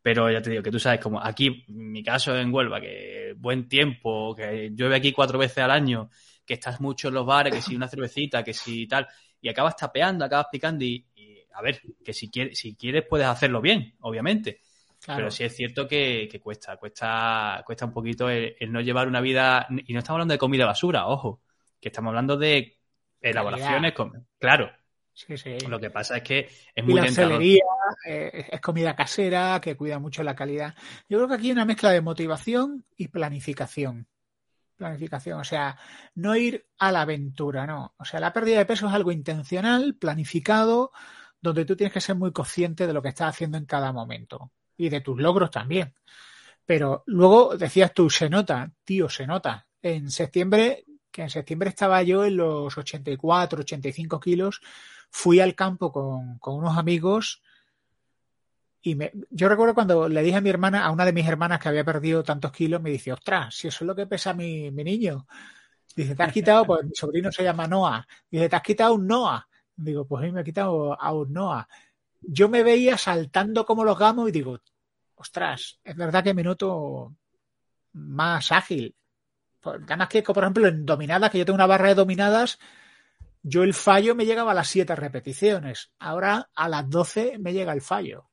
Pero 0.00 0.30
ya 0.30 0.40
te 0.40 0.50
digo 0.50 0.62
que 0.62 0.70
tú 0.70 0.78
sabes, 0.78 1.00
como 1.00 1.20
aquí, 1.20 1.64
en 1.68 1.90
mi 1.90 2.02
caso 2.02 2.36
en 2.36 2.52
Huelva, 2.52 2.80
que 2.80 3.34
buen 3.36 3.68
tiempo, 3.68 4.34
que 4.34 4.70
llueve 4.72 4.96
aquí 4.96 5.12
cuatro 5.12 5.38
veces 5.38 5.58
al 5.58 5.72
año, 5.72 6.08
que 6.46 6.54
estás 6.54 6.80
mucho 6.80 7.08
en 7.08 7.14
los 7.14 7.26
bares, 7.26 7.54
que 7.54 7.60
si 7.60 7.74
una 7.74 7.88
cervecita, 7.88 8.44
que 8.44 8.52
si 8.52 8.86
tal, 8.86 9.08
y 9.40 9.48
acabas 9.48 9.76
tapeando, 9.76 10.24
acabas 10.24 10.46
picando 10.52 10.84
y, 10.84 11.04
a 11.52 11.62
ver, 11.62 11.80
que 12.04 12.12
si 12.12 12.30
quieres, 12.30 12.58
si 12.58 12.76
quieres 12.76 13.04
puedes 13.08 13.26
hacerlo 13.26 13.60
bien, 13.60 13.94
obviamente. 14.00 14.60
Pero 15.04 15.32
sí 15.32 15.42
es 15.42 15.56
cierto 15.56 15.88
que, 15.88 16.28
cuesta, 16.40 16.76
cuesta, 16.76 17.60
cuesta 17.66 17.86
un 17.86 17.92
poquito 17.92 18.30
el, 18.30 18.54
no 18.68 18.80
llevar 18.80 19.08
una 19.08 19.20
vida, 19.20 19.66
y 19.84 19.92
no 19.92 19.98
estamos 19.98 20.16
hablando 20.16 20.32
de 20.32 20.38
comida 20.38 20.64
basura, 20.64 21.08
ojo, 21.08 21.42
que 21.80 21.88
estamos 21.88 22.10
hablando 22.10 22.36
de 22.36 22.76
elaboraciones, 23.20 23.94
con, 23.94 24.28
claro, 24.38 24.70
Sí, 25.14 25.36
sí. 25.36 25.58
Lo 25.68 25.78
que 25.78 25.90
pasa 25.90 26.16
es 26.16 26.22
que 26.22 26.50
es 26.74 26.84
muy 26.84 26.94
y 26.94 26.96
la 26.96 27.04
hostelería 27.04 27.64
eh, 28.06 28.48
es 28.50 28.60
comida 28.60 28.96
casera 28.96 29.60
que 29.60 29.76
cuida 29.76 29.98
mucho 29.98 30.22
la 30.22 30.34
calidad. 30.34 30.74
Yo 31.08 31.18
creo 31.18 31.28
que 31.28 31.34
aquí 31.34 31.46
hay 31.46 31.52
una 31.52 31.64
mezcla 31.64 31.90
de 31.90 32.00
motivación 32.00 32.84
y 32.96 33.08
planificación. 33.08 34.06
Planificación, 34.76 35.38
o 35.38 35.44
sea, 35.44 35.78
no 36.14 36.34
ir 36.34 36.66
a 36.78 36.90
la 36.90 37.02
aventura, 37.02 37.66
no. 37.66 37.94
O 37.98 38.04
sea, 38.04 38.20
la 38.20 38.32
pérdida 38.32 38.58
de 38.58 38.66
peso 38.66 38.88
es 38.88 38.94
algo 38.94 39.12
intencional, 39.12 39.94
planificado, 39.94 40.92
donde 41.40 41.64
tú 41.64 41.76
tienes 41.76 41.92
que 41.92 42.00
ser 42.00 42.16
muy 42.16 42.32
consciente 42.32 42.86
de 42.86 42.92
lo 42.92 43.02
que 43.02 43.10
estás 43.10 43.28
haciendo 43.28 43.58
en 43.58 43.66
cada 43.66 43.92
momento 43.92 44.50
y 44.76 44.88
de 44.88 45.00
tus 45.00 45.20
logros 45.20 45.50
también. 45.50 45.94
Pero 46.64 47.02
luego 47.06 47.56
decías 47.56 47.92
tú, 47.92 48.08
se 48.08 48.30
nota, 48.30 48.72
tío, 48.84 49.08
se 49.08 49.26
nota. 49.26 49.66
En 49.82 50.10
septiembre, 50.10 50.84
que 51.10 51.22
en 51.22 51.30
septiembre 51.30 51.68
estaba 51.68 52.02
yo 52.02 52.24
en 52.24 52.36
los 52.36 52.76
84, 52.76 53.60
85 53.60 54.20
kilos, 54.20 54.60
fui 55.12 55.40
al 55.40 55.54
campo 55.54 55.92
con, 55.92 56.38
unos 56.42 56.78
amigos 56.78 57.42
y 58.80 58.94
me, 58.94 59.12
yo 59.30 59.46
recuerdo 59.48 59.74
cuando 59.74 60.08
le 60.08 60.22
dije 60.22 60.38
a 60.38 60.40
mi 60.40 60.48
hermana, 60.48 60.86
a 60.86 60.90
una 60.90 61.04
de 61.04 61.12
mis 61.12 61.28
hermanas 61.28 61.60
que 61.60 61.68
había 61.68 61.84
perdido 61.84 62.24
tantos 62.24 62.50
kilos, 62.50 62.80
me 62.80 62.90
dice, 62.90 63.12
ostras, 63.12 63.54
si 63.54 63.68
eso 63.68 63.84
es 63.84 63.86
lo 63.86 63.94
que 63.94 64.06
pesa 64.06 64.32
mi, 64.32 64.70
mi 64.70 64.82
niño. 64.82 65.26
Dice, 65.94 66.16
te 66.16 66.22
has 66.22 66.32
quitado, 66.32 66.64
pues 66.64 66.84
mi 66.84 66.94
sobrino 66.94 67.30
se 67.30 67.44
llama 67.44 67.68
Noah. 67.68 68.04
Dice, 68.28 68.48
te 68.48 68.56
has 68.56 68.62
quitado 68.62 68.94
un 68.94 69.06
Noah. 69.06 69.46
Digo, 69.76 70.06
pues 70.06 70.22
a 70.22 70.26
mí 70.26 70.32
me 70.32 70.40
he 70.40 70.44
quitado 70.44 71.00
a 71.00 71.12
un 71.12 71.32
Noah. 71.32 71.68
Yo 72.22 72.48
me 72.48 72.62
veía 72.62 72.96
saltando 72.96 73.66
como 73.66 73.84
los 73.84 73.98
gamos 73.98 74.30
y 74.30 74.32
digo, 74.32 74.60
ostras, 75.14 75.78
es 75.84 75.94
verdad 75.94 76.24
que 76.24 76.34
me 76.34 76.42
noto 76.42 77.14
más 77.92 78.50
ágil. 78.50 78.96
Además 79.62 80.08
que, 80.08 80.22
por 80.22 80.38
ejemplo, 80.38 80.66
en 80.66 80.86
dominadas, 80.86 81.30
que 81.30 81.38
yo 81.38 81.44
tengo 81.44 81.56
una 81.56 81.66
barra 81.66 81.88
de 81.88 81.94
dominadas, 81.94 82.58
yo 83.42 83.62
el 83.62 83.74
fallo 83.74 84.14
me 84.14 84.24
llegaba 84.24 84.52
a 84.52 84.54
las 84.54 84.68
7 84.68 84.94
repeticiones. 84.94 85.90
Ahora 85.98 86.48
a 86.54 86.68
las 86.68 86.88
12 86.88 87.38
me 87.38 87.52
llega 87.52 87.72
el 87.72 87.82
fallo. 87.82 88.28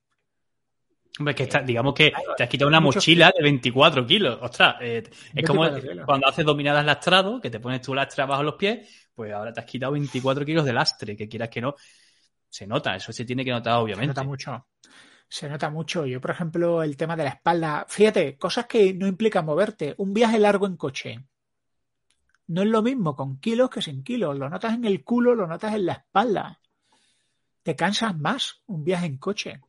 Hombre, 1.17 1.35
que 1.35 1.43
está, 1.43 1.61
digamos 1.61 1.93
que 1.93 2.13
te 2.37 2.43
has 2.43 2.49
quitado 2.49 2.69
una 2.69 2.79
mochila 2.79 3.33
de 3.35 3.43
24 3.43 4.05
kilos. 4.05 4.39
Ostras, 4.41 4.75
eh, 4.79 5.03
es 5.35 5.45
como 5.45 5.65
cuando 6.05 6.27
haces 6.27 6.45
dominadas 6.45 6.85
lastrado, 6.85 7.41
que 7.41 7.49
te 7.49 7.59
pones 7.59 7.81
tu 7.81 7.93
lastre 7.93 8.25
bajo 8.25 8.43
los 8.43 8.55
pies, 8.55 9.09
pues 9.13 9.33
ahora 9.33 9.51
te 9.51 9.59
has 9.59 9.65
quitado 9.65 9.91
24 9.93 10.45
kilos 10.45 10.63
de 10.63 10.71
lastre, 10.71 11.17
que 11.17 11.27
quieras 11.27 11.49
que 11.49 11.59
no. 11.59 11.75
Se 12.47 12.65
nota, 12.65 12.95
eso 12.95 13.11
se 13.11 13.25
tiene 13.25 13.43
que 13.43 13.51
notar, 13.51 13.79
obviamente. 13.79 14.13
Se 14.13 14.19
nota 14.19 14.23
mucho. 14.23 14.67
Se 15.27 15.49
nota 15.49 15.69
mucho. 15.69 16.05
Yo, 16.05 16.21
por 16.21 16.31
ejemplo, 16.31 16.81
el 16.83 16.95
tema 16.95 17.15
de 17.15 17.23
la 17.25 17.29
espalda. 17.31 17.85
Fíjate, 17.89 18.37
cosas 18.37 18.65
que 18.65 18.93
no 18.93 19.05
implican 19.05 19.45
moverte. 19.45 19.95
Un 19.97 20.13
viaje 20.13 20.39
largo 20.39 20.65
en 20.67 20.77
coche. 20.77 21.25
No 22.49 22.63
es 22.63 22.67
lo 22.67 22.81
mismo 22.81 23.15
con 23.15 23.39
kilos 23.39 23.69
que 23.69 23.79
sin 23.79 24.03
kilos. 24.03 24.35
Lo 24.35 24.49
notas 24.49 24.73
en 24.73 24.83
el 24.83 25.03
culo, 25.03 25.35
lo 25.35 25.45
notas 25.45 25.75
en 25.75 25.85
la 25.85 25.93
espalda. 25.93 26.59
Te 27.61 27.75
cansas 27.75 28.17
más 28.17 28.63
un 28.65 28.83
viaje 28.83 29.05
en 29.05 29.17
coche. 29.17 29.61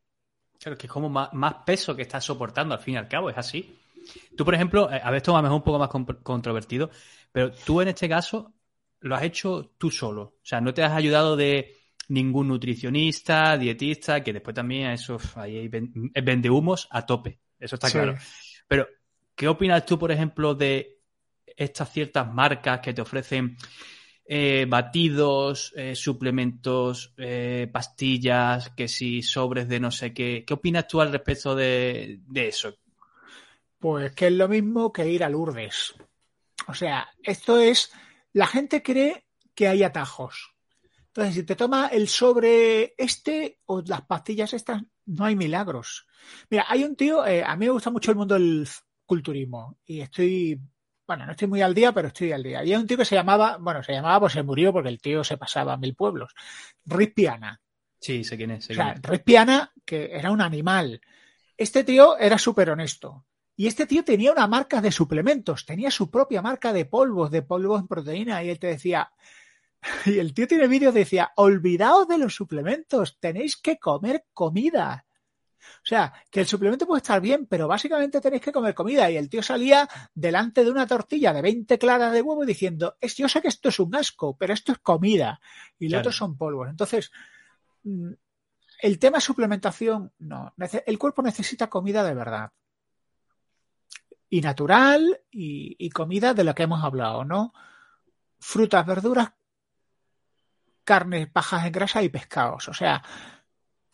Claro, 0.59 0.79
que 0.79 0.87
es 0.87 0.93
como 0.93 1.11
más, 1.11 1.55
peso 1.67 1.95
que 1.95 2.03
estás 2.03 2.25
soportando 2.25 2.75
al 2.75 2.81
fin 2.81 2.95
y 2.95 2.97
al 2.97 3.07
cabo, 3.07 3.29
es 3.29 3.37
así. 3.37 3.79
Tú, 4.35 4.47
por 4.47 4.55
ejemplo, 4.55 4.91
eh, 4.91 4.99
a 5.03 5.11
ver, 5.11 5.19
esto 5.19 5.35
a 5.37 5.41
lo 5.41 5.43
mejor 5.43 5.57
un 5.57 5.63
poco 5.63 5.79
más 5.79 6.17
controvertido, 6.23 6.91
pero 7.31 7.53
tú 7.53 7.83
en 7.83 7.89
este 7.89 8.09
caso 8.09 8.55
lo 9.01 9.15
has 9.15 9.25
hecho 9.25 9.75
tú 9.77 9.91
solo. 9.91 10.23
O 10.23 10.41
sea, 10.43 10.63
no 10.63 10.73
te 10.73 10.83
has 10.83 10.93
ayudado 10.93 11.37
de 11.37 11.77
ningún 12.09 12.49
nutricionista, 12.49 13.59
dietista, 13.59 14.25
que 14.25 14.33
después 14.33 14.55
también 14.55 14.91
eso, 14.93 15.19
ahí 15.35 15.69
vende 15.69 16.49
humos 16.49 16.89
a 16.91 17.05
tope. 17.05 17.41
Eso 17.59 17.77
está 17.77 17.91
claro. 17.91 18.17
Pero, 18.67 18.89
¿qué 19.35 19.49
opinas 19.49 19.85
tú, 19.85 19.99
por 19.99 20.11
ejemplo, 20.11 20.55
de 20.55 21.00
estas 21.61 21.93
ciertas 21.93 22.33
marcas 22.33 22.81
que 22.81 22.95
te 22.95 23.03
ofrecen 23.03 23.57
eh, 24.25 24.65
batidos, 24.67 25.75
eh, 25.77 25.95
suplementos, 25.95 27.13
eh, 27.19 27.69
pastillas, 27.71 28.71
que 28.71 28.89
si 28.89 29.23
sobres 29.23 29.69
de 29.69 29.79
no 29.79 29.91
sé 29.91 30.15
qué. 30.15 30.45
¿Qué 30.47 30.55
opinas 30.55 30.87
tú 30.87 31.01
al 31.01 31.13
respecto 31.13 31.55
de, 31.55 32.21
eso? 32.35 32.75
Pues 33.79 34.13
que 34.13 34.29
es 34.29 34.33
lo 34.33 34.49
mismo 34.49 34.93
que 34.93 35.07
ir 35.07 35.23
a 35.23 35.29
Lourdes. 35.29 35.95
O 36.67 36.75
sea, 36.75 37.09
esto 37.23 37.59
es. 37.59 37.93
La 38.33 38.47
gente 38.47 38.83
cree 38.83 39.27
que 39.55 39.69
hay 39.69 39.83
atajos. 39.83 40.55
Entonces, 41.09 41.35
si 41.35 41.43
te 41.43 41.57
toma 41.57 41.89
el 41.89 42.09
sobre 42.09 42.95
este 42.97 43.59
o 43.67 43.83
las 43.83 44.03
pastillas 44.03 44.55
estas, 44.55 44.81
no 45.07 45.25
hay 45.25 45.37
milagros. 45.37 46.07
Mira, 46.49 46.65
hay 46.69 46.85
un 46.85 46.97
tío, 46.97 47.23
a 47.23 47.57
mí 47.57 47.67
me 47.67 47.73
gusta 47.73 47.91
mucho 47.91 48.13
el 48.13 48.17
mundo 48.17 48.35
del 48.35 48.67
culturismo 49.05 49.77
y 49.85 50.03
estoy 50.03 50.61
bueno, 51.11 51.27
no 51.27 51.33
estoy 51.33 51.49
muy 51.49 51.61
al 51.61 51.75
día, 51.75 51.91
pero 51.91 52.07
estoy 52.07 52.31
al 52.31 52.45
día. 52.45 52.61
Había 52.61 52.79
un 52.79 52.87
tío 52.87 52.97
que 52.97 53.05
se 53.05 53.17
llamaba, 53.17 53.57
bueno, 53.59 53.83
se 53.83 53.93
llamaba, 53.93 54.21
pues 54.21 54.33
se 54.33 54.45
murió 54.45 54.73
porque 54.73 54.91
el 54.91 55.01
tío 55.01 55.25
se 55.25 55.37
pasaba 55.37 55.73
a 55.73 55.77
mil 55.77 55.97
pueblos. 55.97 56.33
Rispiana. 56.87 57.61
Sí, 57.99 58.23
sé 58.23 58.37
quién 58.37 58.53
es. 58.53 58.71
o 58.71 58.75
sea, 58.75 58.95
Rispiana, 59.03 59.73
que 59.85 60.11
era 60.13 60.31
un 60.31 60.41
animal. 60.41 61.01
Este 61.57 61.83
tío 61.83 62.17
era 62.17 62.39
súper 62.39 62.71
honesto. 62.71 63.25
Y 63.57 63.67
este 63.67 63.87
tío 63.87 64.05
tenía 64.05 64.31
una 64.31 64.47
marca 64.47 64.81
de 64.81 64.93
suplementos, 64.93 65.67
tenía 65.67 65.91
su 65.91 66.13
propia 66.13 66.43
marca 66.43 66.73
de 66.73 66.85
polvos, 66.85 67.33
de 67.33 67.43
polvos 67.43 67.81
en 67.81 67.89
proteína, 67.89 68.45
y 68.45 68.51
él 68.51 68.61
te 68.61 68.69
decía, 68.69 69.11
y 70.07 70.21
el 70.21 70.33
tío 70.33 70.47
tiene 70.47 70.69
vídeos, 70.69 70.95
decía, 70.95 71.33
olvidaos 71.35 72.07
de 72.07 72.19
los 72.19 72.37
suplementos, 72.37 73.19
tenéis 73.19 73.57
que 73.57 73.81
comer 73.81 74.27
comida. 74.33 75.07
O 75.83 75.87
sea, 75.87 76.13
que 76.31 76.41
el 76.41 76.47
suplemento 76.47 76.87
puede 76.87 76.99
estar 77.01 77.21
bien, 77.21 77.47
pero 77.47 77.69
básicamente 77.69 78.21
tenéis 78.21 78.43
que 78.43 78.53
comer 78.53 78.75
comida. 78.75 79.11
Y 79.11 79.17
el 79.17 79.29
tío 79.29 79.43
salía 79.43 79.89
delante 80.15 80.65
de 80.65 80.71
una 80.71 80.87
tortilla 80.87 81.33
de 81.33 81.43
20 81.43 81.79
claras 81.79 82.13
de 82.13 82.23
huevo 82.23 82.45
diciendo, 82.45 82.97
yo 83.01 83.29
sé 83.29 83.41
que 83.41 83.49
esto 83.49 83.69
es 83.69 83.79
un 83.79 83.95
asco, 83.95 84.37
pero 84.37 84.53
esto 84.53 84.73
es 84.73 84.79
comida. 84.79 85.41
Y 85.79 85.89
los 85.89 86.01
otros 86.01 86.17
son 86.17 86.37
polvos. 86.37 86.69
Entonces, 86.69 87.11
mm, 87.85 88.11
el 88.83 88.99
tema 88.99 89.21
suplementación, 89.21 90.13
no. 90.19 90.55
El 90.87 90.99
cuerpo 90.99 91.23
necesita 91.23 91.69
comida 91.69 92.03
de 92.03 92.15
verdad. 92.15 92.51
Y 94.29 94.41
natural 94.41 95.21
y, 95.31 95.77
y 95.79 95.91
comida 95.91 96.35
de 96.35 96.45
la 96.45 96.55
que 96.55 96.63
hemos 96.63 96.85
hablado, 96.85 97.25
¿no? 97.25 97.53
Frutas, 98.39 98.87
verduras, 98.87 99.33
carnes 100.85 101.33
bajas 101.33 101.67
en 101.67 101.73
grasa 101.73 102.03
y 102.03 102.09
pescados. 102.09 102.69
O 102.69 102.75
sea, 102.75 103.03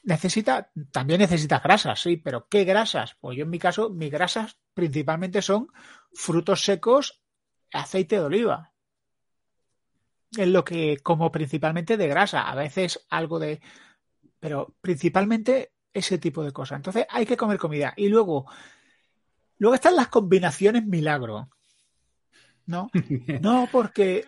necesita, 0.07 0.71
también 0.93 1.21
necesitas 1.21 1.63
grasas, 1.63 2.01
sí, 2.01 2.17
pero 2.17 2.47
¿qué 2.49 2.65
grasas? 2.65 3.17
Pues 3.21 3.37
yo 3.37 3.43
en 3.43 3.51
mi 3.51 3.59
caso, 3.59 3.91
mis 3.91 4.11
grasas 4.11 4.57
principalmente 4.73 5.43
son 5.43 5.69
frutos 6.13 6.65
secos, 6.65 7.21
aceite 7.73 8.15
de 8.15 8.25
oliva. 8.25 8.73
Es 10.37 10.47
lo 10.47 10.65
que 10.65 10.99
como 10.99 11.33
principalmente 11.33 11.97
de 11.97 12.07
grasa, 12.07 12.49
a 12.49 12.55
veces 12.55 13.05
algo 13.11 13.41
de, 13.41 13.61
pero 14.39 14.77
principalmente 14.81 15.73
ese 15.93 16.19
tipo 16.19 16.45
de 16.45 16.53
cosas. 16.53 16.77
Entonces 16.77 17.07
hay 17.11 17.27
que 17.27 17.37
comer 17.37 17.59
comida. 17.59 17.93
Y 17.97 18.09
luego, 18.09 18.47
luego 19.59 19.75
están 19.75 19.97
las 19.97 20.09
combinaciones 20.09 20.87
milagro. 20.87 21.49
¿No? 22.67 22.91
No, 23.41 23.69
porque, 23.73 24.25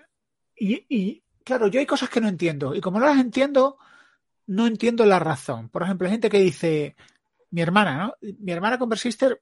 y, 0.57 0.85
y 0.89 1.22
claro, 1.45 1.68
yo 1.68 1.79
hay 1.79 1.87
cosas 1.87 2.11
que 2.11 2.20
no 2.20 2.29
entiendo. 2.29 2.74
Y 2.74 2.81
como 2.81 2.99
no 2.99 3.07
las 3.07 3.18
entiendo, 3.18 3.79
no 4.49 4.66
entiendo 4.66 5.05
la 5.05 5.18
razón. 5.18 5.68
Por 5.68 5.82
ejemplo, 5.82 6.07
hay 6.07 6.12
gente 6.12 6.30
que 6.30 6.40
dice, 6.40 6.96
mi 7.51 7.61
hermana, 7.61 7.96
¿no? 7.99 8.14
Mi 8.40 8.53
hermana 8.53 8.78
con 8.78 8.94
Sister, 8.96 9.40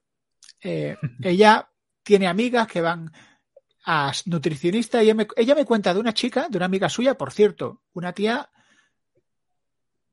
eh, 0.61 0.95
ella 1.23 1.69
tiene 2.03 2.27
amigas 2.27 2.67
que 2.67 2.81
van 2.81 3.11
a 3.85 4.11
nutricionista 4.25 5.01
y 5.01 5.05
ella 5.05 5.15
me, 5.15 5.27
ella 5.37 5.55
me 5.55 5.65
cuenta 5.65 5.93
de 5.93 5.99
una 5.99 6.13
chica, 6.13 6.47
de 6.49 6.57
una 6.57 6.65
amiga 6.65 6.89
suya, 6.89 7.17
por 7.17 7.31
cierto, 7.31 7.81
una 7.93 8.11
tía 8.11 8.49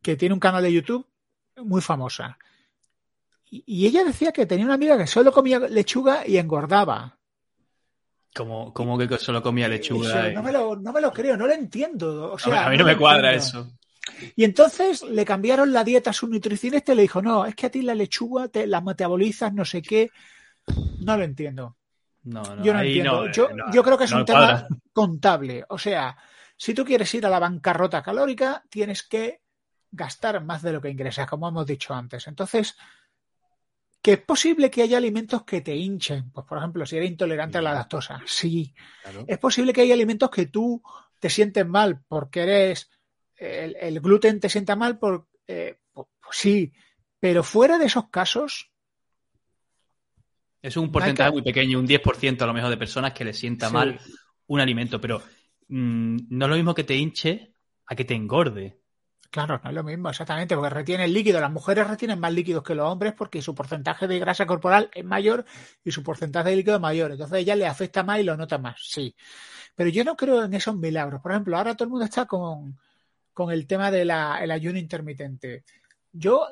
que 0.01 0.17
tiene 0.17 0.33
un 0.33 0.41
canal 0.41 0.63
de 0.63 0.73
YouTube 0.73 1.07
muy 1.57 1.81
famosa. 1.81 2.39
Y, 3.51 3.87
ella 3.87 4.05
decía 4.05 4.33
que 4.33 4.47
tenía 4.47 4.65
una 4.65 4.75
amiga 4.75 4.97
que 4.97 5.07
solo 5.07 5.33
comía 5.33 5.59
lechuga 5.59 6.27
y 6.27 6.39
engordaba. 6.39 7.19
¿Cómo, 8.35 8.73
que 8.99 9.19
solo 9.19 9.43
comía 9.43 9.69
lechuga? 9.69 10.31
no, 10.31 10.43
me 10.43 10.53
lo, 10.53 10.77
no, 10.77 10.93
me 10.93 11.01
lo, 11.01 11.13
creo, 11.13 11.37
no 11.37 11.47
lo 11.47 11.53
entiendo. 11.53 12.33
O 12.33 12.39
sea, 12.39 12.67
a 12.67 12.71
mí 12.71 12.77
no, 12.77 12.85
me 12.85 12.97
cuadra 12.97 13.33
eso. 13.33 13.73
Y 14.37 14.45
entonces 14.45 15.03
le 15.03 15.25
cambiaron 15.25 15.73
la 15.73 15.85
dieta 15.85 16.11
a 16.11 16.15
su 16.15 16.27
nutricionista 16.29 16.93
y 16.93 16.97
le 16.97 17.03
dijo, 17.03 17.23
no, 17.23 17.47
es 17.47 17.55
que 17.55 17.67
a 17.67 17.71
ti 17.71 17.83
la 17.83 17.95
lechuga 17.95 18.49
te 18.49 18.67
la 18.67 18.81
metabolizas, 18.81 19.53
no 19.53 19.65
sé 19.65 19.83
qué. 19.83 20.11
No 21.01 21.17
lo 21.17 21.25
entiendo. 21.25 21.77
No, 22.25 22.43
no, 22.43 22.65
yo 22.65 22.73
no 22.73 22.81
entiendo. 22.81 23.31
yo, 23.31 23.49
yo, 23.73 23.83
creo 23.83 23.99
que 23.99 24.05
es 24.05 24.13
un 24.13 24.25
tema 24.25 24.67
contable. 24.93 25.65
O 25.69 25.79
sea, 25.79 26.17
si 26.57 26.73
tú 26.73 26.85
quieres 26.85 27.13
ir 27.15 27.27
a 27.27 27.31
la 27.31 27.39
bancarrota 27.39 28.03
calórica, 28.03 28.65
tienes 28.71 29.03
que 29.03 29.43
gastar 29.91 30.43
más 30.43 30.63
de 30.63 30.73
lo 30.73 30.81
que 30.81 30.91
ingresas, 30.91 31.29
como 31.29 31.49
hemos 31.49 31.67
dicho 31.67 31.95
antes. 31.95 32.27
Entonces, 32.27 32.77
que 34.05 34.13
es 34.13 34.19
posible 34.21 34.71
que 34.71 34.83
haya 34.83 34.99
alimentos 34.99 35.45
que 35.45 35.61
te 35.63 35.75
hinchen. 35.75 36.31
Pues, 36.31 36.47
por 36.47 36.59
ejemplo, 36.59 36.85
si 36.85 36.97
eres 36.97 37.11
intolerante 37.11 37.59
a 37.59 37.63
la 37.63 37.73
lactosa, 37.73 38.21
sí. 38.27 38.75
Es 39.27 39.39
posible 39.39 39.73
que 39.73 39.81
haya 39.81 39.95
alimentos 39.95 40.31
que 40.31 40.47
tú 40.47 40.83
te 41.19 41.31
sientes 41.31 41.67
mal 41.67 42.03
porque 42.07 42.43
eres 42.43 42.91
el, 43.37 44.01
gluten 44.01 44.41
te 44.41 44.49
sienta 44.49 44.77
mal, 44.77 44.99
por, 44.99 45.29
eh, 45.47 45.79
pues, 45.93 46.07
pues 46.21 46.37
sí, 46.37 46.73
pero 47.21 47.43
fuera 47.43 47.79
de 47.79 47.87
esos 47.87 48.09
casos... 48.09 48.71
Es 50.63 50.77
un 50.77 50.91
porcentaje 50.91 51.31
muy 51.31 51.43
pequeño, 51.43 51.79
un 51.79 51.87
10% 51.87 52.41
a 52.41 52.47
lo 52.47 52.55
mejor 52.55 52.71
de 52.71 52.77
personas 52.79 53.13
que 53.13 53.25
le 53.25 53.35
sienta 53.35 53.69
mal 53.69 54.01
un 54.47 54.61
alimento, 54.61 55.01
pero 55.01 55.23
mm, 55.69 56.17
no 56.31 56.47
es 56.47 56.49
lo 56.49 56.57
mismo 56.57 56.75
que 56.75 56.85
te 56.85 56.95
hinche 56.95 57.55
a 57.87 57.95
que 57.95 58.05
te 58.05 58.15
engorde. 58.15 58.81
Claro, 59.31 59.61
no 59.65 59.69
es 59.69 59.75
lo 59.75 59.83
mismo, 59.83 60.09
exactamente, 60.09 60.55
porque 60.55 60.71
retiene 60.71 61.07
el 61.07 61.13
líquido. 61.13 61.41
Las 61.41 61.51
mujeres 61.51 61.89
retienen 61.89 62.21
más 62.21 62.33
líquidos 62.33 62.63
que 62.63 62.75
los 62.75 62.89
hombres 62.89 63.15
porque 63.15 63.43
su 63.43 63.53
porcentaje 63.53 64.07
de 64.07 64.21
grasa 64.21 64.47
corporal 64.47 64.91
es 64.95 65.05
mayor 65.05 65.45
y 65.85 65.91
su 65.91 66.05
porcentaje 66.05 66.51
de 66.51 66.57
líquido 66.57 66.77
es 66.77 66.81
mayor. 66.81 67.11
Entonces 67.11 67.41
ella 67.41 67.57
le 67.57 67.67
afecta 67.67 68.05
más 68.05 68.21
y 68.21 68.23
lo 68.23 68.37
nota 68.37 68.59
más, 68.59 68.77
sí. 68.81 69.15
Pero 69.75 69.91
yo 69.91 70.05
no 70.05 70.17
creo 70.17 70.45
en 70.45 70.55
esos 70.55 70.77
milagros. 70.77 71.21
Por 71.21 71.33
ejemplo, 71.33 71.57
ahora 71.57 71.75
todo 71.75 71.87
el 71.87 71.91
mundo 71.91 72.05
está 72.05 72.27
con, 72.27 72.79
con 73.35 73.51
el 73.51 73.67
tema 73.67 73.91
del 73.91 74.11
ayuno 74.11 74.79
intermitente. 74.79 75.65
Yo 76.13 76.47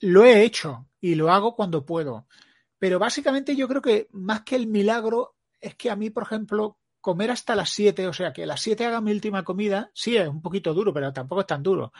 lo 0.00 0.24
he 0.24 0.42
hecho 0.42 0.88
y 1.00 1.14
lo 1.14 1.32
hago 1.32 1.54
cuando 1.54 1.86
puedo. 1.86 2.26
Pero 2.78 2.98
básicamente 2.98 3.54
yo 3.54 3.68
creo 3.68 3.80
que 3.80 4.08
más 4.10 4.42
que 4.42 4.56
el 4.56 4.66
milagro 4.66 5.36
es 5.60 5.76
que 5.76 5.88
a 5.88 5.96
mí, 5.96 6.10
por 6.10 6.24
ejemplo, 6.24 6.78
comer 7.00 7.30
hasta 7.30 7.54
las 7.54 7.70
7, 7.70 8.08
o 8.08 8.12
sea, 8.12 8.32
que 8.32 8.42
a 8.42 8.46
las 8.46 8.60
7 8.60 8.84
haga 8.84 9.00
mi 9.00 9.12
última 9.12 9.44
comida, 9.44 9.90
sí 9.94 10.16
es 10.16 10.28
un 10.28 10.42
poquito 10.42 10.74
duro, 10.74 10.92
pero 10.92 11.12
tampoco 11.12 11.42
es 11.42 11.46
tan 11.46 11.62
duro. 11.62 11.92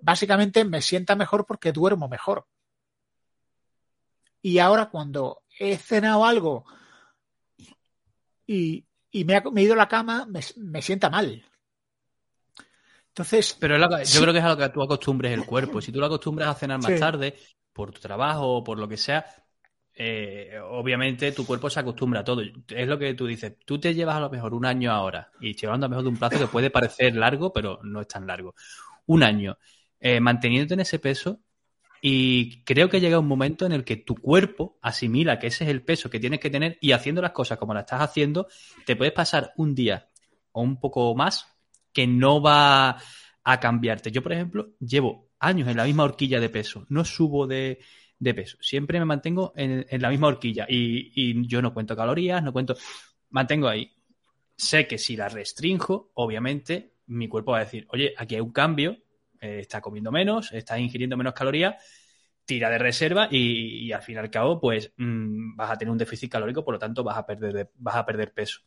Básicamente 0.00 0.64
me 0.64 0.80
sienta 0.80 1.16
mejor 1.16 1.44
porque 1.44 1.72
duermo 1.72 2.08
mejor. 2.08 2.46
Y 4.40 4.60
ahora 4.60 4.88
cuando 4.90 5.42
he 5.58 5.76
cenado 5.76 6.24
algo 6.24 6.64
y, 8.46 8.86
me, 9.24 9.42
he 9.56 9.62
ido 9.62 9.74
a 9.74 9.76
la 9.76 9.88
cama, 9.88 10.26
me 10.26 10.82
sienta 10.82 11.10
mal. 11.10 11.44
Entonces. 13.16 13.56
Pero 13.58 13.78
yo 13.78 14.20
creo 14.20 14.32
que 14.34 14.40
es 14.40 14.44
a 14.44 14.50
lo 14.50 14.58
que 14.58 14.68
tú 14.68 14.82
acostumbres 14.82 15.32
el 15.32 15.46
cuerpo. 15.46 15.80
Si 15.80 15.90
tú 15.90 16.00
lo 16.00 16.06
acostumbras 16.06 16.50
a 16.50 16.54
cenar 16.54 16.82
más 16.82 17.00
tarde, 17.00 17.34
por 17.72 17.90
tu 17.90 17.98
trabajo 17.98 18.46
o 18.56 18.62
por 18.62 18.78
lo 18.78 18.86
que 18.86 18.98
sea, 18.98 19.24
eh, 19.94 20.60
obviamente 20.62 21.32
tu 21.32 21.46
cuerpo 21.46 21.70
se 21.70 21.80
acostumbra 21.80 22.20
a 22.20 22.24
todo. 22.24 22.42
Es 22.42 22.86
lo 22.86 22.98
que 22.98 23.14
tú 23.14 23.26
dices. 23.26 23.54
Tú 23.64 23.80
te 23.80 23.94
llevas 23.94 24.16
a 24.16 24.20
lo 24.20 24.28
mejor 24.28 24.52
un 24.52 24.66
año 24.66 24.92
ahora 24.92 25.30
y 25.40 25.54
llevando 25.54 25.86
a 25.86 25.88
lo 25.88 25.90
mejor 25.90 26.04
de 26.04 26.10
un 26.10 26.18
plazo 26.18 26.38
que 26.38 26.46
puede 26.46 26.68
parecer 26.68 27.16
largo, 27.16 27.54
pero 27.54 27.80
no 27.82 28.02
es 28.02 28.08
tan 28.08 28.26
largo. 28.26 28.54
Un 29.06 29.22
año 29.22 29.56
eh, 29.98 30.20
manteniéndote 30.20 30.74
en 30.74 30.80
ese 30.80 30.98
peso 30.98 31.40
y 32.02 32.62
creo 32.64 32.90
que 32.90 33.00
llega 33.00 33.18
un 33.18 33.26
momento 33.26 33.64
en 33.64 33.72
el 33.72 33.82
que 33.82 33.96
tu 33.96 34.14
cuerpo 34.14 34.78
asimila 34.82 35.38
que 35.38 35.46
ese 35.46 35.64
es 35.64 35.70
el 35.70 35.82
peso 35.82 36.10
que 36.10 36.20
tienes 36.20 36.40
que 36.40 36.50
tener 36.50 36.76
y 36.82 36.92
haciendo 36.92 37.22
las 37.22 37.32
cosas 37.32 37.56
como 37.56 37.72
las 37.72 37.84
estás 37.84 38.02
haciendo, 38.02 38.46
te 38.84 38.94
puedes 38.94 39.14
pasar 39.14 39.54
un 39.56 39.74
día 39.74 40.10
o 40.52 40.60
un 40.60 40.78
poco 40.78 41.14
más 41.14 41.55
que 41.96 42.06
no 42.06 42.42
va 42.42 42.98
a 43.42 43.58
cambiarte. 43.58 44.10
Yo, 44.10 44.22
por 44.22 44.34
ejemplo, 44.34 44.74
llevo 44.78 45.30
años 45.38 45.66
en 45.66 45.78
la 45.78 45.84
misma 45.86 46.04
horquilla 46.04 46.38
de 46.40 46.50
peso. 46.50 46.84
No 46.90 47.06
subo 47.06 47.46
de, 47.46 47.78
peso. 48.20 48.58
Siempre 48.60 48.98
me 48.98 49.06
mantengo 49.06 49.54
en, 49.56 49.86
la 50.02 50.10
misma 50.10 50.26
horquilla 50.26 50.66
y, 50.68 51.48
yo 51.48 51.62
no 51.62 51.72
cuento 51.72 51.96
calorías, 51.96 52.42
no 52.42 52.52
cuento, 52.52 52.76
mantengo 53.30 53.66
ahí. 53.66 53.90
Sé 54.54 54.86
que 54.86 54.98
si 54.98 55.16
la 55.16 55.30
restringo, 55.30 56.10
obviamente, 56.16 56.96
mi 57.06 57.28
cuerpo 57.28 57.52
va 57.52 57.60
a 57.60 57.64
decir, 57.64 57.86
oye, 57.88 58.12
aquí 58.14 58.34
hay 58.34 58.42
un 58.42 58.52
cambio, 58.52 58.98
eh, 59.40 59.60
está 59.60 59.80
comiendo 59.80 60.12
menos, 60.12 60.52
está 60.52 60.78
ingiriendo 60.78 61.16
menos 61.16 61.32
calorías, 61.32 61.76
tira 62.44 62.68
de 62.68 62.76
reserva 62.76 63.26
y, 63.30 63.90
al 63.90 64.02
fin 64.02 64.16
y 64.16 64.18
al 64.18 64.30
cabo, 64.30 64.60
pues 64.60 64.92
mmm, 64.98 65.56
vas 65.56 65.70
a 65.70 65.78
tener 65.78 65.92
un 65.92 65.98
déficit 65.98 66.30
calórico, 66.30 66.62
por 66.62 66.74
lo 66.74 66.78
tanto 66.78 67.02
vas 67.02 67.16
a 67.16 67.24
perder, 67.24 67.70
vas 67.76 67.96
a 67.96 68.04
perder 68.04 68.34
peso. 68.34 68.60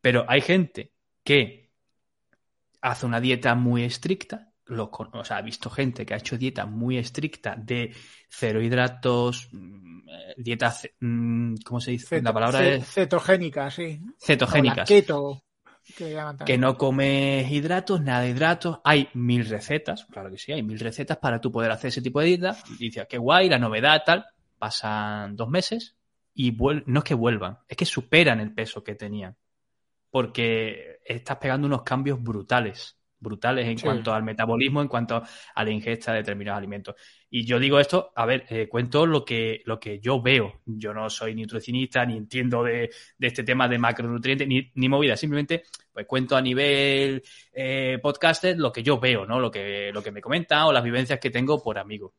Pero 0.00 0.24
hay 0.28 0.42
gente 0.42 0.92
que 1.24 1.65
hace 2.90 3.06
una 3.06 3.20
dieta 3.20 3.54
muy 3.54 3.84
estricta, 3.84 4.52
lo, 4.66 4.90
o 4.92 5.24
sea, 5.24 5.38
ha 5.38 5.42
visto 5.42 5.70
gente 5.70 6.04
que 6.04 6.14
ha 6.14 6.18
hecho 6.18 6.38
dieta 6.38 6.66
muy 6.66 6.98
estricta 6.98 7.54
de 7.56 7.94
cero 8.28 8.60
hidratos, 8.60 9.48
mm, 9.52 10.08
eh, 10.08 10.34
dieta, 10.36 10.74
mm, 11.00 11.54
¿cómo 11.64 11.80
se 11.80 11.92
dice? 11.92 12.22
la 12.22 12.32
palabra 12.32 12.66
es... 12.66 12.86
Cetogénica, 12.86 13.70
sí. 13.70 14.00
Cetogénica. 14.18 14.84
keto. 14.84 15.42
Que, 16.44 16.58
no 16.58 16.76
comes 16.76 17.48
hidratos, 17.48 18.00
nada 18.00 18.22
de 18.22 18.30
hidratos. 18.30 18.80
Hay 18.82 19.08
mil 19.14 19.46
recetas, 19.46 20.04
claro 20.06 20.32
que 20.32 20.38
sí, 20.38 20.50
hay 20.50 20.64
mil 20.64 20.80
recetas 20.80 21.18
para 21.18 21.40
tú 21.40 21.52
poder 21.52 21.70
hacer 21.70 21.88
ese 21.88 22.02
tipo 22.02 22.18
de 22.18 22.26
dieta. 22.26 22.56
Y 22.80 22.86
dices, 22.86 23.06
qué 23.08 23.18
guay, 23.18 23.48
la 23.48 23.60
novedad, 23.60 24.02
tal. 24.04 24.26
Pasan 24.58 25.36
dos 25.36 25.48
meses 25.48 25.96
y 26.34 26.50
no 26.86 26.98
es 26.98 27.04
que 27.04 27.14
vuelvan, 27.14 27.58
es 27.68 27.76
que 27.76 27.84
superan 27.84 28.40
el 28.40 28.52
peso 28.52 28.82
que 28.82 28.96
tenían. 28.96 29.36
Porque 30.16 31.00
estás 31.04 31.36
pegando 31.36 31.66
unos 31.66 31.82
cambios 31.82 32.22
brutales 32.22 32.96
brutales 33.18 33.66
en 33.66 33.78
cuanto 33.78 34.14
al 34.14 34.22
metabolismo, 34.22 34.80
en 34.80 34.88
cuanto 34.88 35.22
a 35.54 35.64
la 35.64 35.70
ingesta 35.70 36.12
de 36.12 36.18
determinados 36.18 36.58
alimentos. 36.58 36.94
Y 37.28 37.44
yo 37.44 37.58
digo 37.58 37.78
esto, 37.78 38.12
a 38.14 38.24
ver, 38.24 38.46
eh, 38.48 38.66
cuento 38.66 39.04
lo 39.04 39.24
que, 39.26 39.62
lo 39.66 39.78
que 39.78 40.00
yo 40.00 40.22
veo. 40.22 40.62
Yo 40.64 40.94
no 40.94 41.10
soy 41.10 41.34
nutricionista, 41.34 42.06
ni 42.06 42.16
entiendo 42.16 42.62
de, 42.62 42.90
este 43.18 43.42
tema 43.42 43.68
de 43.68 43.78
macronutrientes, 43.78 44.48
ni, 44.48 44.70
ni 44.74 44.88
movida. 44.88 45.16
Simplemente, 45.16 45.64
pues 45.92 46.06
cuento 46.06 46.36
a 46.36 46.40
nivel 46.40 47.22
eh, 47.52 47.98
podcaster 48.02 48.56
lo 48.58 48.72
que 48.72 48.82
yo 48.82 48.98
veo, 48.98 49.26
¿no? 49.26 49.38
Lo 49.38 49.50
que, 49.50 49.90
lo 49.92 50.02
que 50.02 50.12
me 50.12 50.22
comenta 50.22 50.66
o 50.66 50.72
las 50.72 50.84
vivencias 50.84 51.18
que 51.18 51.30
tengo 51.30 51.62
por 51.62 51.78
amigos. 51.78 52.12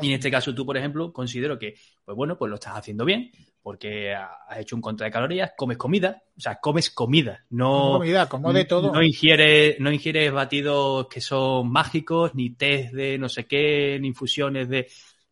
Y 0.00 0.08
en 0.08 0.14
este 0.14 0.30
caso 0.30 0.54
tú, 0.54 0.64
por 0.64 0.76
ejemplo, 0.76 1.12
considero 1.12 1.58
que, 1.58 1.74
pues 2.04 2.16
bueno, 2.16 2.38
pues 2.38 2.48
lo 2.48 2.54
estás 2.54 2.76
haciendo 2.76 3.04
bien, 3.04 3.30
porque 3.60 4.14
has 4.14 4.58
hecho 4.58 4.74
un 4.74 4.82
contra 4.82 5.04
de 5.04 5.12
calorías, 5.12 5.52
comes 5.56 5.76
comida, 5.76 6.22
o 6.36 6.40
sea, 6.40 6.56
comes 6.56 6.90
comida, 6.90 7.44
no 7.50 7.98
comida, 7.98 8.28
como 8.28 8.52
de 8.52 8.64
todo. 8.64 8.92
No 8.92 9.02
ingieres, 9.02 9.78
no 9.80 9.92
ingieres 9.92 10.32
batidos 10.32 11.08
que 11.08 11.20
son 11.20 11.70
mágicos, 11.70 12.34
ni 12.34 12.54
test 12.54 12.94
de 12.94 13.18
no 13.18 13.28
sé 13.28 13.46
qué, 13.46 13.98
ni 14.00 14.08
infusiones 14.08 14.68
de 14.68 14.88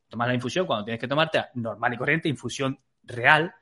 tomar 0.08 0.28
la 0.28 0.34
infusión 0.34 0.66
cuando 0.66 0.84
tienes 0.84 1.00
que 1.00 1.08
tomarte 1.08 1.42
normal 1.54 1.94
y 1.94 1.96
corriente, 1.96 2.28
infusión 2.28 2.78
real, 3.04 3.54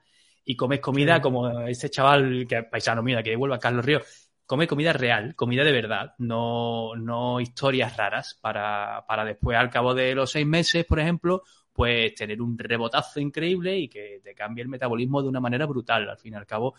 y 0.44 0.56
comes 0.56 0.80
comida 0.80 1.20
como 1.20 1.60
ese 1.60 1.90
chaval 1.90 2.46
que 2.48 2.64
paisano 2.64 3.02
mira 3.02 3.22
que 3.22 3.30
devuelva 3.30 3.56
a 3.56 3.60
Carlos 3.60 3.84
Río, 3.84 4.00
come 4.48 4.66
comida 4.66 4.94
real, 4.94 5.34
comida 5.34 5.62
de 5.62 5.72
verdad, 5.72 6.14
no, 6.16 6.96
no 6.96 7.38
historias 7.38 7.98
raras 7.98 8.38
para, 8.40 9.04
para 9.06 9.26
después 9.26 9.58
al 9.58 9.68
cabo 9.68 9.92
de 9.92 10.14
los 10.14 10.30
seis 10.30 10.46
meses, 10.46 10.86
por 10.86 10.98
ejemplo, 10.98 11.42
pues 11.70 12.14
tener 12.14 12.40
un 12.40 12.56
rebotazo 12.56 13.20
increíble 13.20 13.76
y 13.76 13.88
que 13.90 14.22
te 14.24 14.34
cambie 14.34 14.62
el 14.62 14.70
metabolismo 14.70 15.20
de 15.20 15.28
una 15.28 15.38
manera 15.38 15.66
brutal. 15.66 16.08
Al 16.08 16.16
fin 16.16 16.32
y 16.32 16.36
al 16.36 16.46
cabo, 16.46 16.74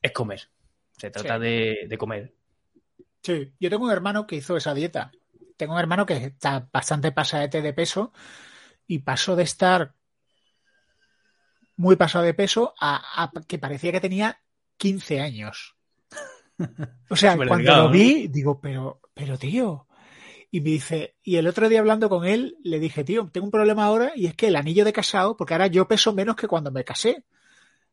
es 0.00 0.12
comer. 0.12 0.48
Se 0.96 1.10
trata 1.10 1.40
de, 1.40 1.92
comer. 1.98 2.32
Sí, 3.20 3.52
yo 3.58 3.68
tengo 3.68 3.84
un 3.84 3.90
hermano 3.90 4.24
que 4.24 4.36
hizo 4.36 4.56
esa 4.56 4.72
dieta. 4.72 5.10
Tengo 5.56 5.74
un 5.74 5.80
hermano 5.80 6.06
que 6.06 6.14
está 6.14 6.68
bastante 6.72 7.10
pasadete 7.10 7.62
de 7.62 7.72
peso 7.72 8.12
y 8.86 9.00
pasó 9.00 9.34
de 9.34 9.42
estar 9.42 9.92
muy 11.74 11.96
pasado 11.96 12.24
de 12.24 12.32
peso 12.32 12.74
a, 12.80 13.32
que 13.48 13.58
parecía 13.58 13.90
que 13.90 14.00
tenía 14.00 14.40
15 14.76 15.20
años. 15.20 15.75
O 17.08 17.16
sea, 17.16 17.36
cuando 17.36 17.76
lo 17.76 17.90
vi, 17.90 18.28
digo, 18.28 18.60
pero, 18.60 19.00
pero 19.14 19.38
tío, 19.38 19.86
y 20.50 20.60
me 20.60 20.70
dice, 20.70 21.16
y 21.22 21.36
el 21.36 21.46
otro 21.46 21.68
día 21.68 21.80
hablando 21.80 22.08
con 22.08 22.24
él, 22.24 22.56
le 22.62 22.80
dije, 22.80 23.04
tío, 23.04 23.28
tengo 23.32 23.46
un 23.46 23.50
problema 23.50 23.84
ahora 23.84 24.12
y 24.14 24.26
es 24.26 24.34
que 24.34 24.48
el 24.48 24.56
anillo 24.56 24.84
de 24.84 24.92
casado, 24.92 25.36
porque 25.36 25.54
ahora 25.54 25.66
yo 25.66 25.86
peso 25.86 26.12
menos 26.12 26.36
que 26.36 26.48
cuando 26.48 26.70
me 26.70 26.84
casé, 26.84 27.24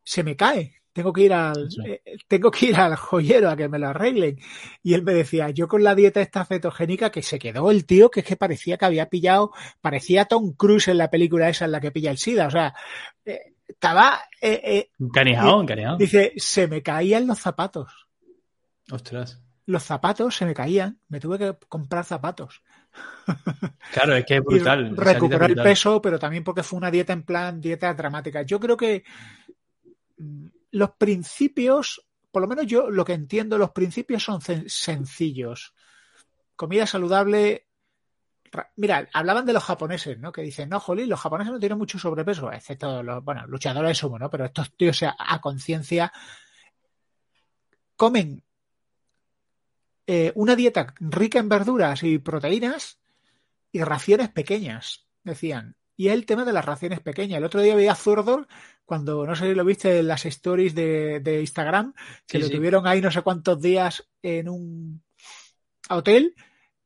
se 0.02 0.22
me 0.22 0.36
cae. 0.36 0.80
Tengo 0.92 1.12
que 1.12 1.22
ir 1.22 1.32
al, 1.32 1.68
eh, 1.84 2.02
tengo 2.28 2.52
que 2.52 2.66
ir 2.66 2.76
al 2.76 2.94
joyero 2.94 3.50
a 3.50 3.56
que 3.56 3.68
me 3.68 3.80
lo 3.80 3.88
arreglen. 3.88 4.38
Y 4.80 4.94
él 4.94 5.02
me 5.02 5.12
decía, 5.12 5.50
yo 5.50 5.66
con 5.66 5.82
la 5.82 5.96
dieta 5.96 6.20
esta 6.20 6.44
cetogénica 6.44 7.10
que 7.10 7.22
se 7.22 7.40
quedó 7.40 7.72
el 7.72 7.84
tío, 7.84 8.10
que 8.10 8.20
es 8.20 8.26
que 8.26 8.36
parecía 8.36 8.76
que 8.76 8.84
había 8.84 9.08
pillado, 9.08 9.50
parecía 9.80 10.26
Tom 10.26 10.52
Cruise 10.52 10.86
en 10.88 10.98
la 10.98 11.10
película 11.10 11.48
esa 11.48 11.64
en 11.64 11.72
la 11.72 11.80
que 11.80 11.90
pilla 11.90 12.12
el 12.12 12.18
SIDA. 12.18 12.46
O 12.46 12.50
sea, 12.50 12.74
eh, 13.24 13.54
estaba, 13.66 14.20
eh, 14.40 14.60
eh 14.64 14.90
canijao, 15.12 15.66
Dice, 15.98 16.32
se 16.36 16.68
me 16.68 16.80
caían 16.82 17.26
los 17.26 17.40
zapatos. 17.40 18.03
Ostras 18.90 19.44
los 19.66 19.82
zapatos 19.82 20.36
se 20.36 20.44
me 20.44 20.54
caían, 20.54 21.00
me 21.08 21.20
tuve 21.20 21.38
que 21.38 21.56
comprar 21.68 22.04
zapatos. 22.04 22.62
Claro, 23.92 24.14
es 24.14 24.24
que 24.26 24.36
es 24.36 24.44
brutal. 24.44 24.96
recuperar 24.96 25.50
el 25.50 25.62
peso, 25.62 26.02
pero 26.02 26.18
también 26.18 26.44
porque 26.44 26.62
fue 26.62 26.76
una 26.76 26.90
dieta 26.90 27.12
en 27.12 27.22
plan 27.22 27.60
dieta 27.60 27.92
dramática. 27.94 28.42
Yo 28.42 28.60
creo 28.60 28.76
que 28.76 29.04
mm, 30.18 30.46
los 30.72 30.90
principios, 30.92 32.04
por 32.30 32.42
lo 32.42 32.48
menos 32.48 32.66
yo 32.66 32.90
lo 32.90 33.04
que 33.04 33.14
entiendo, 33.14 33.56
los 33.56 33.70
principios 33.70 34.22
son 34.22 34.40
sencillos. 34.40 35.74
Comida 36.56 36.86
saludable. 36.86 37.68
Mira, 38.76 39.08
hablaban 39.12 39.46
de 39.46 39.52
los 39.52 39.64
japoneses, 39.64 40.18
¿no? 40.18 40.30
Que 40.30 40.42
dicen, 40.42 40.68
no, 40.68 40.78
jolín, 40.78 41.08
los 41.08 41.18
japoneses 41.18 41.52
no 41.52 41.58
tienen 41.58 41.78
mucho 41.78 41.98
sobrepeso, 41.98 42.52
excepto 42.52 43.02
los, 43.02 43.24
bueno, 43.24 43.44
luchadores 43.48 43.98
sumo, 43.98 44.16
¿no? 44.16 44.30
Pero 44.30 44.44
estos 44.44 44.76
tíos 44.76 45.02
a 45.02 45.40
conciencia 45.40 46.12
comen 47.96 48.44
eh, 50.06 50.32
una 50.34 50.56
dieta 50.56 50.94
rica 51.00 51.38
en 51.38 51.48
verduras 51.48 52.02
y 52.02 52.18
proteínas 52.18 52.98
y 53.72 53.82
raciones 53.82 54.28
pequeñas, 54.28 55.06
decían. 55.22 55.76
Y 55.96 56.08
el 56.08 56.26
tema 56.26 56.44
de 56.44 56.52
las 56.52 56.64
raciones 56.64 57.00
pequeñas. 57.00 57.38
El 57.38 57.44
otro 57.44 57.60
día 57.60 57.76
veía 57.76 57.92
a 57.92 57.96
Zurdor, 57.96 58.48
cuando 58.84 59.26
no 59.26 59.34
sé 59.36 59.48
si 59.48 59.54
lo 59.54 59.64
viste 59.64 60.00
en 60.00 60.08
las 60.08 60.26
stories 60.26 60.74
de, 60.74 61.38
Instagram, 61.40 61.94
que 62.26 62.38
lo 62.38 62.50
tuvieron 62.50 62.86
ahí 62.86 63.00
no 63.00 63.10
sé 63.10 63.22
cuántos 63.22 63.60
días 63.60 64.06
en 64.22 64.48
un 64.48 65.02
hotel. 65.88 66.34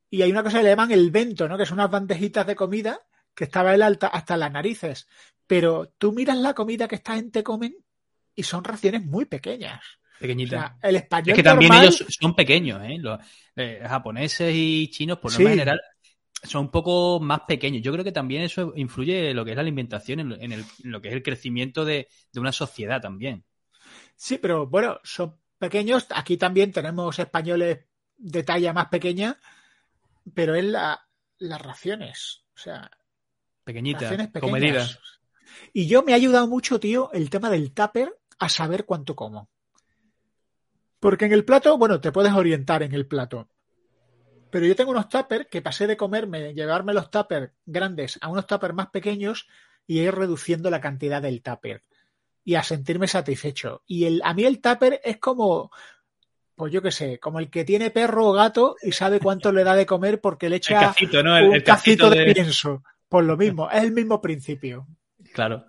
Y 0.09 0.21
hay 0.21 0.31
una 0.31 0.43
cosa 0.43 0.57
que 0.57 0.63
le 0.63 0.69
llaman 0.69 0.91
el 0.91 1.11
vento, 1.11 1.47
¿no? 1.47 1.57
Que 1.57 1.65
son 1.65 1.79
unas 1.79 1.91
bandejitas 1.91 2.45
de 2.47 2.55
comida 2.55 3.01
que 3.35 3.43
estaba 3.45 3.73
el 3.73 3.81
alta 3.81 4.07
hasta 4.07 4.37
las 4.37 4.51
narices. 4.51 5.07
Pero 5.45 5.93
tú 5.97 6.13
miras 6.13 6.37
la 6.37 6.53
comida 6.53 6.87
que 6.87 6.95
esta 6.95 7.15
gente 7.15 7.43
comen 7.43 7.75
y 8.35 8.43
son 8.43 8.63
raciones 8.63 9.05
muy 9.05 9.25
pequeñas. 9.25 9.98
Pequeñita. 10.19 10.77
el 10.81 10.97
español 10.97 11.29
es 11.29 11.35
que 11.35 11.43
también 11.43 11.73
ellos 11.73 12.05
son 12.09 12.35
pequeñños, 12.35 12.81
¿eh? 12.83 12.97
Los 12.99 13.19
eh, 13.55 13.81
japoneses 13.87 14.53
y 14.53 14.89
chinos, 14.89 15.17
por 15.19 15.31
lo 15.31 15.49
general, 15.49 15.81
son 16.43 16.65
un 16.65 16.71
poco 16.71 17.19
más 17.19 17.41
pequeños. 17.47 17.81
Yo 17.81 17.91
creo 17.91 18.03
que 18.03 18.11
también 18.11 18.43
eso 18.43 18.73
influye 18.75 19.29
en 19.29 19.35
lo 19.35 19.45
que 19.45 19.51
es 19.51 19.55
la 19.55 19.61
alimentación, 19.61 20.19
en, 20.19 20.51
el, 20.51 20.65
lo 20.83 21.01
que 21.01 21.09
es 21.09 21.13
el 21.13 21.23
crecimiento 21.23 21.85
de, 21.85 22.07
una 22.35 22.51
sociedad 22.51 23.01
también. 23.01 23.43
Sí, 24.15 24.37
pero 24.37 24.67
bueno, 24.67 24.99
son 25.03 25.37
pequeños. 25.57 26.07
Aquí 26.09 26.37
también 26.37 26.71
tenemos 26.71 27.17
españoles 27.17 27.79
de 28.17 28.43
talla 28.43 28.73
más 28.73 28.87
pequeña, 28.87 29.39
pero 30.33 30.55
es 30.55 30.65
la, 30.65 31.07
las 31.37 31.61
raciones. 31.61 32.43
O 32.55 32.57
sea, 32.57 32.91
pequeñitas, 33.63 34.29
comedidas. 34.39 34.99
Y 35.73 35.87
yo 35.87 36.03
me 36.03 36.13
ha 36.13 36.15
ayudado 36.15 36.47
mucho, 36.47 36.79
tío, 36.79 37.11
el 37.13 37.29
tema 37.29 37.49
del 37.49 37.73
tupper 37.73 38.17
a 38.37 38.49
saber 38.49 38.85
cuánto 38.85 39.15
como. 39.15 39.49
Porque 40.99 41.25
en 41.25 41.33
el 41.33 41.45
plato, 41.45 41.77
bueno, 41.77 42.01
te 42.01 42.11
puedes 42.11 42.33
orientar 42.33 42.83
en 42.83 42.93
el 42.93 43.07
plato. 43.07 43.49
Pero 44.49 44.65
yo 44.65 44.75
tengo 44.75 44.91
unos 44.91 45.09
tuppers 45.09 45.47
que 45.47 45.61
pasé 45.61 45.87
de 45.87 45.97
comerme, 45.97 46.53
llevarme 46.53 46.93
los 46.93 47.11
tuppers 47.11 47.51
grandes 47.65 48.17
a 48.21 48.29
unos 48.29 48.47
tuppers 48.47 48.73
más 48.73 48.87
pequeños 48.87 49.47
y 49.85 49.99
ir 49.99 50.13
reduciendo 50.13 50.69
la 50.69 50.81
cantidad 50.81 51.21
del 51.21 51.41
tupper 51.41 51.83
y 52.43 52.55
a 52.55 52.63
sentirme 52.63 53.07
satisfecho. 53.07 53.83
Y 53.85 54.05
el, 54.05 54.21
a 54.23 54.33
mí 54.33 54.43
el 54.43 54.59
tupper 54.59 54.99
es 55.03 55.17
como, 55.17 55.71
pues 56.55 56.73
yo 56.73 56.81
qué 56.81 56.91
sé, 56.91 57.19
como 57.19 57.39
el 57.39 57.49
que 57.49 57.63
tiene 57.63 57.91
perro 57.91 58.27
o 58.27 58.33
gato 58.33 58.75
y 58.81 58.91
sabe 58.91 59.19
cuánto 59.19 59.51
le 59.51 59.63
da 59.63 59.75
de 59.75 59.85
comer 59.85 60.19
porque 60.19 60.49
le 60.49 60.57
echa 60.57 60.93
¿no? 61.23 61.49
un 61.49 61.59
cacito 61.61 62.09
de... 62.09 62.33
pienso. 62.33 62.83
Por 63.07 63.23
lo 63.23 63.37
mismo, 63.37 63.69
es 63.71 63.83
el 63.83 63.91
mismo 63.91 64.21
principio. 64.21 64.87
Claro. 65.33 65.65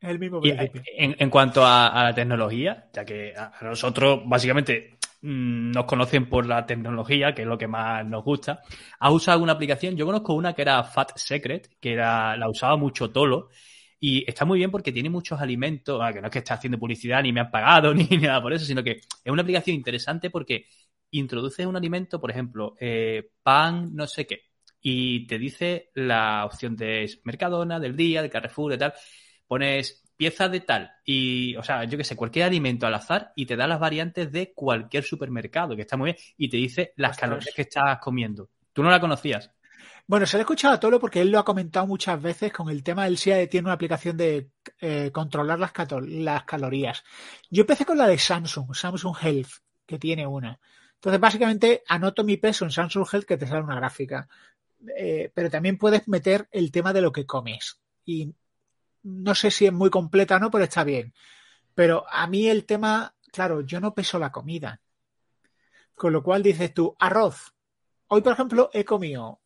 El 0.00 0.18
mismo 0.18 0.42
principio. 0.42 0.82
eh, 0.82 0.94
en, 0.96 1.16
en 1.18 1.30
cuanto 1.30 1.64
a, 1.64 1.88
a 1.88 2.04
la 2.04 2.14
tecnología, 2.14 2.88
ya 2.92 3.04
que 3.04 3.34
a 3.36 3.52
nosotros 3.62 4.20
básicamente 4.26 4.98
mm, 5.22 5.72
nos 5.72 5.84
conocen 5.84 6.28
por 6.28 6.46
la 6.46 6.64
tecnología, 6.66 7.34
que 7.34 7.42
es 7.42 7.48
lo 7.48 7.58
que 7.58 7.66
más 7.68 8.04
nos 8.06 8.24
gusta. 8.24 8.62
¿Has 8.98 9.12
usado 9.12 9.34
alguna 9.34 9.52
aplicación? 9.52 9.96
Yo 9.96 10.06
conozco 10.06 10.34
una 10.34 10.54
que 10.54 10.62
era 10.62 10.82
Fat 10.84 11.12
Secret, 11.16 11.76
que 11.80 11.92
era, 11.92 12.36
la 12.36 12.48
usaba 12.48 12.76
mucho 12.76 13.10
Tolo. 13.10 13.48
Y 14.02 14.24
está 14.28 14.46
muy 14.46 14.58
bien 14.58 14.70
porque 14.70 14.92
tiene 14.92 15.10
muchos 15.10 15.40
alimentos, 15.40 16.00
ah, 16.02 16.10
que 16.12 16.20
no 16.22 16.28
es 16.28 16.32
que 16.32 16.38
esté 16.38 16.54
haciendo 16.54 16.78
publicidad 16.78 17.22
ni 17.22 17.32
me 17.32 17.40
han 17.40 17.50
pagado 17.50 17.92
ni 17.94 18.06
nada 18.18 18.40
por 18.42 18.52
eso, 18.52 18.64
sino 18.64 18.82
que 18.82 18.92
es 18.92 19.32
una 19.32 19.42
aplicación 19.42 19.76
interesante 19.76 20.30
porque 20.30 20.64
introduces 21.10 21.66
un 21.66 21.76
alimento, 21.76 22.20
por 22.20 22.30
ejemplo, 22.30 22.76
eh, 22.80 23.30
pan, 23.42 23.94
no 23.94 24.06
sé 24.06 24.26
qué, 24.26 24.42
y 24.80 25.26
te 25.26 25.38
dice 25.38 25.90
la 25.94 26.44
opción 26.46 26.76
de 26.76 27.10
Mercadona, 27.24 27.78
del 27.78 27.96
día, 27.96 28.22
de 28.22 28.30
Carrefour, 28.30 28.72
de 28.72 28.78
tal. 28.78 28.94
Pones 29.50 30.04
pieza 30.16 30.48
de 30.48 30.60
tal 30.60 30.92
y, 31.04 31.56
o 31.56 31.62
sea, 31.64 31.82
yo 31.82 31.98
qué 31.98 32.04
sé, 32.04 32.14
cualquier 32.14 32.44
alimento 32.44 32.86
al 32.86 32.94
azar 32.94 33.32
y 33.34 33.46
te 33.46 33.56
da 33.56 33.66
las 33.66 33.80
variantes 33.80 34.30
de 34.30 34.52
cualquier 34.52 35.02
supermercado, 35.02 35.74
que 35.74 35.82
está 35.82 35.96
muy 35.96 36.12
bien, 36.12 36.24
y 36.36 36.48
te 36.48 36.56
dice 36.56 36.92
las 36.94 37.10
Ostras. 37.10 37.30
calorías 37.30 37.54
que 37.56 37.62
estás 37.62 37.98
comiendo. 37.98 38.48
Tú 38.72 38.84
no 38.84 38.90
la 38.90 39.00
conocías. 39.00 39.50
Bueno, 40.06 40.24
se 40.24 40.36
lo 40.36 40.42
he 40.42 40.42
escuchado 40.42 40.74
a 40.74 40.78
Tolo 40.78 41.00
porque 41.00 41.20
él 41.20 41.32
lo 41.32 41.40
ha 41.40 41.44
comentado 41.44 41.84
muchas 41.88 42.22
veces 42.22 42.52
con 42.52 42.70
el 42.70 42.84
tema 42.84 43.06
del 43.06 43.18
SIA 43.18 43.48
tiene 43.48 43.66
una 43.66 43.74
aplicación 43.74 44.16
de 44.16 44.50
eh, 44.80 45.10
controlar 45.12 45.58
las 45.58 45.72
calorías. 46.44 47.02
Yo 47.50 47.62
empecé 47.62 47.84
con 47.84 47.98
la 47.98 48.06
de 48.06 48.18
Samsung, 48.18 48.72
Samsung 48.72 49.16
Health, 49.20 49.50
que 49.84 49.98
tiene 49.98 50.28
una. 50.28 50.60
Entonces, 50.94 51.20
básicamente, 51.20 51.82
anoto 51.88 52.22
mi 52.22 52.36
peso 52.36 52.64
en 52.64 52.70
Samsung 52.70 53.08
Health 53.12 53.26
que 53.26 53.36
te 53.36 53.48
sale 53.48 53.62
una 53.64 53.74
gráfica. 53.74 54.28
Eh, 54.96 55.32
pero 55.34 55.50
también 55.50 55.76
puedes 55.76 56.06
meter 56.06 56.46
el 56.52 56.70
tema 56.70 56.92
de 56.92 57.00
lo 57.00 57.10
que 57.10 57.26
comes. 57.26 57.80
Y 58.04 58.32
no 59.02 59.34
sé 59.34 59.50
si 59.50 59.66
es 59.66 59.72
muy 59.72 59.90
completa 59.90 60.36
o 60.36 60.38
no, 60.38 60.50
pero 60.50 60.64
está 60.64 60.84
bien. 60.84 61.14
Pero 61.74 62.04
a 62.10 62.26
mí 62.26 62.48
el 62.48 62.66
tema, 62.66 63.14
claro, 63.32 63.62
yo 63.62 63.80
no 63.80 63.94
peso 63.94 64.18
la 64.18 64.32
comida. 64.32 64.80
Con 65.94 66.12
lo 66.12 66.22
cual 66.22 66.42
dices 66.42 66.72
tú, 66.74 66.96
arroz. 66.98 67.54
Hoy, 68.08 68.22
por 68.22 68.32
ejemplo, 68.32 68.70
he 68.72 68.84
comido 68.84 69.40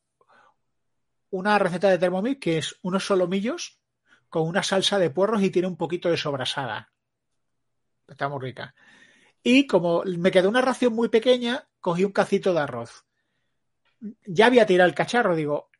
una 1.31 1.59
receta 1.59 1.91
de 1.91 1.99
Thermomix 1.99 2.41
que 2.41 2.59
es 2.59 2.77
unos 2.83 3.05
solomillos 3.05 3.81
con 4.29 4.49
una 4.49 4.63
salsa 4.63 4.99
de 4.99 5.11
puerros 5.11 5.43
y 5.43 5.51
tiene 5.51 5.69
un 5.69 5.77
poquito 5.77 6.09
de 6.09 6.17
sobrasada. 6.17 6.93
Está 8.07 8.29
muy 8.29 8.41
rica. 8.41 8.75
Y 9.43 9.67
como 9.67 10.03
me 10.05 10.31
quedó 10.31 10.49
una 10.49 10.61
ración 10.61 10.95
muy 10.95 11.09
pequeña, 11.09 11.69
cogí 11.81 12.05
un 12.05 12.13
cacito 12.13 12.55
de 12.55 12.61
arroz. 12.61 13.05
Ya 14.27 14.47
había 14.47 14.67
tirado 14.67 14.89
el 14.89 14.95
cacharro, 14.95 15.37
digo, 15.37 15.71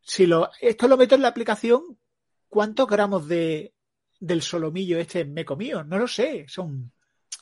si 0.00 0.26
lo, 0.26 0.50
esto 0.60 0.88
lo 0.88 0.96
meto 0.96 1.14
en 1.14 1.22
la 1.22 1.28
aplicación, 1.28 1.98
¿cuántos 2.54 2.86
gramos 2.94 3.26
de, 3.28 3.74
del 4.20 4.42
solomillo 4.42 4.98
este 4.98 5.24
me 5.24 5.42
he 5.42 5.44
comido? 5.52 5.82
No 5.84 5.98
lo 5.98 6.06
sé, 6.08 6.44
son 6.48 6.92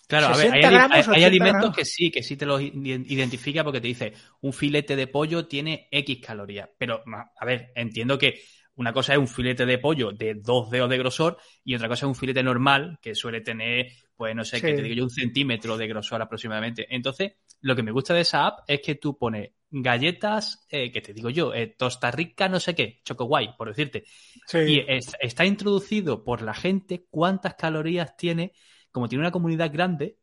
Claro, 0.06 0.26
a 0.26 0.36
ver, 0.36 0.48
hay, 0.50 0.62
60 0.62 0.68
ali- 0.68 0.76
gramos, 0.76 0.90
hay- 0.90 1.06
hay 1.12 1.24
80 1.24 1.26
alimentos 1.28 1.58
gramos. 1.60 1.76
que 1.76 1.84
sí, 1.84 2.10
que 2.10 2.22
sí 2.22 2.36
te 2.36 2.44
los 2.46 2.60
iden- 2.60 3.04
identifica 3.08 3.62
porque 3.62 3.80
te 3.80 3.86
dice 3.88 4.12
un 4.40 4.52
filete 4.52 4.96
de 4.96 5.06
pollo 5.06 5.46
tiene 5.46 5.88
X 5.92 6.18
calorías. 6.26 6.68
Pero, 6.78 7.02
a 7.40 7.44
ver, 7.44 7.70
entiendo 7.76 8.18
que 8.18 8.40
una 8.76 8.92
cosa 8.92 9.12
es 9.12 9.18
un 9.18 9.28
filete 9.28 9.66
de 9.66 9.78
pollo 9.78 10.12
de 10.12 10.34
dos 10.34 10.70
dedos 10.70 10.88
de 10.90 10.98
grosor 10.98 11.36
y 11.64 11.74
otra 11.74 11.88
cosa 11.88 12.06
es 12.06 12.08
un 12.08 12.14
filete 12.14 12.42
normal 12.42 12.98
que 13.02 13.14
suele 13.14 13.40
tener, 13.40 13.88
pues 14.16 14.34
no 14.34 14.44
sé, 14.44 14.56
Sí. 14.58 14.66
que 14.66 14.72
te 14.74 14.82
digo 14.82 14.94
yo, 14.94 15.04
un 15.04 15.10
centímetro 15.10 15.76
de 15.76 15.86
grosor 15.88 16.22
aproximadamente. 16.22 16.86
Entonces, 16.94 17.32
lo 17.60 17.76
que 17.76 17.82
me 17.82 17.92
gusta 17.92 18.14
de 18.14 18.20
esa 18.22 18.46
app 18.46 18.60
es 18.66 18.80
que 18.80 18.94
tú 18.94 19.18
pones 19.18 19.50
galletas, 19.70 20.66
eh, 20.70 20.90
que 20.90 21.00
te 21.00 21.12
digo 21.12 21.30
yo, 21.30 21.52
eh, 21.54 21.74
tosta 21.78 22.10
rica, 22.10 22.48
no 22.48 22.58
sé 22.58 22.74
qué, 22.74 23.00
choco 23.04 23.24
guay, 23.26 23.50
por 23.56 23.68
decirte. 23.68 24.04
Sí. 24.46 24.58
Y 24.58 24.84
es- 24.88 25.12
está 25.20 25.44
introducido 25.44 26.24
por 26.24 26.42
la 26.42 26.54
gente 26.54 27.06
cuántas 27.10 27.54
calorías 27.54 28.16
tiene, 28.16 28.52
como 28.90 29.08
tiene 29.08 29.22
una 29.22 29.30
comunidad 29.30 29.70
grande, 29.72 30.16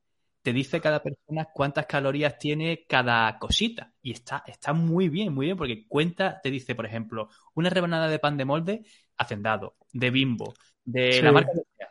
te 0.48 0.54
dice 0.54 0.80
cada 0.80 1.04
persona 1.04 1.46
cuántas 1.54 1.86
calorías 1.88 2.38
tiene 2.38 2.86
cada 2.88 3.38
cosita. 3.38 3.94
Y 4.02 4.12
está, 4.14 4.44
está 4.48 4.72
muy 4.72 5.10
bien, 5.10 5.34
muy 5.34 5.48
bien, 5.48 5.58
porque 5.58 5.86
cuenta, 5.90 6.40
te 6.42 6.50
dice, 6.52 6.74
por 6.74 6.86
ejemplo, 6.86 7.30
una 7.54 7.70
rebanada 7.70 8.08
de 8.08 8.18
pan 8.20 8.38
de 8.38 8.46
molde, 8.46 8.86
hacendado, 9.18 9.76
de 9.92 10.10
bimbo, 10.10 10.54
de 10.86 11.20
Sí. 11.20 11.22
la 11.22 11.32
marca 11.34 11.52
que 11.54 11.64
sea. 11.78 11.90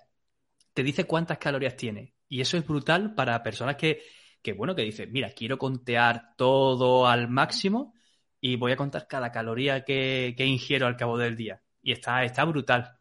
Te 0.75 0.83
dice 0.83 1.05
cuántas 1.05 1.39
calorías 1.39 1.77
tiene. 1.77 2.15
Y 2.29 2.41
eso 2.41 2.57
es 2.57 2.67
brutal 2.67 3.15
para 3.15 3.43
personas 3.43 3.77
que, 3.77 4.03
que 4.43 4.53
bueno, 4.55 4.75
que 4.75 4.83
dicen, 4.83 5.13
mira, 5.13 5.31
quiero 5.33 5.59
contear 5.59 6.35
todo 6.37 7.07
al 7.09 7.29
máximo 7.29 7.95
y 8.41 8.57
voy 8.57 8.73
a 8.73 8.77
contar 8.77 9.07
cada 9.09 9.33
caloría 9.33 9.85
que, 9.85 10.35
que 10.37 10.47
ingiero 10.47 10.87
al 10.87 10.97
cabo 10.97 11.19
del 11.19 11.37
día. 11.37 11.63
Y 11.83 11.93
está, 11.93 12.25
está 12.25 12.45
brutal. 12.45 12.99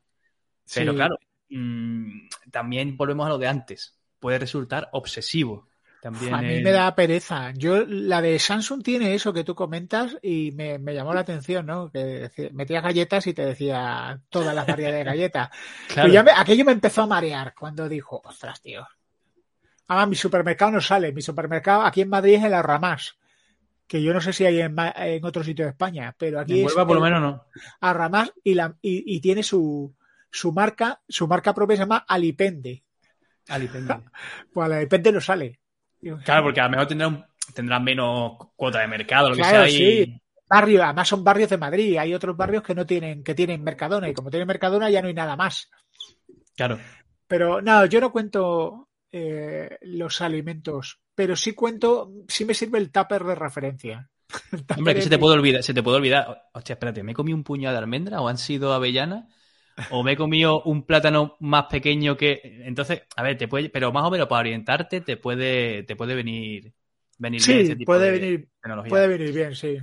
Pero 0.74 0.94
Sí. 0.94 0.96
claro, 0.96 1.18
mm, 1.50 2.28
también 2.52 2.98
volvemos 2.98 3.26
a 3.28 3.30
lo 3.30 3.38
de 3.38 3.48
antes. 3.48 3.95
Puede 4.20 4.40
resultar 4.40 4.90
obsesivo. 4.94 5.68
También 6.02 6.34
A 6.36 6.42
mí 6.42 6.54
el- 6.56 6.64
me 6.64 6.72
da 6.72 6.94
pereza. 6.94 7.52
Yo, 7.56 7.84
la 7.88 8.22
de 8.22 8.38
Samsung 8.38 8.84
tiene 8.84 9.16
eso 9.16 9.34
que 9.34 9.44
tú 9.44 9.56
comentas 9.56 10.16
y 10.22 10.52
me, 10.52 10.78
me 10.78 10.94
llamó 10.94 11.14
la 11.16 11.22
atención, 11.22 11.66
¿no? 11.66 11.90
Que 11.92 12.30
metías 12.54 12.84
galletas 12.84 13.26
y 13.26 13.34
te 13.34 13.44
decía 13.44 14.22
todas 14.30 14.54
las 14.54 14.68
variedades 14.68 15.00
de 15.00 15.04
galletas. 15.04 15.50
Claro. 15.88 16.08
Pero 16.08 16.14
ya 16.14 16.24
me- 16.24 16.32
aquello 16.32 16.64
me 16.66 16.74
empezó 16.74 17.02
a 17.02 17.08
marear 17.08 17.54
cuando 17.58 17.90
dijo, 17.90 18.22
ostras, 18.24 18.62
tío. 18.62 18.86
Además, 19.88 20.10
mi 20.10 20.16
supermercado 20.16 20.72
no 20.72 20.82
sale. 20.82 21.12
Mi 21.12 21.22
supermercado 21.22 21.82
aquí 21.84 22.02
en 22.02 22.10
Madrid 22.10 22.36
es 22.36 22.44
el 22.44 22.54
Arramás. 22.54 23.16
Que 23.88 24.02
yo 24.02 24.14
no 24.14 24.22
sé 24.22 24.34
si 24.34 24.46
hay 24.46 24.62
en, 24.62 24.76
en 24.96 25.26
otro 25.26 25.44
sitio 25.44 25.66
de 25.66 25.72
España, 25.72 26.14
pero 26.18 26.40
aquí 26.40 26.54
En 26.54 26.60
es 26.60 26.66
Huelva, 26.66 26.88
por 26.88 26.96
lo 26.98 27.02
menos, 27.04 27.22
no. 27.22 27.46
Arramás 27.82 28.32
y, 28.44 28.54
la, 28.56 28.76
y, 28.82 29.16
y 29.16 29.20
tiene 29.22 29.44
su, 29.44 29.94
su 30.32 30.52
marca, 30.52 31.02
su 31.08 31.28
marca 31.28 31.54
propia 31.54 31.78
se 31.78 31.84
llama 31.84 32.06
Alipende. 32.08 32.84
Alipende. 33.50 33.96
Pues 34.54 34.72
Alipende 34.72 35.12
no 35.12 35.22
sale. 35.22 35.60
Claro, 36.24 36.44
porque 36.44 36.60
a 36.62 36.66
lo 36.66 36.70
mejor 36.72 36.88
tendrá, 36.88 37.08
un- 37.08 37.26
tendrá 37.54 37.80
menos 37.80 38.34
cuota 38.56 38.80
de 38.80 38.88
mercado, 38.88 39.30
lo 39.30 39.36
que 39.36 39.42
Claro, 39.42 39.68
sea. 39.68 39.70
y- 39.70 40.06
sí. 40.06 40.22
Barrio, 40.48 40.84
además 40.84 41.08
son 41.08 41.24
barrios 41.24 41.50
de 41.50 41.58
Madrid. 41.58 41.98
Hay 41.98 42.14
otros 42.14 42.38
barrios 42.38 42.62
que 42.62 42.76
no 42.76 42.86
tienen, 42.86 43.24
que 43.24 43.34
tienen 43.34 43.64
Mercadona, 43.64 44.08
y 44.08 44.14
como 44.14 44.30
tienen 44.30 44.48
Mercadona 44.48 44.90
ya 44.92 45.02
no 45.02 45.08
hay 45.08 45.14
nada 45.16 45.36
más. 45.36 45.72
Claro. 46.56 46.78
Pero 47.28 47.62
no, 47.64 47.86
yo 47.88 48.00
no 48.00 48.12
cuento 48.12 48.90
eh, 49.12 49.78
los 49.82 50.22
alimentos, 50.22 51.00
pero 51.16 51.36
sí 51.36 51.54
cuento, 51.54 52.12
sí 52.28 52.46
me 52.46 52.54
sirve 52.54 52.78
el 52.78 52.92
tupper 52.92 53.24
de 53.24 53.34
referencia. 53.34 54.10
Hombre, 54.78 54.94
que 54.94 55.02
se 55.02 55.10
te 55.10 55.18
puede 55.18 55.34
olvidar, 55.36 55.64
se 55.64 55.74
te 55.74 55.82
puede 55.82 55.98
olvidar. 55.98 56.44
Hostia, 56.54 56.74
espérate, 56.74 57.02
¿me 57.02 57.14
he 57.14 57.16
comido 57.16 57.36
un 57.38 57.44
puñado 57.44 57.74
de 57.74 57.80
almendra 57.80 58.22
o 58.22 58.28
han 58.28 58.38
sido 58.38 58.72
avellanas? 58.74 59.26
¿O 59.92 60.04
me 60.04 60.14
he 60.14 60.18
comido 60.18 60.64
un 60.64 60.84
plátano 60.84 61.36
más 61.40 61.66
pequeño 61.66 62.16
que. 62.16 62.42
Entonces, 62.64 63.04
a 63.16 63.24
ver, 63.24 63.38
te 63.38 63.48
puede. 63.48 63.70
Pero 63.70 63.92
más 63.92 64.06
o 64.06 64.12
menos 64.12 64.28
para 64.28 64.42
orientarte 64.42 65.02
te 65.02 65.18
puede, 65.18 65.84
te 65.84 65.96
puede 65.96 66.16
venir. 66.16 66.74
venir 67.18 67.42
bien 67.46 67.78
Sí, 67.78 67.86
puede 67.86 68.12
de 68.12 68.20
venir, 68.20 68.50
tecnología. 68.62 68.90
puede 68.90 69.08
venir 69.08 69.34
bien, 69.34 69.56
sí. 69.56 69.78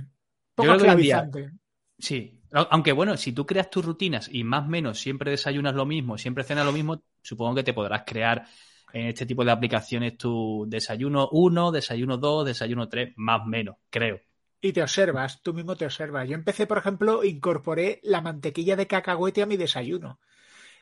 Poco 0.55 0.73
esclavizante. 0.73 1.51
Sí. 1.97 2.39
Aunque 2.51 2.91
bueno, 2.91 3.17
si 3.17 3.31
tú 3.31 3.45
creas 3.45 3.69
tus 3.69 3.83
rutinas 3.83 4.29
y 4.31 4.43
más 4.43 4.65
o 4.65 4.69
menos 4.69 4.99
siempre 4.99 5.31
desayunas 5.31 5.73
lo 5.73 5.85
mismo, 5.85 6.17
siempre 6.17 6.43
cenas 6.43 6.65
lo 6.65 6.71
mismo, 6.71 7.01
supongo 7.21 7.55
que 7.55 7.63
te 7.63 7.73
podrás 7.73 8.03
crear 8.05 8.45
en 8.93 9.07
este 9.07 9.25
tipo 9.25 9.43
de 9.43 9.51
aplicaciones 9.51 10.17
tu 10.17 10.65
desayuno 10.67 11.29
1, 11.31 11.71
desayuno 11.71 12.17
2, 12.17 12.45
desayuno 12.45 12.87
3, 12.87 13.13
más 13.15 13.41
o 13.41 13.45
menos, 13.45 13.77
creo. 13.89 14.19
Y 14.65 14.71
te 14.71 14.81
observas, 14.81 15.41
tú 15.43 15.53
mismo 15.53 15.75
te 15.75 15.85
observas. 15.85 16.25
Yo 16.27 16.35
empecé, 16.35 16.65
por 16.65 16.77
ejemplo, 16.77 17.25
incorporé 17.25 17.99
la 18.01 18.21
mantequilla 18.21 18.77
de 18.77 18.87
cacahuete 18.87 19.41
a 19.41 19.45
mi 19.45 19.57
desayuno. 19.57 20.21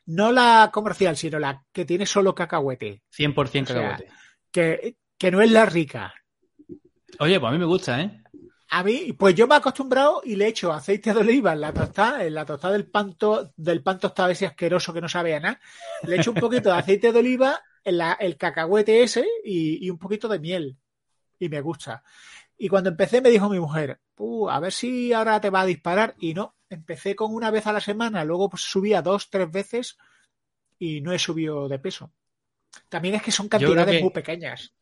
No 0.06 0.32
la 0.32 0.70
comercial, 0.72 1.18
sino 1.18 1.40
la 1.40 1.66
que 1.72 1.84
tiene 1.84 2.06
solo 2.06 2.36
cacahuete. 2.36 3.02
100% 3.10 3.64
O 3.64 3.66
sea, 3.66 3.76
cacahuete. 3.98 4.12
Que, 4.52 4.98
que 5.18 5.32
no 5.32 5.42
es 5.42 5.50
la 5.52 5.66
rica. 5.66 6.14
Oye, 7.20 7.40
pues 7.40 7.50
a 7.50 7.54
mí 7.54 7.58
me 7.58 7.66
gusta, 7.66 8.00
¿eh? 8.02 8.22
A 8.70 8.84
mí, 8.84 9.14
pues 9.14 9.34
yo 9.34 9.48
me 9.48 9.56
he 9.56 9.58
acostumbrado 9.58 10.22
y 10.24 10.36
le 10.36 10.48
echo 10.48 10.72
aceite 10.72 11.12
de 11.12 11.20
oliva 11.20 11.54
en 11.54 11.62
la 11.62 11.74
tostada, 11.74 12.24
en 12.24 12.36
la 12.36 12.46
tostada 12.46 12.74
del 12.74 12.86
pan, 12.88 13.16
to- 13.18 13.52
del 13.58 13.82
pan 13.82 14.00
tostado 14.00 14.30
ese 14.30 14.46
asqueroso 14.46 14.94
que 14.94 15.02
no 15.02 15.10
sabe 15.10 15.34
a 15.36 15.40
nada. 15.40 15.60
Le 16.04 16.18
echo 16.18 16.32
un 16.32 16.38
poquito 16.40 16.70
de 16.70 16.76
aceite 16.78 17.12
de 17.12 17.20
oliva, 17.20 17.60
en 17.84 17.98
la- 17.98 18.14
el 18.14 18.38
cacahuete 18.38 19.02
ese 19.02 19.26
y, 19.44 19.84
y 19.86 19.90
un 19.90 19.98
poquito 19.98 20.28
de 20.28 20.38
miel. 20.40 20.78
Y 21.40 21.50
me 21.50 21.60
gusta. 21.62 22.04
Y 22.64 22.70
cuando 22.70 22.92
empecé 22.92 23.22
me 23.22 23.32
dijo 23.32 23.50
mi 23.50 23.60
mujer, 23.60 24.00
"Uh, 24.20 24.48
a 24.48 24.60
ver 24.60 24.72
si 24.72 25.14
ahora 25.14 25.42
te 25.42 25.50
va 25.50 25.62
a 25.62 25.66
disparar. 25.66 26.14
Y 26.20 26.36
no, 26.36 26.54
empecé 26.70 27.16
con 27.16 27.34
una 27.34 27.50
vez 27.50 27.66
a 27.66 27.74
la 27.74 27.82
semana, 27.82 28.24
luego 28.24 28.52
pues, 28.52 28.62
subía 28.62 29.02
dos, 29.02 29.32
tres 29.32 29.50
veces 29.52 29.98
y 30.78 31.02
no 31.02 31.12
he 31.12 31.18
subido 31.18 31.68
de 31.68 31.80
peso. 31.80 32.12
También 32.88 33.16
es 33.16 33.24
que 33.24 33.32
son 33.32 33.50
cantidades 33.50 33.96
que- 33.96 34.02
muy 34.04 34.12
pequeñas. 34.12 34.76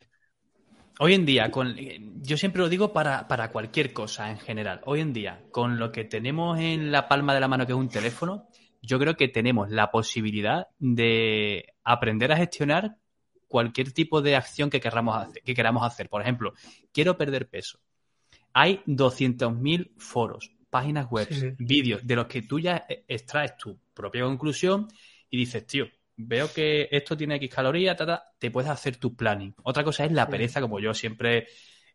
Hoy 0.99 1.13
en 1.13 1.25
día, 1.25 1.49
con, 1.49 1.73
yo 2.21 2.35
siempre 2.35 2.61
lo 2.61 2.67
digo 2.67 2.91
para, 2.91 3.29
para 3.29 3.49
cualquier 3.49 3.93
cosa 3.93 4.29
en 4.29 4.39
general. 4.39 4.81
Hoy 4.85 4.99
en 4.99 5.13
día, 5.13 5.41
con 5.51 5.79
lo 5.79 5.93
que 5.93 6.03
tenemos 6.03 6.59
en 6.59 6.91
la 6.91 7.07
palma 7.07 7.33
de 7.33 7.39
la 7.39 7.47
mano, 7.47 7.65
que 7.65 7.71
es 7.71 7.77
un 7.79 7.87
teléfono, 7.87 8.49
yo 8.81 8.99
creo 8.99 9.15
que 9.15 9.29
tenemos 9.29 9.69
la 9.69 9.91
posibilidad 9.91 10.67
de 10.79 11.73
aprender 11.85 12.33
a 12.33 12.37
gestionar 12.37 12.97
cualquier 13.49 13.91
tipo 13.91 14.21
de 14.21 14.37
acción 14.37 14.69
que 14.69 14.79
queramos 14.79 15.17
hacer, 15.17 15.43
que 15.43 15.53
queramos 15.53 15.83
hacer. 15.83 16.07
Por 16.07 16.21
ejemplo, 16.21 16.53
quiero 16.93 17.17
perder 17.17 17.49
peso. 17.49 17.79
Hay 18.53 18.81
200.000 18.85 19.91
foros, 19.97 20.51
páginas 20.69 21.09
web, 21.09 21.27
Sí, 21.29 21.51
vídeos 21.57 22.07
de 22.07 22.15
los 22.15 22.27
que 22.27 22.43
tú 22.43 22.59
ya 22.59 22.85
extraes 23.07 23.57
tu 23.57 23.77
propia 23.93 24.23
conclusión 24.23 24.87
y 25.29 25.37
dices, 25.37 25.65
tío, 25.67 25.87
veo 26.15 26.51
que 26.53 26.87
esto 26.91 27.17
tiene 27.17 27.35
X 27.35 27.49
calorías, 27.53 27.97
te 28.37 28.51
puedes 28.51 28.69
hacer 28.69 28.97
tu 28.97 29.15
planning. 29.15 29.53
Otra 29.63 29.83
cosa 29.83 30.05
es 30.05 30.11
la 30.11 30.27
pereza, 30.27 30.61
como 30.61 30.79
yo 30.79 30.93
siempre 30.93 31.47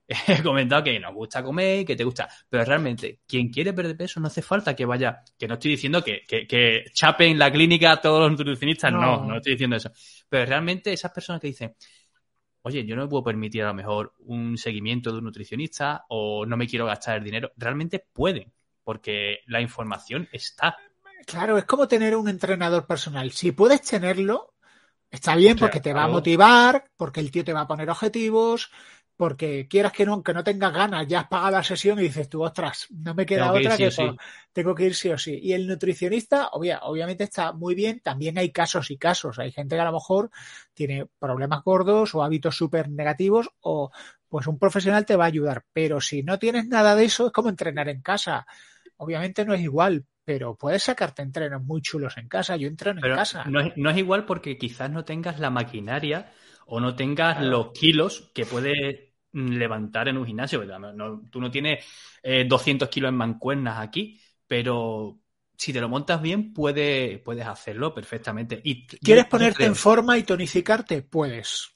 he 0.29 0.43
comentado 0.43 0.85
que 0.85 1.01
nos 1.01 1.15
gusta 1.15 1.43
comer 1.43 1.81
y 1.81 1.85
que 1.85 1.97
te 1.97 2.05
gusta. 2.05 2.29
Pero 2.49 2.65
realmente, 2.65 3.21
quien 3.27 3.49
quiere 3.49 3.73
perder 3.73 3.97
peso 3.97 4.21
no 4.21 4.27
hace 4.27 4.43
falta 4.43 4.77
que 4.77 4.85
vaya, 4.85 5.23
que 5.39 5.49
no 5.49 5.55
estoy 5.55 5.73
diciendo 5.73 6.03
que, 6.03 6.23
que, 6.27 6.47
que 6.47 6.85
chapen 6.93 7.39
la 7.39 7.51
clínica 7.51 7.93
a 7.93 8.01
todos 8.01 8.21
los 8.21 8.39
nutricionistas, 8.39 8.93
no. 8.93 9.01
no, 9.01 9.25
no 9.25 9.37
estoy 9.37 9.53
diciendo 9.53 9.77
eso. 9.77 9.91
Pero 10.29 10.47
realmente 10.47 10.93
esas 10.93 11.13
personas 11.13 11.41
que 11.41 11.49
dicen, 11.49 11.75
oye, 12.65 12.85
yo 12.85 12.97
no 12.97 13.03
me 13.03 13.09
puedo 13.09 13.25
permitir 13.25 13.63
a 13.63 13.69
lo 13.69 13.75
mejor 13.75 14.15
un 14.21 14.57
seguimiento 14.57 15.13
de 15.13 15.19
un 15.19 15.25
nutricionista 15.25 16.05
o 16.09 16.47
no 16.47 16.57
me 16.57 16.67
quiero 16.67 16.87
gastar 16.87 17.19
el 17.19 17.25
dinero, 17.25 17.53
realmente 17.57 18.05
pueden, 18.13 18.53
porque 18.83 19.41
la 19.47 19.61
información 19.61 20.29
está. 20.33 20.77
Claro, 21.27 21.59
es 21.59 21.65
como 21.65 21.89
tener 21.89 22.17
un 22.17 22.29
entrenador 22.29 22.87
personal. 22.87 23.31
Si 23.33 23.53
puedes 23.53 23.83
tenerlo, 23.83 24.55
está 25.11 25.37
bien 25.37 25.59
porque 25.59 25.81
te 25.81 25.93
va 25.93 26.05
a 26.05 26.09
motivar, 26.09 26.91
porque 26.97 27.21
el 27.21 27.31
tío 27.31 27.45
te 27.45 27.53
va 27.53 27.63
a 27.63 27.67
poner 27.67 27.89
objetivos, 27.91 28.71
porque 29.17 29.69
quieras 29.69 29.93
que 29.93 30.05
no, 30.05 30.15
aunque 30.15 30.35
no 30.35 30.43
tengas 30.43 30.73
ganas, 30.73 31.07
ya 31.07 31.21
has 31.21 31.29
pagado 31.29 31.53
la 31.53 31.63
sesión 31.63 31.99
y 31.99 32.03
dices 32.03 32.29
tú, 32.29 32.43
ostras, 32.43 32.89
no 32.91 33.15
me 33.15 33.25
queda 33.25 33.53
otra 33.53 33.77
que, 33.77 33.91
tengo 34.53 34.75
que 34.75 34.87
ir 34.87 34.95
sí 34.95 35.11
o 35.11 35.19
sí. 35.19 35.39
Y 35.41 35.53
el 35.53 35.67
nutricionista, 35.67 36.49
obviamente 36.53 37.25
está 37.25 37.53
muy 37.53 37.75
bien, 37.75 38.01
también 38.01 38.39
hay 38.39 38.51
casos 38.51 38.91
y 38.91 38.99
casos. 38.99 39.39
Hay 39.39 39.53
gente 39.53 39.77
que 39.77 39.81
a 39.81 39.85
lo 39.85 39.93
mejor 39.93 40.31
tiene 40.73 41.07
problemas 41.19 41.63
gordos 41.63 42.15
o 42.15 42.25
hábitos 42.25 42.57
súper 42.57 42.89
negativos 42.89 43.51
o 43.61 43.91
pues 44.29 44.49
un 44.49 44.59
profesional 44.59 45.07
te 45.07 45.15
va 45.15 45.25
a 45.25 45.29
ayudar. 45.29 45.65
Pero 45.73 46.01
si 46.01 46.25
no 46.25 46.39
tienes 46.39 46.67
nada 46.67 46.97
de 46.97 47.05
eso, 47.05 47.27
es 47.27 47.33
como 47.33 47.49
entrenar 47.49 47.89
en 47.89 48.03
casa. 48.03 48.47
Obviamente 48.97 49.45
no 49.45 49.55
es 49.55 49.61
igual, 49.61 50.07
pero 50.25 50.57
puedes 50.57 50.83
sacarte 50.83 51.23
entrenos 51.23 51.63
muy 51.63 51.83
chulos 51.83 52.17
en 52.17 52.27
casa. 52.27 52.57
Yo 52.57 52.67
entreno 52.67 53.01
en 53.07 53.15
casa. 53.15 53.45
No 53.45 53.61
es, 53.61 53.77
no 53.77 53.91
es 53.91 53.97
igual 53.97 54.25
porque 54.25 54.59
quizás 54.59 54.91
no 54.91 55.05
tengas 55.05 55.39
la 55.39 55.51
maquinaria 55.51 56.33
o 56.67 56.81
no 56.81 56.95
tengas 56.95 57.43
los 57.43 57.73
kilos 57.73 58.31
que 58.35 58.47
puedes 58.47 59.15
levantar 59.33 60.09
en 60.09 60.17
un 60.17 60.27
gimnasio. 60.27 60.63
tú 61.31 61.41
no 61.41 61.51
tienes 61.51 61.85
200 62.23 62.87
eh, 62.87 62.91
kilos 62.91 63.09
en 63.09 63.17
mancuernas 63.17 63.81
aquí, 63.81 64.21
pero 64.47 65.21
si 65.57 65.73
te 65.73 65.81
lo 65.81 65.89
montas 65.89 66.21
bien, 66.21 66.53
puede, 66.53 67.19
puedes 67.19 67.47
hacerlo 67.47 67.93
perfectamente. 67.95 68.61
Y 68.63 68.87
¿Quieres 68.87 69.27
ponerte 69.27 69.65
en 69.65 69.75
forma 69.75 70.17
y 70.19 70.23
tonificarte? 70.23 71.03
Puedes. 71.03 71.71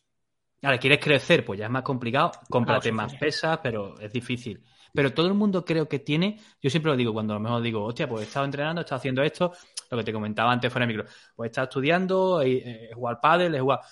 Ahora, 0.62 0.78
¿quieres 0.78 0.98
crecer? 0.98 1.44
Pues 1.44 1.58
ya 1.58 1.66
es 1.66 1.70
más 1.70 1.82
complicado. 1.82 2.32
Cómprate 2.48 2.90
más 2.92 3.14
pesas, 3.14 3.58
pero 3.62 3.98
es 4.00 4.12
difícil. 4.12 4.62
Pero 4.92 5.12
todo 5.12 5.26
el 5.26 5.34
mundo 5.34 5.64
creo 5.64 5.88
que 5.88 6.00
tiene, 6.00 6.40
yo 6.60 6.70
siempre 6.70 6.90
lo 6.90 6.96
digo, 6.96 7.12
cuando 7.12 7.34
a 7.34 7.36
lo 7.36 7.40
mejor 7.40 7.62
digo, 7.62 7.84
hostia, 7.84 8.08
pues 8.08 8.22
he 8.22 8.26
estado 8.26 8.46
entrenando, 8.46 8.80
he 8.80 8.84
estado 8.84 8.98
haciendo 8.98 9.22
esto, 9.22 9.52
lo 9.90 9.98
que 9.98 10.04
te 10.04 10.12
comentaba 10.12 10.50
antes 10.50 10.72
fuera 10.72 10.86
de 10.86 10.92
micro, 10.92 11.10
pues 11.36 11.48
he 11.48 11.50
estado 11.50 11.66
estudiando, 11.66 12.42
he, 12.42 12.88
he 12.90 12.94
jugado 12.94 13.18
al 13.22 13.54
he 13.54 13.60
jugado 13.60 13.82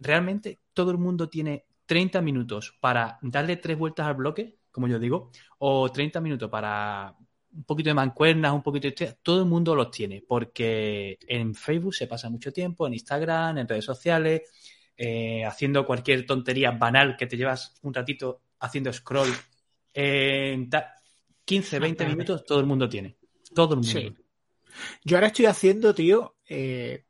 realmente 0.00 0.60
todo 0.72 0.90
el 0.90 0.98
mundo 0.98 1.28
tiene 1.28 1.66
30 1.86 2.20
minutos 2.22 2.76
para 2.80 3.18
darle 3.22 3.56
tres 3.56 3.78
vueltas 3.78 4.06
al 4.06 4.14
bloque, 4.14 4.58
como 4.70 4.88
yo 4.88 4.98
digo, 4.98 5.30
o 5.58 5.90
30 5.90 6.20
minutos 6.20 6.50
para 6.50 7.16
un 7.52 7.64
poquito 7.64 7.90
de 7.90 7.94
mancuernas, 7.94 8.52
un 8.52 8.62
poquito 8.62 8.88
de... 8.88 9.16
Todo 9.22 9.40
el 9.40 9.46
mundo 9.46 9.74
los 9.74 9.90
tiene, 9.90 10.22
porque 10.26 11.18
en 11.26 11.54
Facebook 11.54 11.94
se 11.94 12.06
pasa 12.06 12.30
mucho 12.30 12.52
tiempo, 12.52 12.86
en 12.86 12.94
Instagram, 12.94 13.58
en 13.58 13.68
redes 13.68 13.84
sociales, 13.84 14.42
eh, 14.96 15.44
haciendo 15.44 15.84
cualquier 15.84 16.26
tontería 16.26 16.70
banal 16.70 17.16
que 17.16 17.26
te 17.26 17.36
llevas 17.36 17.74
un 17.82 17.92
ratito 17.92 18.42
haciendo 18.60 18.92
scroll. 18.92 19.30
En 19.92 20.70
15, 21.44 21.78
20 21.80 22.06
minutos 22.06 22.44
todo 22.44 22.60
el 22.60 22.66
mundo 22.66 22.88
tiene. 22.88 23.16
Todo 23.54 23.74
el 23.74 23.80
mundo. 23.80 24.20
Yo 25.04 25.16
ahora 25.16 25.28
estoy 25.28 25.46
haciendo, 25.46 25.94
tío, 25.94 26.36
eh, 26.48 27.04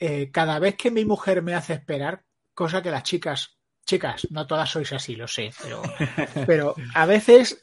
eh, 0.00 0.30
cada 0.32 0.58
vez 0.58 0.76
que 0.76 0.90
mi 0.90 1.04
mujer 1.04 1.42
me 1.42 1.54
hace 1.54 1.74
esperar, 1.74 2.24
cosa 2.54 2.80
que 2.80 2.90
las 2.90 3.02
chicas, 3.02 3.58
chicas, 3.84 4.26
no 4.30 4.46
todas 4.46 4.70
sois 4.70 4.90
así, 4.94 5.14
lo 5.14 5.28
sé, 5.28 5.50
pero, 5.62 5.82
pero 6.46 6.74
a 6.94 7.04
veces 7.04 7.62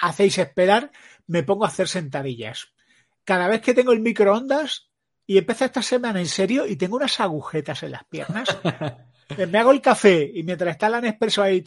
hacéis 0.00 0.38
esperar, 0.38 0.90
me 1.28 1.44
pongo 1.44 1.64
a 1.64 1.68
hacer 1.68 1.86
sentadillas. 1.86 2.72
Cada 3.24 3.46
vez 3.46 3.60
que 3.60 3.72
tengo 3.72 3.92
el 3.92 4.00
microondas 4.00 4.90
y 5.26 5.38
empiezo 5.38 5.64
esta 5.64 5.82
semana 5.82 6.18
en 6.18 6.26
serio 6.26 6.66
y 6.66 6.74
tengo 6.74 6.96
unas 6.96 7.20
agujetas 7.20 7.84
en 7.84 7.92
las 7.92 8.04
piernas, 8.04 8.48
me 9.50 9.58
hago 9.58 9.70
el 9.70 9.80
café 9.80 10.28
y 10.34 10.42
mientras 10.42 10.72
está 10.72 10.88
la 10.88 11.00
Nespresso 11.00 11.42
ahí 11.42 11.64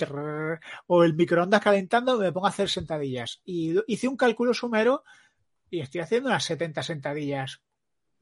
o 0.88 1.04
el 1.06 1.14
microondas 1.14 1.62
calentando, 1.62 2.18
me 2.18 2.34
pongo 2.34 2.48
a 2.48 2.50
hacer 2.50 2.70
sentadillas. 2.70 3.42
Y 3.46 3.74
hice 3.88 4.10
un 4.10 4.18
cálculo 4.18 4.54
sumero 4.54 5.04
y 5.70 5.80
estoy 5.80 6.02
haciendo 6.02 6.28
unas 6.30 6.44
70 6.44 6.84
sentadillas 6.84 7.62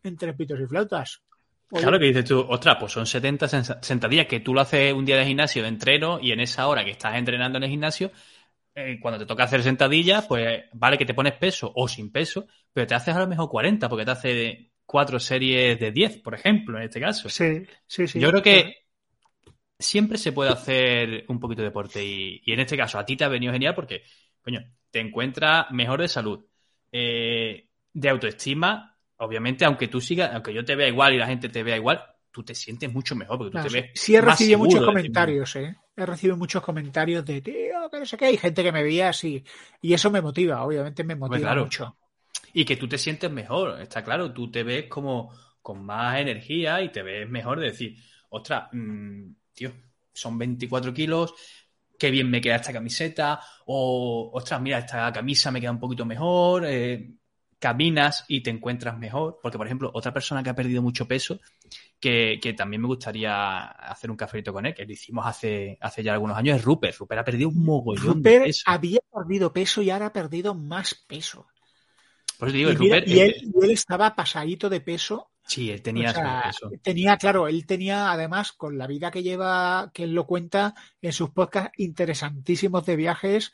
entre 0.04 0.34
pitos 0.34 0.60
y 0.60 0.68
flautas. 0.68 1.24
Claro 1.70 2.00
que 2.00 2.06
dices 2.06 2.26
tú, 2.26 2.46
ostras, 2.48 2.78
pues 2.80 2.94
son 2.94 3.06
70 3.06 3.48
sentadillas 3.82 4.28
que 4.28 4.40
tú 4.40 4.54
lo 4.54 4.62
haces 4.62 4.94
un 4.94 5.06
día 5.06 5.18
de 5.18 5.26
gimnasio 5.26 5.64
de 5.64 5.68
entreno 5.68 6.20
y 6.22 6.32
en 6.32 6.40
esa 6.40 6.68
hora 6.68 6.86
que 6.86 6.92
estás 6.92 7.16
entrenando 7.16 7.58
en 7.58 7.66
el 7.66 7.70
gimnasio, 7.70 8.12
eh, 8.74 9.00
cuando 9.02 9.20
te 9.20 9.26
toca 9.26 9.44
hacer 9.44 9.64
sentadillas, 9.64 10.26
pues 10.28 10.66
vale 10.74 10.98
que 10.98 11.06
te 11.06 11.14
pones 11.14 11.34
peso 11.34 11.72
o 11.76 11.88
sin 11.88 12.12
peso, 12.12 12.48
pero 12.72 12.88
te 12.88 12.96
haces 12.96 13.16
a 13.16 13.20
lo 13.20 13.28
mejor 13.28 13.50
40 13.50 13.90
porque 13.90 14.06
te 14.06 14.12
hace 14.12 14.72
cuatro 14.86 15.20
series 15.20 15.78
de 15.80 15.92
10, 15.92 16.20
por 16.20 16.36
ejemplo, 16.36 16.78
en 16.78 16.86
este 16.86 17.02
caso. 17.02 17.28
Sí, 17.28 17.64
sí, 17.86 18.08
sí. 18.08 18.20
Yo 18.20 18.30
creo 18.30 18.42
que 18.42 18.86
siempre 19.78 20.18
se 20.18 20.32
puede 20.32 20.52
hacer 20.52 21.26
un 21.28 21.40
poquito 21.40 21.62
de 21.62 21.68
deporte 21.68 22.04
y, 22.04 22.42
en 22.46 22.60
este 22.62 22.78
caso 22.78 22.98
a 22.98 23.06
ti 23.06 23.18
te 23.18 23.26
ha 23.26 23.30
venido 23.30 23.52
genial 23.52 23.76
porque, 23.76 24.04
coño, 24.42 24.62
te 24.90 25.02
encuentras 25.02 25.70
mejor 25.72 26.02
de 26.02 26.08
salud, 26.08 26.46
eh, 26.92 27.68
de 27.94 28.10
autoestima 28.10 28.97
obviamente, 29.18 29.66
aunque 29.66 29.88
tú 29.88 30.02
sigas, 30.02 30.34
aunque 30.34 30.54
yo 30.54 30.64
te 30.64 30.76
vea 30.76 30.88
igual 30.88 31.14
y 31.14 31.18
la 31.18 31.28
gente 31.28 31.50
te 31.50 31.64
vea 31.64 31.78
igual, 31.78 32.04
tú 32.32 32.44
te 32.44 32.54
sientes 32.54 32.92
mucho 32.92 33.16
mejor 33.16 33.38
porque 33.38 33.58
tú 33.58 33.68
te 33.68 33.74
ves. 33.74 33.92
Sí, 33.96 34.16
he 34.16 34.22
recibido 34.22 34.60
muchos 34.60 34.86
comentarios, 34.86 35.56
¿eh? 35.56 35.76
He 35.96 36.06
recibido 36.06 36.38
muchos 36.38 36.62
comentarios 36.62 37.26
de, 37.26 37.42
tío, 37.42 37.90
que 37.92 38.00
no 38.00 38.06
sé 38.06 38.18
qué, 38.18 38.26
hay 38.26 38.38
gente 38.38 38.64
que 38.64 38.72
me 38.72 38.84
veía 38.84 39.10
así. 39.10 39.44
Y 39.82 39.94
eso 39.94 40.12
me 40.12 40.22
motiva, 40.22 40.64
obviamente 40.64 41.04
me 41.04 41.16
motiva 41.16 41.56
mucho. 41.56 41.98
Y 42.54 42.64
que 42.66 42.78
tú 42.78 42.88
te 42.88 42.98
sientes 42.98 43.32
mejor, 43.32 43.82
está 43.82 44.04
claro, 44.04 44.32
tú 44.32 44.52
te 44.52 44.64
ves 44.64 44.86
como 44.86 45.34
con 45.62 45.84
más 45.84 46.20
energía 46.20 46.82
y 46.82 46.92
te 46.92 47.02
ves 47.02 47.28
mejor 47.28 47.60
de 47.60 47.68
decir, 47.68 47.98
ostras, 48.30 48.70
mm, 48.72 49.32
tío, 49.54 49.72
son 50.14 50.38
24 50.38 50.94
kilos, 50.94 51.34
qué 51.98 52.12
bien 52.12 52.30
me 52.30 52.40
queda 52.40 52.58
esta 52.58 52.72
camiseta, 52.72 53.40
o 53.66 54.30
ostras, 54.34 54.62
mira, 54.62 54.80
esta 54.80 55.12
camisa 55.12 55.52
me 55.52 55.60
queda 55.60 55.72
un 55.72 55.80
poquito 55.80 56.06
mejor, 56.06 56.66
eh, 56.66 57.12
caminas 57.60 58.26
y 58.28 58.42
te 58.42 58.50
encuentras 58.50 58.98
mejor. 58.98 59.40
Porque, 59.42 59.58
por 59.58 59.68
ejemplo, 59.68 59.92
otra 59.94 60.14
persona 60.14 60.44
que 60.44 60.50
ha 60.50 60.56
perdido 60.56 60.82
mucho 60.82 61.08
peso, 61.08 61.40
que, 62.00 62.40
también 62.58 62.82
me 62.82 62.88
gustaría 62.88 63.64
hacer 63.66 64.12
un 64.12 64.18
cafelito 64.18 64.54
con 64.54 64.66
él, 64.66 64.74
que 64.74 64.86
lo 64.86 64.92
hicimos 64.92 65.26
hace, 65.26 65.78
hace 65.82 66.04
ya 66.04 66.14
algunos 66.14 66.38
años, 66.38 66.58
es 66.58 66.64
Rupert. 66.64 66.98
Rupert 66.98 67.22
ha 67.22 67.26
perdido 67.26 67.50
un 67.50 67.64
mogollón 67.64 68.22
de 68.22 68.42
peso. 68.42 68.64
había 68.66 69.00
perdido 69.12 69.52
peso 69.52 69.82
y 69.82 69.90
ahora 69.90 70.08
ha 70.08 70.14
perdido 70.14 70.54
más 70.54 70.94
peso. 70.96 71.48
Por 72.38 72.52
digo, 72.52 72.72
y, 72.72 72.88
y, 72.88 73.20
él, 73.20 73.52
él, 73.62 73.72
estaba 73.72 74.16
pasadito 74.16 74.70
de 74.70 74.80
peso. 74.80 75.32
Sí, 75.48 75.72
él 75.72 75.82
tenía 75.82 76.14
peso. 76.14 76.70
Tenía, 76.84 77.18
claro, 77.18 77.48
él 77.48 77.66
tenía 77.66 78.12
además 78.12 78.52
con 78.52 78.78
la 78.78 78.86
vida 78.86 79.10
que 79.10 79.24
lleva, 79.24 79.90
que 79.94 80.04
él 80.04 80.14
lo 80.14 80.28
cuenta 80.28 80.76
en 81.02 81.14
sus 81.14 81.32
podcasts 81.32 81.72
interesantísimos 81.78 82.86
de 82.86 82.96
viajes, 82.96 83.54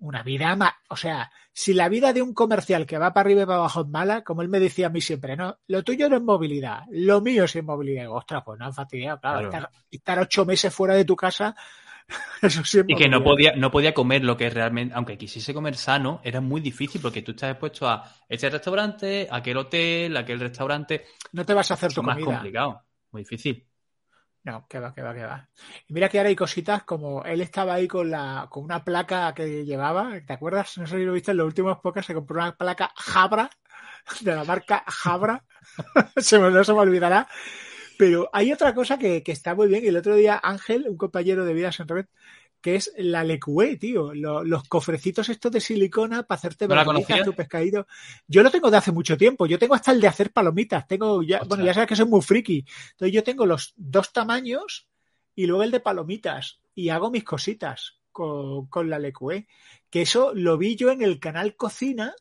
una 0.00 0.22
vida 0.22 0.54
más, 0.56 0.74
o 0.88 0.96
sea, 0.96 1.30
si 1.52 1.74
la 1.74 1.88
vida 1.88 2.12
de 2.12 2.22
un 2.22 2.34
comercial 2.34 2.86
que 2.86 2.98
va 2.98 3.12
para 3.12 3.26
arriba 3.26 3.42
y 3.42 3.46
para 3.46 3.58
abajo 3.58 3.80
es 3.82 3.88
mala, 3.88 4.22
como 4.22 4.42
él 4.42 4.48
me 4.48 4.60
decía 4.60 4.86
a 4.86 4.90
mí 4.90 5.00
siempre, 5.00 5.36
no, 5.36 5.58
lo 5.66 5.82
tuyo 5.82 6.08
no 6.08 6.16
es 6.16 6.22
movilidad, 6.22 6.82
lo 6.90 7.20
mío 7.20 7.44
es 7.44 7.62
movilidad. 7.62 8.08
ostras, 8.10 8.42
pues 8.44 8.58
no 8.58 8.66
han 8.66 8.74
fastidiado, 8.74 9.20
claro, 9.20 9.68
Estar, 9.90 10.18
ocho 10.20 10.44
meses 10.44 10.72
fuera 10.72 10.94
de 10.94 11.04
tu 11.04 11.16
casa, 11.16 11.54
eso 12.42 12.64
siempre. 12.64 12.94
Y 12.94 12.96
que 12.96 13.08
no 13.08 13.22
podía, 13.22 13.54
no 13.56 13.70
podía 13.70 13.92
comer 13.92 14.24
lo 14.24 14.36
que 14.36 14.48
realmente, 14.50 14.94
aunque 14.94 15.18
quisiese 15.18 15.52
comer 15.52 15.76
sano, 15.76 16.20
era 16.24 16.40
muy 16.40 16.60
difícil 16.60 17.00
porque 17.00 17.22
tú 17.22 17.32
estás 17.32 17.50
expuesto 17.50 17.88
a 17.88 18.04
este 18.28 18.48
restaurante, 18.50 19.28
aquel 19.30 19.56
hotel, 19.56 20.16
aquel 20.16 20.40
restaurante. 20.40 21.04
No 21.32 21.44
te 21.44 21.54
vas 21.54 21.70
a 21.70 21.74
hacer 21.74 21.92
tu 21.92 22.02
más 22.02 22.18
complicado, 22.18 22.82
muy 23.10 23.22
difícil. 23.22 23.67
No, 24.44 24.66
que 24.68 24.78
va, 24.78 24.94
que 24.94 25.02
va, 25.02 25.14
que 25.14 25.24
va. 25.24 25.48
Y 25.88 25.92
mira 25.92 26.08
que 26.08 26.18
ahora 26.18 26.28
hay 26.30 26.36
cositas 26.36 26.84
como 26.84 27.24
él 27.24 27.40
estaba 27.40 27.74
ahí 27.74 27.86
con 27.88 28.10
la 28.10 28.46
con 28.50 28.64
una 28.64 28.84
placa 28.84 29.34
que 29.34 29.64
llevaba, 29.64 30.20
¿te 30.26 30.32
acuerdas? 30.32 30.78
No 30.78 30.86
sé 30.86 30.96
si 30.96 31.04
lo 31.04 31.12
viste 31.12 31.32
en 31.32 31.38
los 31.38 31.46
últimos 31.46 31.78
pocas, 31.80 32.06
se 32.06 32.14
compró 32.14 32.36
una 32.40 32.56
placa 32.56 32.92
Jabra, 32.96 33.50
de 34.20 34.34
la 34.34 34.44
marca 34.44 34.84
Jabra, 34.86 35.44
se 36.16 36.38
me, 36.38 36.50
no 36.50 36.64
se 36.64 36.72
me 36.72 36.78
olvidará. 36.80 37.28
Pero 37.98 38.30
hay 38.32 38.52
otra 38.52 38.74
cosa 38.74 38.98
que, 38.98 39.22
que, 39.22 39.32
está 39.32 39.54
muy 39.54 39.68
bien. 39.68 39.84
El 39.84 39.96
otro 39.96 40.14
día 40.14 40.40
Ángel, 40.42 40.86
un 40.88 40.96
compañero 40.96 41.44
de 41.44 41.52
Vidas 41.54 41.80
en 41.80 41.88
Red, 41.88 42.06
que 42.60 42.76
es 42.76 42.92
la 42.96 43.24
lecue, 43.24 43.76
tío. 43.76 44.12
los 44.14 44.64
cofrecitos 44.64 45.28
estos 45.28 45.52
de 45.52 45.60
silicona 45.60 46.24
para 46.24 46.38
hacerte 46.38 46.66
¿No 46.66 46.74
tu 47.24 47.34
pescadito. 47.34 47.86
Yo 48.26 48.42
lo 48.42 48.50
tengo 48.50 48.70
de 48.70 48.76
hace 48.76 48.92
mucho 48.92 49.16
tiempo. 49.16 49.46
Yo 49.46 49.58
tengo 49.58 49.74
hasta 49.74 49.92
el 49.92 50.00
de 50.00 50.08
hacer 50.08 50.32
palomitas. 50.32 50.86
Tengo 50.86 51.22
ya, 51.22 51.42
bueno, 51.44 51.64
ya 51.64 51.74
sabes 51.74 51.88
que 51.88 51.96
soy 51.96 52.06
muy 52.06 52.22
friki. 52.22 52.64
Entonces 52.92 53.14
yo 53.14 53.22
tengo 53.22 53.46
los 53.46 53.74
dos 53.76 54.12
tamaños 54.12 54.88
y 55.34 55.46
luego 55.46 55.62
el 55.62 55.70
de 55.70 55.80
palomitas. 55.80 56.60
Y 56.74 56.88
hago 56.90 57.10
mis 57.10 57.24
cositas 57.24 57.98
con, 58.10 58.66
con 58.66 58.90
la 58.90 58.98
lecue. 58.98 59.46
Que 59.90 60.02
eso 60.02 60.32
lo 60.34 60.58
vi 60.58 60.76
yo 60.76 60.90
en 60.90 61.02
el 61.02 61.20
canal 61.20 61.56
Cocina, 61.56 62.14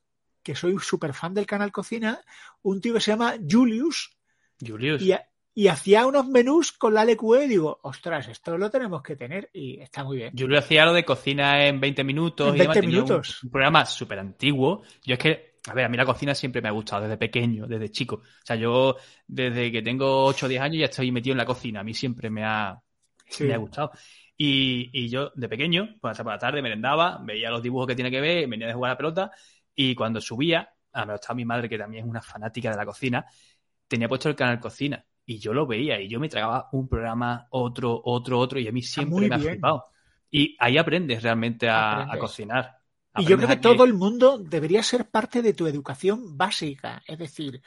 que 0.43 0.55
soy 0.55 0.77
súper 0.79 1.13
fan 1.13 1.33
del 1.33 1.45
canal 1.45 1.71
Cocina. 1.71 2.21
Un 2.61 2.79
tío 2.79 2.93
que 2.93 3.01
se 3.01 3.11
llama 3.11 3.35
Julius, 3.49 4.17
Julius. 4.65 5.01
Y, 5.01 5.13
y 5.59 5.69
hacía 5.69 6.05
unos 6.05 6.27
menús 6.27 6.71
con 6.71 6.93
la 6.93 7.03
LQE 7.03 7.45
y 7.45 7.47
digo, 7.47 7.79
ostras, 7.81 8.27
esto 8.27 8.55
lo 8.59 8.69
tenemos 8.69 9.01
que 9.01 9.15
tener 9.15 9.49
y 9.53 9.79
está 9.81 10.03
muy 10.03 10.17
bien. 10.17 10.33
Julio 10.37 10.59
hacía 10.59 10.85
lo 10.85 10.93
de 10.93 11.03
cocina 11.03 11.65
en 11.65 11.79
20 11.79 12.03
minutos. 12.03 12.49
En 12.49 12.57
y 12.57 12.59
además 12.59 12.75
20 12.75 12.81
tenía 12.87 12.99
un- 13.01 13.05
minutos. 13.09 13.43
Un, 13.43 13.49
programa 13.49 13.83
súper 13.85 14.19
antiguo. 14.19 14.83
Yo 15.03 15.13
es 15.13 15.19
que, 15.19 15.55
a 15.67 15.73
ver, 15.73 15.85
a 15.85 15.89
mí 15.89 15.97
la 15.97 16.05
cocina 16.05 16.35
siempre 16.35 16.61
me 16.61 16.67
ha 16.69 16.71
gustado, 16.71 17.01
desde 17.01 17.17
pequeño, 17.17 17.65
desde 17.65 17.89
chico. 17.89 18.17
O 18.17 18.45
sea, 18.45 18.55
yo 18.55 18.97
desde 19.25 19.71
que 19.71 19.81
tengo 19.81 20.25
8 20.25 20.45
o 20.45 20.49
10 20.49 20.61
años 20.61 20.77
ya 20.77 20.85
estoy 20.85 21.11
metido 21.11 21.31
en 21.31 21.39
la 21.39 21.45
cocina. 21.45 21.79
A 21.79 21.83
mí 21.83 21.95
siempre 21.95 22.29
me 22.29 22.43
ha, 22.45 22.79
Sí. 23.27 23.45
me 23.45 23.55
ha 23.55 23.57
gustado. 23.57 23.91
Y, 24.37 24.91
y 24.93 25.09
yo, 25.09 25.31
de 25.33 25.49
pequeño, 25.49 25.95
pues 25.99 26.11
hasta 26.11 26.23
por 26.23 26.33
la 26.33 26.37
tarde 26.39 26.61
merendaba, 26.61 27.17
veía 27.23 27.49
los 27.49 27.63
dibujos 27.63 27.87
que 27.87 27.95
tiene 27.95 28.11
que 28.11 28.21
ver, 28.21 28.47
venía 28.47 28.67
de 28.67 28.73
jugar 28.75 28.91
a 28.91 28.93
la 28.93 28.97
pelota, 28.99 29.31
y 29.73 29.95
cuando 29.95 30.21
subía, 30.21 30.69
a 30.93 31.03
me 31.07 31.15
estaba 31.15 31.33
mi 31.33 31.45
madre, 31.45 31.67
que 31.67 31.79
también 31.79 32.03
es 32.05 32.09
una 32.11 32.21
fanática 32.21 32.69
de 32.69 32.77
la 32.77 32.85
cocina, 32.85 33.25
tenía 33.87 34.07
puesto 34.07 34.29
el 34.29 34.35
canal 34.35 34.59
cocina. 34.59 35.03
Y 35.29 35.39
yo 35.39 35.53
lo 35.53 35.67
veía, 35.67 35.99
y 36.01 36.07
yo 36.07 36.21
me 36.21 36.29
tragaba 36.29 36.69
un 36.71 36.87
programa, 36.87 37.47
otro, 37.51 38.01
otro, 38.03 38.39
otro, 38.39 38.59
y 38.59 38.67
a 38.67 38.71
mí 38.71 38.81
siempre 38.81 39.11
muy 39.11 39.29
me 39.29 39.35
ha 39.35 39.39
flipado. 39.39 39.85
Y 40.31 40.55
ahí 40.57 40.77
aprendes 40.77 41.21
realmente 41.21 41.67
a, 41.67 41.91
Aprendes. 41.91 42.15
a 42.15 42.19
cocinar. 42.19 42.77
Y 43.17 43.25
yo 43.25 43.35
creo 43.35 43.47
que 43.47 43.53
a 43.55 43.61
todo 43.61 43.83
el 43.83 43.93
mundo 43.93 44.37
debería 44.37 44.81
ser 44.83 45.09
parte 45.09 45.41
de 45.41 45.53
tu 45.53 45.67
educación 45.67 46.37
básica. 46.37 47.03
Es 47.05 47.17
decir, 47.19 47.61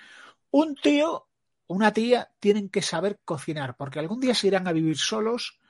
un 0.51 0.75
tío, 0.75 1.29
una 1.67 1.93
tía 1.93 2.31
tienen 2.41 2.71
que 2.71 2.81
saber 2.81 3.21
cocinar, 3.25 3.77
porque 3.77 3.99
algún 3.99 4.21
día 4.21 4.35
se 4.35 4.47
irán 4.47 4.67
a 4.67 4.73
vivir 4.73 4.97
solos 4.97 5.61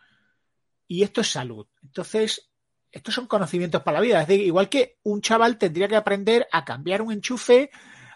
y 0.86 1.03
esto 1.03 1.22
es 1.22 1.32
salud. 1.32 1.66
Entonces, 1.82 2.51
estos 2.93 3.14
son 3.14 3.26
conocimientos 3.26 3.82
para 3.82 3.99
la 3.99 4.05
vida. 4.05 4.22
Es 4.22 4.28
decir, 4.28 4.47
igual 4.47 4.68
que 4.68 4.99
un 5.03 5.22
chaval 5.22 5.59
tendría 5.59 5.88
que 5.88 5.97
aprender 5.97 6.47
a 6.53 6.64
cambiar 6.64 7.03
un 7.03 7.12
enchufe, 7.12 7.70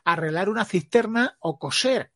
arreglar 0.05 0.49
una 0.49 0.65
cisterna 0.65 1.37
o 1.41 1.59
coser. 1.59 2.13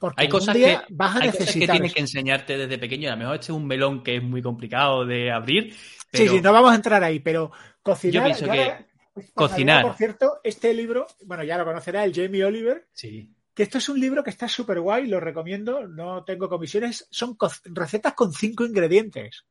Porque 0.00 0.22
Hay 0.22 0.28
cosas 0.30 0.56
día 0.56 0.80
que- 0.88 0.94
vas 0.94 1.14
a 1.14 1.18
Hay 1.20 1.26
cosas 1.26 1.32
que 1.38 1.44
necesitar. 1.44 1.76
tienes 1.76 1.94
que 1.94 2.00
enseñarte 2.00 2.56
desde 2.56 2.78
pequeño. 2.78 3.08
A 3.08 3.12
lo 3.12 3.18
mejor 3.18 3.34
este 3.34 3.44
es 3.44 3.50
un 3.50 3.66
melón 3.66 4.02
que 4.02 4.16
es 4.16 4.22
muy 4.22 4.40
complicado 4.42 5.04
de 5.04 5.30
abrir. 5.30 5.74
Sí, 5.74 5.78
pero- 6.10 6.32
sí, 6.32 6.40
no 6.40 6.52
vamos 6.54 6.72
a 6.72 6.74
entrar 6.74 7.04
ahí, 7.04 7.20
pero 7.20 7.52
cocinar. 7.82 8.14
Yo 8.14 8.24
pienso 8.24 8.44
que 8.50 8.62
ahora- 8.62 8.86
cocinar- 9.34 9.82
Por 9.82 9.96
cierto, 9.96 10.40
este 10.42 10.72
libro, 10.74 11.06
bueno, 11.26 11.44
ya 11.44 11.58
lo 11.58 11.64
conocerá, 11.66 12.02
el 12.04 12.14
Jamie 12.14 12.42
Oliver, 12.44 12.88
Sí. 12.94 13.30
que 13.54 13.62
esto 13.62 13.76
es 13.78 13.88
un 13.90 14.00
libro 14.00 14.24
que 14.24 14.30
está 14.30 14.48
súper 14.48 14.80
guay, 14.80 15.06
lo 15.06 15.20
recomiendo, 15.20 15.86
no 15.86 16.24
tengo 16.24 16.48
comisiones, 16.48 17.06
son 17.10 17.34
co- 17.36 17.50
recetas 17.66 18.14
con 18.14 18.32
cinco 18.32 18.64
ingredientes. 18.64 19.44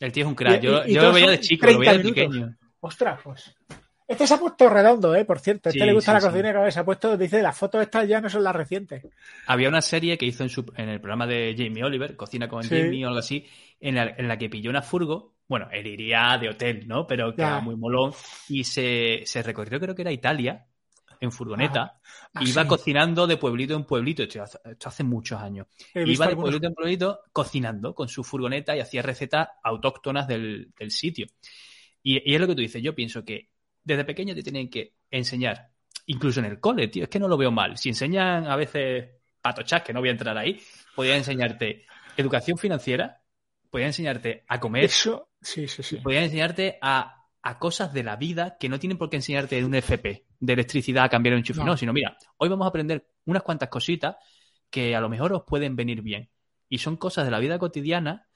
El 0.00 0.10
tío 0.10 0.24
es 0.24 0.28
un 0.28 0.34
crack. 0.34 0.60
Y- 0.60 0.66
Yo, 0.66 0.84
y- 0.84 0.90
y 0.90 0.94
yo 0.94 1.02
lo 1.02 1.12
veía 1.12 1.30
de 1.30 1.38
chico, 1.40 1.66
lo 1.66 1.78
veía 1.78 1.92
de 1.92 1.98
30 2.00 2.20
minutos. 2.20 2.36
pequeño. 2.40 2.56
Ostras, 2.80 3.20
pues. 3.22 3.54
Este 4.12 4.26
se 4.26 4.34
ha 4.34 4.38
puesto 4.38 4.68
redondo, 4.68 5.14
¿eh? 5.14 5.24
Por 5.24 5.40
cierto. 5.40 5.68
Este 5.68 5.80
Sí, 5.80 5.86
le 5.86 5.92
gusta 5.92 6.12
sí, 6.12 6.14
la 6.14 6.20
sí. 6.20 6.26
cocina 6.28 6.50
y 6.50 6.52
cada 6.52 6.70
se 6.70 6.80
ha 6.80 6.84
puesto, 6.84 7.16
dice, 7.16 7.42
las 7.42 7.56
fotos 7.58 7.82
estas 7.82 8.06
ya 8.08 8.20
no 8.20 8.30
son 8.30 8.44
las 8.44 8.54
recientes. 8.54 9.04
Había 9.46 9.68
una 9.68 9.82
serie 9.82 10.16
que 10.16 10.26
hizo 10.26 10.42
en, 10.42 10.48
su- 10.48 10.72
en 10.76 10.88
el 10.88 11.00
programa 11.00 11.26
de 11.26 11.54
Jamie 11.56 11.84
Oliver, 11.84 12.16
Cocina 12.16 12.48
con 12.48 12.62
Sí. 12.62 12.76
Jamie 12.80 13.04
o 13.04 13.08
algo 13.08 13.18
así, 13.20 13.46
en 13.80 13.96
la, 13.96 14.14
en 14.16 14.28
la 14.28 14.38
que 14.38 14.48
pilló 14.48 14.70
una 14.70 14.82
furgo. 14.82 15.34
Bueno, 15.48 15.68
él 15.72 15.86
iría 15.86 16.38
de 16.40 16.48
hotel, 16.48 16.86
¿no? 16.86 17.06
Pero 17.06 17.34
que 17.34 17.42
era 17.42 17.60
muy 17.60 17.76
molón. 17.76 18.12
Y 18.48 18.64
se, 18.64 19.22
se 19.24 19.42
recorrió, 19.42 19.78
creo 19.80 19.94
que 19.94 20.02
era 20.02 20.10
Italia, 20.12 20.66
en 21.20 21.30
furgoneta. 21.30 22.00
Ah, 22.34 22.40
iba 22.42 22.62
sí. 22.62 22.68
cocinando 22.68 23.26
de 23.26 23.36
pueblito 23.36 23.74
en 23.74 23.84
pueblito. 23.84 24.22
Esto 24.22 24.42
hace, 24.42 24.58
esto 24.64 24.88
hace 24.88 25.04
muchos 25.04 25.40
años. 25.40 25.66
Iba 25.94 26.26
de 26.26 26.36
pueblito 26.36 26.66
en 26.66 26.74
pueblito 26.74 27.20
cocinando 27.32 27.94
con 27.94 28.08
su 28.08 28.24
furgoneta 28.24 28.74
y 28.76 28.80
hacía 28.80 29.02
recetas 29.02 29.48
autóctonas 29.62 30.26
del, 30.26 30.72
del 30.78 30.90
sitio. 30.90 31.26
Y, 32.02 32.28
y 32.30 32.34
es 32.34 32.40
lo 32.40 32.46
que 32.48 32.54
tú 32.54 32.62
dices. 32.62 32.82
Yo 32.82 32.94
pienso 32.94 33.24
que 33.24 33.50
desde 33.84 34.04
pequeño 34.04 34.34
te 34.34 34.42
tienen 34.42 34.68
que 34.70 34.94
enseñar, 35.10 35.70
incluso 36.06 36.40
en 36.40 36.46
el 36.46 36.60
cole, 36.60 36.88
tío. 36.88 37.04
Es 37.04 37.08
que 37.10 37.18
no 37.18 37.28
lo 37.28 37.36
veo 37.36 37.50
mal. 37.50 37.76
Si 37.78 37.88
enseñan 37.88 38.46
a 38.46 38.56
veces 38.56 39.10
patochas, 39.40 39.82
que 39.82 39.92
no 39.92 40.00
voy 40.00 40.08
a 40.08 40.12
entrar 40.12 40.36
ahí, 40.38 40.60
podría 40.94 41.16
enseñarte 41.16 41.86
educación 42.16 42.58
financiera, 42.58 43.20
podría 43.70 43.88
enseñarte 43.88 44.44
a 44.48 44.60
comer, 44.60 44.84
Eso, 44.84 45.30
sí, 45.40 45.66
sí, 45.66 45.82
sí. 45.82 45.96
podría 45.96 46.22
enseñarte 46.24 46.78
a, 46.80 47.26
a 47.42 47.58
cosas 47.58 47.92
de 47.92 48.02
la 48.04 48.16
vida 48.16 48.56
que 48.60 48.68
no 48.68 48.78
tienen 48.78 48.98
por 48.98 49.10
qué 49.10 49.16
enseñarte 49.16 49.56
de 49.56 49.64
un 49.64 49.74
FP, 49.74 50.26
de 50.38 50.52
electricidad 50.52 51.04
a 51.04 51.08
cambiar 51.08 51.34
un 51.34 51.38
enchufe. 51.38 51.60
No. 51.60 51.66
No. 51.66 51.76
sino 51.76 51.92
mira, 51.92 52.16
hoy 52.36 52.48
vamos 52.48 52.66
a 52.66 52.68
aprender 52.68 53.06
unas 53.24 53.42
cuantas 53.42 53.68
cositas 53.68 54.16
que 54.70 54.94
a 54.94 55.00
lo 55.00 55.08
mejor 55.08 55.32
os 55.32 55.42
pueden 55.44 55.74
venir 55.76 56.02
bien. 56.02 56.30
Y 56.68 56.78
son 56.78 56.96
cosas 56.96 57.24
de 57.24 57.30
la 57.30 57.38
vida 57.38 57.58
cotidiana 57.58 58.26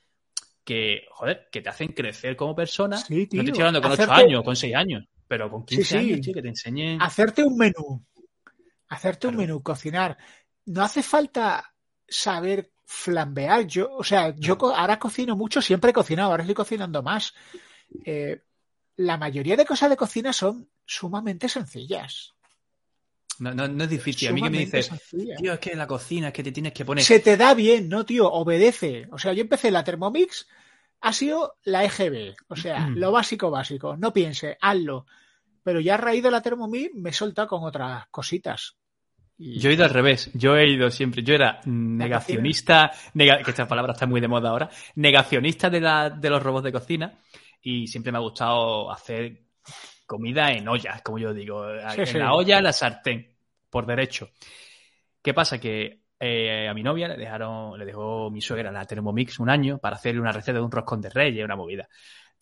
que, 0.64 1.06
joder, 1.10 1.48
que 1.52 1.60
te 1.62 1.68
hacen 1.68 1.88
crecer 1.92 2.36
como 2.36 2.54
persona. 2.54 2.96
Sí, 2.96 3.26
tío. 3.26 3.38
no 3.40 3.44
te 3.44 3.50
estoy 3.50 3.62
hablando 3.62 3.82
con 3.82 3.92
Hacerte- 3.92 4.12
8 4.12 4.24
años, 4.26 4.42
con 4.42 4.56
6 4.56 4.74
años, 4.74 5.04
pero 5.28 5.50
con 5.50 5.64
15 5.64 5.82
Sí, 5.84 5.88
sí. 5.88 5.96
años, 5.96 6.20
tío, 6.20 6.34
que 6.34 6.42
te 6.42 6.48
enseñen. 6.48 7.00
Hacerte 7.02 7.42
un 7.44 7.56
menú. 7.56 8.04
Hacerte 8.88 9.26
un 9.26 9.36
menú, 9.36 9.62
cocinar. 9.62 10.16
No 10.66 10.82
hace 10.82 11.02
falta 11.02 11.74
saber 12.08 12.70
flambear. 12.84 13.66
Yo, 13.66 13.92
o 13.92 14.04
sea, 14.04 14.34
yo 14.36 14.56
co- 14.56 14.74
ahora 14.74 14.98
cocino 14.98 15.34
mucho, 15.36 15.60
siempre 15.60 15.90
he 15.90 15.94
cocinado, 15.94 16.30
ahora 16.30 16.42
estoy 16.44 16.54
cocinando 16.54 17.02
más. 17.02 17.34
Eh, 18.04 18.42
la 18.96 19.16
mayoría 19.16 19.56
de 19.56 19.66
cosas 19.66 19.90
de 19.90 19.96
cocina 19.96 20.32
son 20.32 20.68
sumamente 20.84 21.48
sencillas. 21.48 22.34
No, 23.38 23.52
no, 23.52 23.68
no 23.68 23.84
es 23.84 23.90
difícil. 23.90 24.28
A 24.28 24.32
mí 24.32 24.40
que 24.42 24.50
me 24.50 24.58
dices, 24.60 24.90
tío, 25.38 25.52
es 25.52 25.58
que 25.58 25.72
en 25.72 25.78
la 25.78 25.86
cocina 25.86 26.28
es 26.28 26.32
que 26.32 26.42
te 26.42 26.52
tienes 26.52 26.72
que 26.72 26.84
poner. 26.86 27.04
Se 27.04 27.20
te 27.20 27.36
da 27.36 27.52
bien, 27.54 27.88
¿no, 27.88 28.06
tío? 28.06 28.30
Obedece. 28.32 29.08
O 29.10 29.18
sea, 29.18 29.32
yo 29.34 29.42
empecé 29.42 29.70
la 29.70 29.84
Thermomix, 29.84 30.46
ha 31.00 31.12
sido 31.12 31.54
la 31.64 31.84
EGB. 31.84 32.34
O 32.48 32.56
sea, 32.56 32.80
Mm. 32.88 32.96
lo 32.96 33.12
básico, 33.12 33.50
básico. 33.50 33.96
No 33.96 34.12
piense, 34.12 34.56
hazlo. 34.60 35.06
Pero 35.62 35.80
ya 35.80 35.94
a 35.94 35.98
raíz 35.98 36.22
de 36.22 36.30
la 36.30 36.40
Thermomix 36.42 36.94
me 36.94 37.10
he 37.10 37.12
soltado 37.12 37.48
con 37.48 37.64
otras 37.64 38.06
cositas. 38.10 38.76
Y- 39.38 39.58
Yo 39.58 39.68
he 39.68 39.74
ido 39.74 39.84
al 39.84 39.90
revés, 39.90 40.30
yo 40.32 40.56
he 40.56 40.66
ido 40.68 40.90
siempre, 40.90 41.22
yo 41.22 41.34
era 41.34 41.60
negacionista, 41.64 42.90
nega- 43.14 43.42
que 43.42 43.50
esta 43.50 43.68
palabra 43.68 43.92
está 43.92 44.06
muy 44.06 44.20
de 44.20 44.28
moda 44.28 44.50
ahora, 44.50 44.70
negacionista 44.94 45.68
de, 45.68 45.80
la, 45.80 46.08
de 46.10 46.30
los 46.30 46.42
robots 46.42 46.64
de 46.64 46.72
cocina 46.72 47.18
y 47.60 47.86
siempre 47.86 48.12
me 48.12 48.18
ha 48.18 48.22
gustado 48.22 48.90
hacer 48.90 49.42
comida 50.06 50.52
en 50.52 50.66
ollas, 50.68 51.02
como 51.02 51.18
yo 51.18 51.34
digo, 51.34 51.66
Sí, 51.94 52.00
en 52.00 52.06
sí. 52.06 52.18
la 52.18 52.32
olla, 52.32 52.58
en 52.58 52.64
la 52.64 52.72
sartén, 52.72 53.36
por 53.68 53.84
derecho. 53.86 54.30
¿Qué 55.20 55.34
pasa? 55.34 55.58
Que 55.58 56.04
eh, 56.18 56.68
a 56.68 56.74
mi 56.74 56.82
novia 56.82 57.08
le 57.08 57.16
dejaron, 57.16 57.78
le 57.78 57.84
dejó 57.84 58.30
mi 58.30 58.40
suegra 58.40 58.72
la 58.72 58.84
Thermomix 58.84 59.38
un 59.38 59.50
año 59.50 59.78
para 59.78 59.96
hacerle 59.96 60.20
una 60.20 60.32
receta 60.32 60.58
de 60.58 60.64
un 60.64 60.70
roscón 60.70 61.00
de 61.00 61.10
reyes, 61.10 61.44
una 61.44 61.56
movida. 61.56 61.88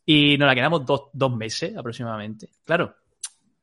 Y 0.05 0.37
nos 0.39 0.47
la 0.47 0.55
quedamos 0.55 0.85
dos, 0.85 1.11
dos 1.13 1.35
meses 1.37 1.77
aproximadamente. 1.77 2.51
Claro, 2.65 2.95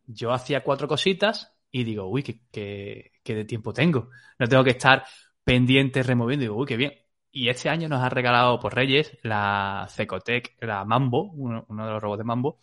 yo 0.05 0.31
hacía 0.31 0.63
cuatro 0.63 0.87
cositas 0.87 1.53
y 1.71 1.83
digo, 1.83 2.07
uy, 2.07 2.23
qué, 2.23 2.41
qué, 2.51 3.11
qué 3.23 3.35
de 3.35 3.45
tiempo 3.45 3.73
tengo. 3.73 4.09
No 4.39 4.47
tengo 4.47 4.63
que 4.63 4.71
estar 4.71 5.05
pendiente 5.43 6.03
removiendo. 6.03 6.43
Digo, 6.43 6.55
uy, 6.55 6.65
qué 6.67 6.77
bien. 6.77 6.93
Y 7.31 7.47
este 7.49 7.69
año 7.69 7.87
nos 7.87 8.01
ha 8.01 8.09
regalado 8.09 8.59
por 8.59 8.75
Reyes 8.75 9.17
la 9.23 9.87
Cecotec, 9.89 10.57
la 10.59 10.83
Mambo, 10.83 11.31
uno, 11.31 11.65
uno 11.69 11.85
de 11.85 11.91
los 11.91 12.01
robots 12.01 12.17
de 12.19 12.23
Mambo. 12.25 12.59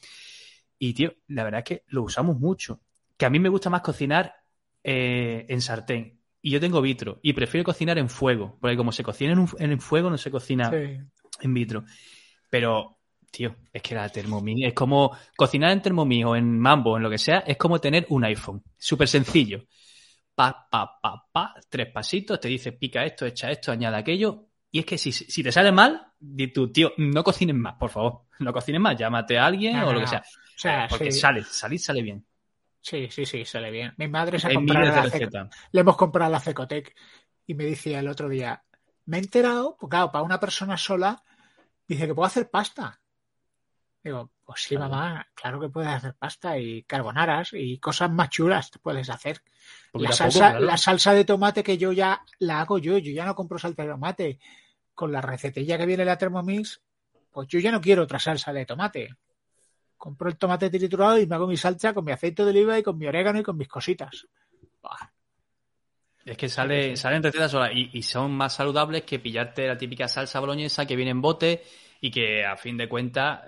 Y, 0.78 0.92
tío, 0.94 1.14
la 1.28 1.44
verdad 1.44 1.60
es 1.60 1.64
que 1.64 1.84
lo 1.88 2.02
usamos 2.02 2.38
mucho. 2.38 2.80
Que 3.16 3.26
a 3.26 3.30
mí 3.30 3.38
me 3.38 3.48
gusta 3.48 3.70
más 3.70 3.80
cocinar 3.80 4.34
eh, 4.84 5.46
en 5.48 5.60
sartén. 5.62 6.17
Y 6.48 6.50
yo 6.52 6.60
tengo 6.60 6.80
vitro. 6.80 7.18
Y 7.22 7.34
prefiero 7.34 7.62
cocinar 7.62 7.98
en 7.98 8.08
fuego. 8.08 8.56
Porque 8.58 8.74
como 8.74 8.90
se 8.90 9.02
cocina 9.02 9.32
en, 9.32 9.40
un, 9.40 9.50
en 9.58 9.78
fuego, 9.80 10.08
no 10.08 10.16
se 10.16 10.30
cocina 10.30 10.70
Sí. 10.70 10.96
en 11.42 11.52
vitro. 11.52 11.84
Pero, 12.48 13.00
tío, 13.30 13.54
es 13.70 13.82
que 13.82 13.94
la 13.94 14.08
Thermomix 14.08 14.68
es 14.68 14.72
como 14.72 15.14
cocinar 15.36 15.72
en 15.72 15.82
Thermomix 15.82 16.24
o 16.24 16.36
en 16.36 16.58
Mambo, 16.58 16.96
en 16.96 17.02
lo 17.02 17.10
que 17.10 17.18
sea, 17.18 17.40
es 17.40 17.58
como 17.58 17.78
tener 17.78 18.06
un 18.08 18.24
iPhone. 18.24 18.62
Súper 18.78 19.08
sencillo. 19.08 19.66
Pa, 20.34 20.66
pa, 20.70 20.98
pa, 21.02 21.22
pa, 21.30 21.54
tres 21.68 21.92
pasitos, 21.92 22.40
te 22.40 22.48
dice 22.48 22.72
pica 22.72 23.04
esto, 23.04 23.26
echa 23.26 23.50
esto, 23.50 23.70
añade 23.70 23.98
aquello. 23.98 24.46
Y 24.70 24.78
es 24.78 24.86
que 24.86 24.96
si, 24.96 25.12
si 25.12 25.42
te 25.42 25.52
sale 25.52 25.70
mal, 25.70 26.00
di 26.18 26.50
tú, 26.50 26.72
tío, 26.72 26.94
no 26.96 27.22
cocines 27.22 27.56
más, 27.56 27.74
por 27.74 27.90
favor. 27.90 28.22
No 28.38 28.54
cocines 28.54 28.80
más, 28.80 28.96
llámate 28.96 29.36
a 29.36 29.44
alguien 29.44 29.76
No, 29.76 29.88
o 29.88 29.92
lo 29.92 30.00
que 30.00 30.06
sea. 30.06 30.20
O 30.20 30.58
sea, 30.58 30.86
Porque 30.88 31.12
sí, 31.12 31.20
sale, 31.20 31.42
salir 31.44 31.78
sale 31.78 32.00
bien. 32.00 32.24
Sí, 32.88 33.08
sí, 33.10 33.26
sí, 33.26 33.44
sale 33.44 33.70
bien. 33.70 33.94
Mi 33.96 34.08
madre 34.08 34.38
se 34.38 34.46
ha 34.46 34.50
Hay 34.50 34.56
comprado 34.56 34.80
miles 34.80 34.94
de 34.94 35.02
la 35.02 35.02
recetas. 35.02 35.56
le 35.72 35.80
hemos 35.80 35.96
comprado 35.96 36.30
la 36.32 36.40
Cecotec 36.40 36.94
y 37.46 37.54
me 37.54 37.64
decía 37.64 38.00
el 38.00 38.08
otro 38.08 38.28
día, 38.28 38.62
me 39.06 39.16
he 39.18 39.20
enterado, 39.20 39.76
pues 39.78 39.90
claro, 39.90 40.10
para 40.12 40.24
una 40.24 40.40
persona 40.40 40.76
sola, 40.76 41.22
dice 41.86 42.06
que 42.06 42.14
puedo 42.14 42.26
hacer 42.26 42.50
pasta. 42.50 43.00
Digo, 44.02 44.30
pues 44.44 44.62
sí, 44.62 44.76
Claro. 44.76 44.90
mamá, 44.90 45.28
claro 45.34 45.60
que 45.60 45.68
puedes 45.68 45.90
hacer 45.90 46.14
pasta 46.14 46.56
y 46.58 46.82
carbonaras 46.84 47.50
y 47.52 47.78
cosas 47.78 48.10
más 48.10 48.30
chulas 48.30 48.70
te 48.70 48.78
puedes 48.78 49.10
hacer. 49.10 49.42
La 49.92 50.10
poco, 50.10 50.12
salsa, 50.12 50.50
claro. 50.50 50.60
la 50.66 50.76
salsa 50.76 51.12
de 51.12 51.24
tomate 51.24 51.62
que 51.62 51.76
yo 51.78 51.92
ya 51.92 52.22
la 52.38 52.60
hago 52.60 52.78
yo, 52.78 52.96
yo 52.98 53.12
ya 53.12 53.24
no 53.26 53.34
compro 53.34 53.58
salsa 53.58 53.82
de 53.82 53.88
tomate. 53.90 54.38
Con 54.94 55.12
la 55.12 55.20
recetilla 55.20 55.78
que 55.78 55.86
viene 55.86 56.02
en 56.02 56.08
la 56.08 56.18
Thermomix, 56.18 56.80
pues 57.30 57.48
yo 57.48 57.58
ya 57.60 57.70
no 57.70 57.80
quiero 57.80 58.02
otra 58.04 58.18
salsa 58.18 58.52
de 58.52 58.66
tomate. 58.66 59.16
Compro 59.98 60.30
el 60.30 60.38
tomate 60.38 60.70
triturado 60.70 61.18
y 61.18 61.26
me 61.26 61.34
hago 61.34 61.46
mi 61.46 61.56
salsa 61.56 61.92
con 61.92 62.04
mi 62.04 62.12
aceite 62.12 62.44
de 62.44 62.50
oliva 62.50 62.78
y 62.78 62.82
con 62.82 62.96
mi 62.96 63.06
orégano 63.06 63.40
y 63.40 63.42
con 63.42 63.56
mis 63.58 63.68
cositas. 63.68 64.26
Es 66.24 66.36
que 66.36 66.48
sale, 66.48 66.96
salen 66.96 67.22
recetas 67.22 67.50
solas 67.50 67.70
y, 67.74 67.90
y 67.92 68.02
son 68.02 68.32
más 68.32 68.54
saludables 68.54 69.02
que 69.02 69.18
pillarte 69.18 69.66
la 69.66 69.76
típica 69.76 70.08
salsa 70.08 70.40
boloñesa 70.40 70.86
que 70.86 70.96
viene 70.96 71.10
en 71.10 71.20
bote 71.20 71.62
y 72.00 72.10
que 72.10 72.44
a 72.44 72.56
fin 72.56 72.76
de 72.76 72.88
cuentas, 72.88 73.40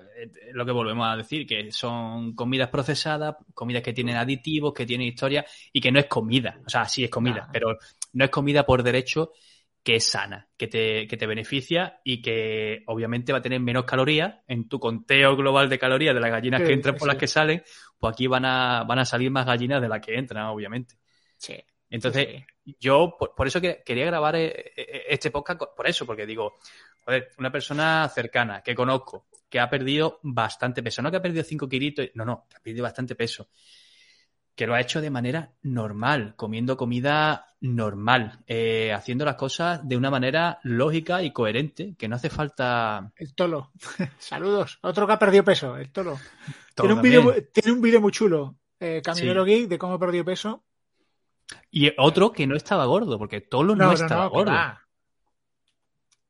lo 0.52 0.66
que 0.66 0.72
volvemos 0.72 1.06
a 1.08 1.16
decir, 1.16 1.46
que 1.46 1.70
son 1.70 2.34
comidas 2.34 2.68
procesadas, 2.68 3.36
comidas 3.54 3.82
que 3.82 3.92
tienen 3.92 4.16
aditivos, 4.16 4.74
que 4.74 4.86
tienen 4.86 5.08
historia 5.08 5.44
y 5.72 5.80
que 5.80 5.92
no 5.92 6.00
es 6.00 6.06
comida. 6.06 6.60
O 6.66 6.68
sea, 6.68 6.84
sí 6.86 7.04
es 7.04 7.10
comida, 7.10 7.48
pero 7.52 7.78
no 8.12 8.24
es 8.24 8.30
comida 8.30 8.66
por 8.66 8.82
derecho 8.82 9.32
que 9.82 9.96
es 9.96 10.04
sana, 10.04 10.48
que 10.56 10.66
te, 10.66 11.06
que 11.06 11.16
te 11.16 11.26
beneficia 11.26 12.00
y 12.04 12.20
que 12.20 12.82
obviamente 12.86 13.32
va 13.32 13.38
a 13.38 13.42
tener 13.42 13.60
menos 13.60 13.84
calorías 13.84 14.36
en 14.46 14.68
tu 14.68 14.78
conteo 14.78 15.36
global 15.36 15.70
de 15.70 15.78
calorías 15.78 16.14
de 16.14 16.20
las 16.20 16.30
gallinas 16.30 16.62
que 16.62 16.72
entran 16.72 16.96
por 16.96 17.08
las 17.08 17.16
que 17.16 17.26
salen, 17.26 17.62
pues 17.98 18.12
aquí 18.12 18.26
van 18.26 18.44
a, 18.44 18.84
van 18.84 18.98
a 18.98 19.04
salir 19.04 19.30
más 19.30 19.46
gallinas 19.46 19.80
de 19.80 19.88
las 19.88 20.00
que 20.00 20.18
entran, 20.18 20.46
obviamente. 20.46 20.96
Sí. 21.36 21.56
Entonces, 21.88 22.44
yo 22.78 23.16
por, 23.18 23.46
eso 23.46 23.60
que 23.60 23.82
quería 23.84 24.04
grabar 24.04 24.36
eh, 24.36 24.72
eh, 24.76 25.04
este 25.08 25.30
podcast, 25.30 25.62
por 25.76 25.88
eso, 25.88 26.06
porque 26.06 26.26
digo, 26.26 26.58
joder, 27.04 27.30
una 27.38 27.50
persona 27.50 28.08
cercana, 28.08 28.62
que 28.62 28.74
conozco, 28.74 29.26
que 29.48 29.58
ha 29.58 29.68
perdido 29.68 30.20
bastante 30.22 30.82
peso, 30.82 31.02
no 31.02 31.10
que 31.10 31.16
ha 31.16 31.22
perdido 31.22 31.42
5 31.42 31.68
kilitos, 31.68 32.06
no, 32.14 32.24
no, 32.24 32.46
que 32.48 32.58
ha 32.58 32.60
perdido 32.60 32.84
bastante 32.84 33.16
peso 33.16 33.48
que 34.60 34.66
lo 34.66 34.74
ha 34.74 34.80
hecho 34.82 35.00
de 35.00 35.08
manera 35.08 35.54
normal, 35.62 36.34
comiendo 36.36 36.76
comida 36.76 37.46
normal, 37.62 38.40
eh, 38.46 38.92
haciendo 38.92 39.24
las 39.24 39.36
cosas 39.36 39.88
de 39.88 39.96
una 39.96 40.10
manera 40.10 40.60
lógica 40.64 41.22
y 41.22 41.32
coherente, 41.32 41.94
que 41.98 42.08
no 42.08 42.16
hace 42.16 42.28
falta... 42.28 43.10
El 43.16 43.34
tolo. 43.34 43.72
Saludos. 44.18 44.78
Otro 44.82 45.06
que 45.06 45.14
ha 45.14 45.18
perdido 45.18 45.44
peso, 45.44 45.78
el 45.78 45.90
tolo. 45.90 46.18
tiene, 46.74 46.92
un 46.92 47.00
video, 47.00 47.34
tiene 47.50 47.72
un 47.72 47.80
vídeo 47.80 48.02
muy 48.02 48.12
chulo, 48.12 48.56
eh, 48.78 49.00
Geek, 49.02 49.66
de 49.66 49.78
cómo 49.78 49.94
ha 49.94 49.98
perdido 49.98 50.26
peso. 50.26 50.62
Y 51.70 51.90
otro 51.96 52.30
que 52.30 52.46
no 52.46 52.54
estaba 52.54 52.84
gordo, 52.84 53.18
porque 53.18 53.40
Tolo 53.40 53.74
no, 53.74 53.92
estaba 53.92 54.26
gordo. 54.26 54.52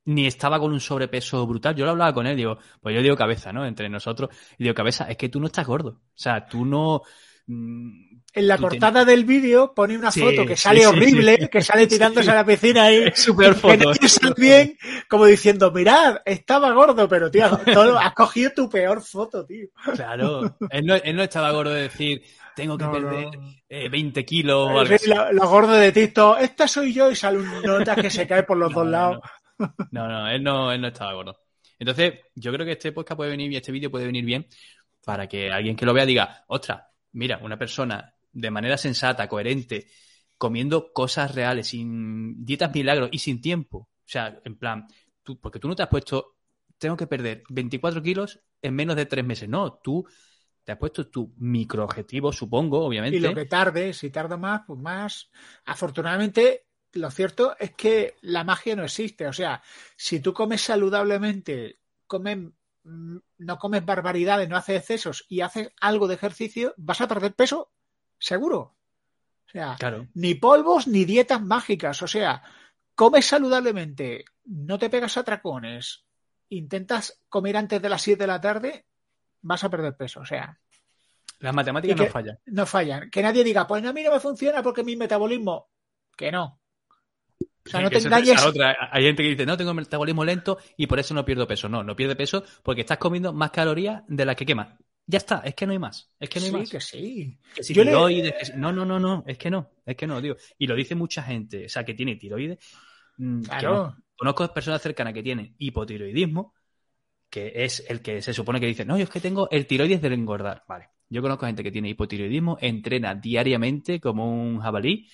Ni 0.05 0.29
estaba 0.29 0.61
con 0.61 0.71
un 0.71 0.79
sobrepeso 0.79 1.45
brutal. 1.49 1.75
Yo 1.75 1.85
lo 1.85 1.91
hablaba 1.91 2.15
con 2.15 2.29
él, 2.29 2.37
digo, 2.37 2.59
pues 2.81 2.95
yo 2.95 3.03
digo 3.03 3.17
cabeza, 3.17 3.53
¿no? 3.53 3.67
Entre 3.67 3.89
nosotros. 3.89 4.31
Y 4.57 4.63
digo, 4.63 4.75
cabeza, 4.77 5.11
es 5.11 5.17
que 5.17 5.29
tú 5.29 5.41
no 5.41 5.47
estás 5.47 5.67
gordo. 5.67 5.91
O 5.91 6.13
sea, 6.15 6.47
tú 6.47 6.65
no 6.65 7.03
mm, 7.49 8.10
en 8.33 8.47
la 8.47 8.57
portada 8.59 9.05
del 9.05 9.25
vídeo 9.25 9.75
pone 9.75 9.97
una 9.97 10.13
foto 10.13 10.47
que 10.47 10.57
sale 10.57 10.87
horrible, 10.87 11.49
que 11.49 11.63
sale 11.63 11.87
tirándose 11.89 12.31
a 12.31 12.37
la 12.37 12.45
piscina 12.45 12.91
y 12.93 13.11
super 13.13 13.55
foto. 13.55 13.93
bien, 14.37 14.77
como 15.09 15.27
diciendo, 15.27 15.71
mirad, 15.73 16.19
estaba 16.25 16.73
gordo, 16.73 17.09
pero 17.09 17.31
tío, 17.31 17.47
has 17.47 18.15
cogido 18.15 18.53
tu 18.55 18.69
peor 18.69 19.03
foto, 19.03 19.45
tío. 19.45 19.69
Claro, 19.95 20.57
él 20.71 20.87
no, 20.87 20.95
él 20.95 21.17
no 21.17 21.23
estaba 21.23 21.51
gordo 21.51 21.73
de 21.73 21.83
decir, 21.83 22.23
tengo 22.55 22.79
que 22.79 22.87
perder 22.87 23.91
20 23.91 24.21
eh, 24.21 24.25
kilos 24.25 24.69
o 24.71 24.79
algo 24.79 24.95
Lo, 25.33 25.49
gordo 25.49 25.73
de 25.73 25.93
Tito, 25.93 26.37
esta 26.37 26.69
soy 26.69 26.93
yo 26.93 27.11
y 27.11 27.17
sale 27.17 27.39
un 27.39 27.63
nota 27.63 27.97
que 27.97 28.11
se 28.11 28.27
cae 28.27 28.45
por 28.45 28.57
los 28.57 28.73
dos 28.75 28.87
lados. 28.87 29.21
No. 29.91 30.09
no, 30.09 30.29
él 30.29 30.43
no, 30.43 30.73
él 30.73 30.81
no 30.81 30.89
estaba 30.89 31.13
gordo. 31.15 31.41
Entonces, 31.79 32.15
yo 32.35 32.53
creo 32.53 32.67
que 32.67 32.73
este 32.73 32.93
podcast 32.93 33.17
puede 33.17 33.31
venir 33.31 33.51
y 33.51 33.57
este 33.57 33.73
vídeo 33.73 33.91
puede 33.91 34.07
venir 34.07 34.25
bien 34.25 34.47
para 35.05 35.27
que 35.27 35.51
alguien 35.51 35.75
que 35.75 35.87
lo 35.87 35.95
vea 35.95 36.05
diga, 36.05 36.45
ostras, 36.49 36.83
mira, 37.13 37.39
una 37.43 37.59
persona 37.59 38.15
de 38.33 38.51
manera 38.51 38.77
sensata, 38.77 39.29
coherente, 39.29 39.89
comiendo 40.39 40.93
cosas 40.93 41.35
reales, 41.35 41.69
sin 41.69 42.45
dietas 42.45 42.73
milagros 42.75 43.11
y 43.13 43.19
sin 43.19 43.41
tiempo. 43.41 43.79
O 43.79 44.09
sea, 44.13 44.41
en 44.45 44.57
plan, 44.57 44.89
tú, 45.23 45.39
porque 45.39 45.59
tú 45.59 45.69
no 45.69 45.77
te 45.77 45.83
has 45.83 45.89
puesto, 45.89 46.37
tengo 46.79 46.97
que 46.97 47.07
perder 47.07 47.43
24 47.49 48.03
kilos 48.03 48.41
en 48.63 48.75
menos 48.75 48.97
de 48.97 49.07
tres 49.07 49.25
meses. 49.25 49.49
No, 49.49 49.75
tú 49.75 50.07
te 50.65 50.73
has 50.73 50.79
puesto 50.79 51.09
tu 51.09 51.35
microobjetivo, 51.39 52.33
supongo, 52.33 52.85
obviamente. 52.85 53.17
Y 53.17 53.21
lo 53.21 53.35
que 53.35 53.47
tarde, 53.47 53.93
si 53.93 54.11
tarda 54.11 54.37
más, 54.37 54.63
pues 54.67 54.79
más. 54.79 55.31
Afortunadamente, 55.65 56.67
lo 56.93 57.11
cierto 57.11 57.57
es 57.59 57.73
que 57.73 58.17
la 58.23 58.45
magia 58.45 58.77
no 58.77 58.85
existe. 58.85 59.27
O 59.27 59.33
sea, 59.33 59.63
si 59.97 60.21
tú 60.21 60.33
comes 60.33 60.61
saludablemente, 60.63 61.81
comes, 62.07 62.39
mm, 62.85 63.17
no 63.39 63.59
comes 63.59 63.85
barbaridades, 63.85 64.49
no 64.49 64.57
haces 64.57 64.79
excesos 64.79 65.27
y 65.29 65.41
haces 65.41 65.71
algo 65.81 66.09
de 66.09 66.15
ejercicio, 66.15 66.75
vas 66.77 67.01
a 67.01 67.09
perder 67.09 67.35
peso 67.35 67.73
seguro. 68.21 68.77
O 69.47 69.51
sea, 69.51 69.77
ni 70.15 70.37
polvos 70.37 70.87
ni 70.87 71.05
dietas 71.05 71.43
mágicas. 71.43 72.01
O 72.03 72.07
sea, 72.07 72.41
comes 72.95 73.27
saludablemente, 73.27 74.25
no 74.45 74.79
te 74.79 74.89
pegas 74.89 75.17
atracones, 75.17 76.05
intentas 76.51 77.21
comer 77.29 77.57
antes 77.57 77.83
de 77.83 77.89
las 77.89 78.03
7 78.03 78.23
de 78.23 78.27
la 78.29 78.41
tarde, 78.41 78.87
vas 79.43 79.65
a 79.65 79.71
perder 79.71 79.97
peso. 79.97 80.21
O 80.21 80.25
sea. 80.25 80.57
Las 81.41 81.55
matemáticas 81.55 81.97
no 81.97 82.07
fallan. 82.07 82.39
No 82.47 82.67
fallan. 82.67 83.11
Que 83.11 83.23
nadie 83.23 83.43
diga, 83.43 83.67
pues 83.67 83.85
a 83.85 83.93
mí 83.93 84.03
no 84.03 84.13
me 84.13 84.21
funciona 84.21 84.63
porque 84.63 84.85
mi 84.85 84.95
metabolismo. 84.95 85.69
Que 86.17 86.31
no. 86.31 86.61
O 87.67 87.69
sea, 87.69 87.81
no 87.81 87.91
te 87.91 87.99
engañes. 87.99 88.41
Hay 88.93 89.03
gente 89.03 89.23
que 89.23 89.31
dice, 89.31 89.47
no, 89.47 89.57
tengo 89.57 89.75
metabolismo 89.75 90.25
lento 90.25 90.59
y 90.77 90.87
por 90.87 90.99
eso 90.99 91.15
no 91.15 91.25
pierdo 91.25 91.47
peso. 91.49 91.69
No, 91.69 91.83
no 91.83 91.97
pierde 91.97 92.17
peso 92.17 92.45
porque 92.63 92.83
estás 92.83 92.99
comiendo 92.99 93.33
más 93.33 93.51
calorías 93.51 94.03
de 94.07 94.25
las 94.25 94.37
que 94.37 94.47
quemas. 94.47 94.79
Ya 95.11 95.17
está, 95.17 95.43
es 95.45 95.57
que 95.57 95.67
no 95.67 95.73
hay 95.73 95.81
más. 95.81 96.09
Es 96.21 96.29
que 96.31 96.39
no 96.39 96.47
hay 96.47 96.53
sí, 96.53 96.57
más. 96.57 96.71
que 96.71 96.81
sí. 96.81 97.39
tiroides, 97.75 98.55
No, 98.55 98.73
no, 98.73 98.85
no, 98.85 99.01
no, 99.01 99.25
es 99.27 99.37
que 99.39 99.51
no, 99.51 99.73
es 99.85 99.97
que 99.97 100.07
no, 100.07 100.21
digo. 100.21 100.37
Y 100.57 100.69
lo 100.69 100.77
dice 100.77 100.95
mucha 100.95 101.25
gente, 101.25 101.67
o 101.67 101.69
sea, 101.69 101.85
que 101.85 101.95
tiene 101.95 102.15
tiroides. 102.15 102.59
Mm, 103.17 103.43
claro. 103.43 103.97
Conozco 104.17 104.55
personas 104.55 104.81
cercanas 104.81 105.13
que 105.13 105.25
tienen 105.25 105.57
hipotiroidismo, 105.59 106.55
que 107.29 107.51
es 107.57 107.85
el 107.89 108.03
que 108.03 108.23
se 108.23 108.33
supone 108.33 108.61
que 108.61 108.67
dice, 108.67 108.85
no, 108.85 108.97
yo 108.99 109.03
es 109.03 109.11
que 109.11 109.21
tengo 109.21 109.51
el 109.51 109.67
tiroides 109.67 110.01
de 110.01 110.15
engordar. 110.15 110.63
Vale. 110.69 110.91
Yo 111.09 111.23
conozco 111.23 111.47
gente 111.47 111.65
que 111.65 111.73
tiene 111.73 111.89
hipotiroidismo, 111.89 112.57
entrena 112.61 113.17
diariamente 113.17 113.99
como 114.01 114.33
un 114.33 114.61
jabalí, 114.61 115.11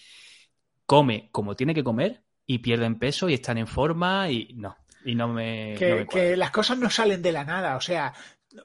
come 0.85 1.31
como 1.33 1.57
tiene 1.57 1.73
que 1.73 1.83
comer 1.83 2.23
y 2.45 2.59
pierden 2.59 2.99
peso 2.99 3.31
y 3.31 3.35
están 3.35 3.57
en 3.57 3.67
forma 3.67 4.31
y 4.31 4.53
no. 4.57 4.77
Y 5.07 5.15
no 5.15 5.29
me. 5.29 5.77
que 5.79 6.37
las 6.37 6.51
cosas 6.51 6.77
no 6.77 6.91
salen 6.91 7.23
de 7.23 7.31
la 7.31 7.45
nada. 7.45 7.77
O 7.77 7.81
sea, 7.81 8.13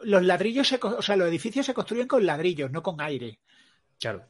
los 0.02 0.24
ladrillos, 0.24 0.68
se, 0.68 0.80
o 0.82 1.02
sea, 1.02 1.16
los 1.16 1.28
edificios 1.28 1.66
se 1.66 1.74
construyen 1.74 2.08
con 2.08 2.26
ladrillos, 2.26 2.72
no 2.72 2.82
con 2.82 3.02
aire. 3.02 3.40
Claro. 4.00 4.26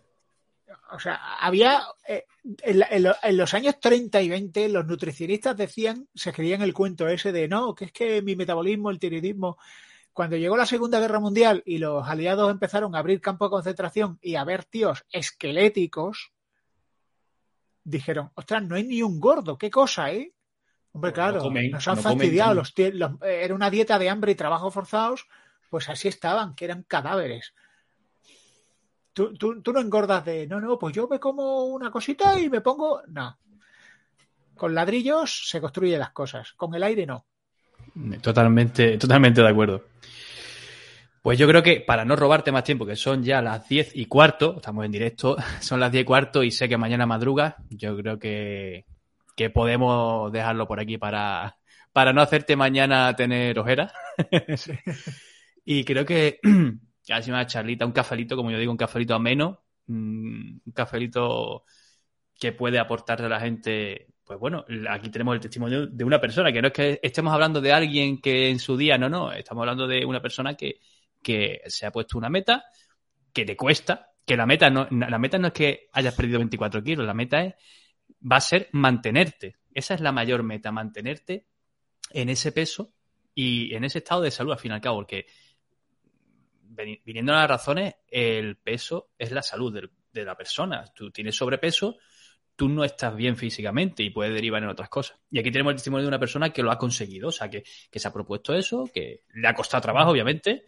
O 0.92 1.00
sea, 1.00 1.38
había. 1.40 1.82
Eh, 2.08 2.26
en, 2.64 3.38
los 3.38 3.54
años 3.54 3.80
30 3.80 4.22
y 4.22 4.30
20, 4.30 4.70
los 4.70 4.86
nutricionistas 4.86 5.56
decían, 5.56 6.08
se 6.14 6.34
creían 6.34 6.62
el 6.62 6.74
cuento 6.74 7.08
ese 7.08 7.32
de 7.32 7.48
no, 7.48 7.76
que 7.76 7.86
es 7.86 7.92
que 7.92 8.22
mi 8.22 8.36
metabolismo, 8.36 8.90
el 8.90 9.00
tiroidismo. 9.00 9.58
Cuando 10.14 10.36
llegó 10.36 10.58
la 10.58 10.66
Segunda 10.66 11.00
Guerra 11.00 11.20
Mundial 11.20 11.64
y 11.66 11.78
los 11.78 12.06
aliados 12.06 12.52
empezaron 12.52 12.96
a 12.96 13.00
abrir 13.00 13.22
campos 13.22 13.48
de 13.48 13.52
concentración 13.52 14.20
y 14.22 14.36
a 14.36 14.44
ver 14.44 14.66
tíos 14.66 15.06
esqueléticos, 15.10 16.34
dijeron, 17.84 18.32
ostras, 18.36 18.64
no 18.64 18.76
hay 18.76 18.84
ni 18.84 19.02
un 19.02 19.20
gordo, 19.20 19.58
qué 19.58 19.70
cosa, 19.70 20.12
¿eh? 20.12 20.34
Hombre, 20.94 21.14
claro, 21.14 21.50
nos 21.50 21.88
han 21.88 21.98
fastidiado. 21.98 22.54
los, 22.54 22.74
era 23.22 23.56
una 23.56 23.70
dieta 23.70 23.98
de 23.98 24.10
hambre 24.10 24.34
y 24.34 24.36
trabajo 24.36 24.70
forzados 24.72 25.28
pues 25.72 25.88
así 25.88 26.10
estaban, 26.10 26.54
que 26.54 26.66
eran 26.66 26.84
cadáveres. 26.84 27.54
Tú, 29.14 29.34
no 29.74 29.80
engordas 29.80 30.26
de, 30.26 30.46
no, 30.46 30.60
no, 30.60 30.78
pues 30.78 30.94
yo 30.94 31.08
me 31.08 31.18
como 31.18 31.64
una 31.64 31.90
cosita 31.90 32.38
y 32.38 32.50
me 32.50 32.60
pongo, 32.60 33.02
no. 33.08 33.40
Con 34.56 34.76
ladrillos 34.76 35.48
se 35.50 35.62
construyen 35.62 36.00
las 36.00 36.12
cosas, 36.12 36.52
con 36.54 36.76
el 36.76 36.84
aire 36.84 37.06
no. 37.06 37.26
Totalmente, 38.22 38.98
totalmente 38.98 39.42
de 39.42 39.48
acuerdo. 39.48 39.86
Pues 41.22 41.40
yo 41.40 41.48
creo 41.48 41.64
que 41.64 41.80
para 41.80 42.04
no 42.04 42.18
robarte 42.18 42.52
más 42.52 42.66
tiempo, 42.66 42.86
que 42.86 42.98
son 42.98 43.24
ya 43.24 43.42
las 43.42 43.70
diez 43.70 43.96
y 43.96 44.08
cuarto, 44.08 44.56
estamos 44.58 44.84
en 44.84 44.92
directo, 44.92 45.38
son 45.62 45.80
las 45.80 45.94
diez 45.94 46.02
y 46.02 46.06
cuarto 46.06 46.44
y 46.44 46.52
sé 46.52 46.68
que 46.68 46.78
mañana 46.78 47.06
madruga, 47.06 47.56
yo 47.70 47.96
creo 47.96 48.20
que, 48.20 48.86
que 49.38 49.50
podemos 49.50 50.34
dejarlo 50.34 50.68
por 50.68 50.82
aquí 50.82 50.98
para, 50.98 51.58
para 51.94 52.12
no 52.12 52.22
hacerte 52.22 52.58
mañana 52.58 53.16
tener 53.16 53.58
ojeras. 53.58 53.94
Sí. 54.58 54.74
Y 55.64 55.84
creo 55.84 56.06
que 56.06 56.40
casi 57.08 57.30
una 57.30 57.46
charlita, 57.46 57.86
un 57.86 57.92
cafelito, 57.92 58.36
como 58.36 58.52
yo 58.52 58.58
digo, 58.58 58.72
un 58.72 58.78
cafelito 58.78 59.16
ameno, 59.16 59.64
mm, 59.88 60.60
un 60.66 60.74
cafelito 60.74 61.66
que 62.40 62.52
puede 62.52 62.80
aportarle 62.80 63.28
a 63.28 63.30
la 63.30 63.40
gente. 63.40 64.08
Pues 64.24 64.40
bueno, 64.40 64.66
aquí 64.90 65.10
tenemos 65.10 65.36
el 65.36 65.42
testimonio 65.42 65.88
de 65.88 66.04
una 66.04 66.20
persona, 66.22 66.52
que 66.52 66.62
no 66.62 66.68
es 66.68 66.74
que 66.74 67.00
estemos 67.04 67.34
hablando 67.34 67.60
de 67.60 67.74
alguien 67.74 68.22
que 68.22 68.50
en 68.50 68.60
su 68.60 68.78
día, 68.78 68.98
no, 68.98 69.10
no, 69.10 69.32
estamos 69.32 69.62
hablando 69.62 69.88
de 69.88 70.06
una 70.06 70.22
persona 70.22 70.56
que, 70.56 70.80
que 71.22 71.62
se 71.68 71.86
ha 71.86 71.92
puesto 71.92 72.18
una 72.18 72.30
meta, 72.30 72.64
que 73.34 73.46
te 73.46 73.58
cuesta, 73.58 74.12
que 74.26 74.38
la 74.38 74.46
meta 74.46 74.70
no, 74.70 74.88
la 74.90 75.20
meta 75.20 75.38
no 75.38 75.48
es 75.48 75.54
que 75.54 75.90
hayas 75.92 76.16
perdido 76.16 76.40
24 76.40 76.84
kilos, 76.84 77.06
la 77.06 77.14
meta 77.14 77.44
es, 77.44 77.56
va 78.30 78.38
a 78.38 78.42
ser 78.42 78.70
mantenerte. 78.72 79.58
Esa 79.74 79.94
es 79.94 80.02
la 80.02 80.12
mayor 80.12 80.44
meta, 80.44 80.72
mantenerte 80.72 81.48
en 82.12 82.30
ese 82.30 82.52
peso 82.52 82.94
y 83.34 83.74
en 83.74 83.84
ese 83.84 84.00
estado 84.00 84.22
de 84.22 84.32
salud, 84.32 84.52
al 84.54 84.60
fin 84.60 84.72
y 84.72 84.76
al 84.76 84.82
cabo, 84.82 84.98
porque 84.98 85.26
viniendo 86.72 87.34
a 87.34 87.38
las 87.38 87.50
razones, 87.50 87.96
el 88.08 88.58
peso 88.58 89.10
es 89.18 89.32
la 89.32 89.42
salud 89.42 89.90
de, 90.12 90.26
la 90.26 90.36
persona. 90.36 90.86
Tú 90.96 91.12
tienes 91.12 91.36
sobrepeso, 91.36 91.98
tú 92.56 92.70
no 92.70 92.84
estás 92.84 93.16
bien 93.16 93.36
físicamente 93.36 94.04
y 94.04 94.10
puede 94.10 94.32
derivar 94.32 94.64
en 94.64 94.70
otras 94.70 94.90
cosas. 94.90 95.18
Y 95.30 95.40
aquí 95.40 95.52
tenemos 95.52 95.72
el 95.72 95.78
testimonio 95.78 96.04
de 96.04 96.10
una 96.10 96.20
persona 96.20 96.52
que 96.52 96.64
lo 96.64 96.72
ha 96.72 96.78
conseguido, 96.78 97.30
o 97.30 97.32
sea, 97.32 97.50
que, 97.50 97.64
se 97.66 98.08
ha 98.08 98.14
propuesto 98.14 98.54
eso, 98.54 98.90
que 98.94 99.24
le 99.34 99.48
ha 99.48 99.54
costado 99.54 99.82
trabajo, 99.82 100.12
obviamente, 100.12 100.66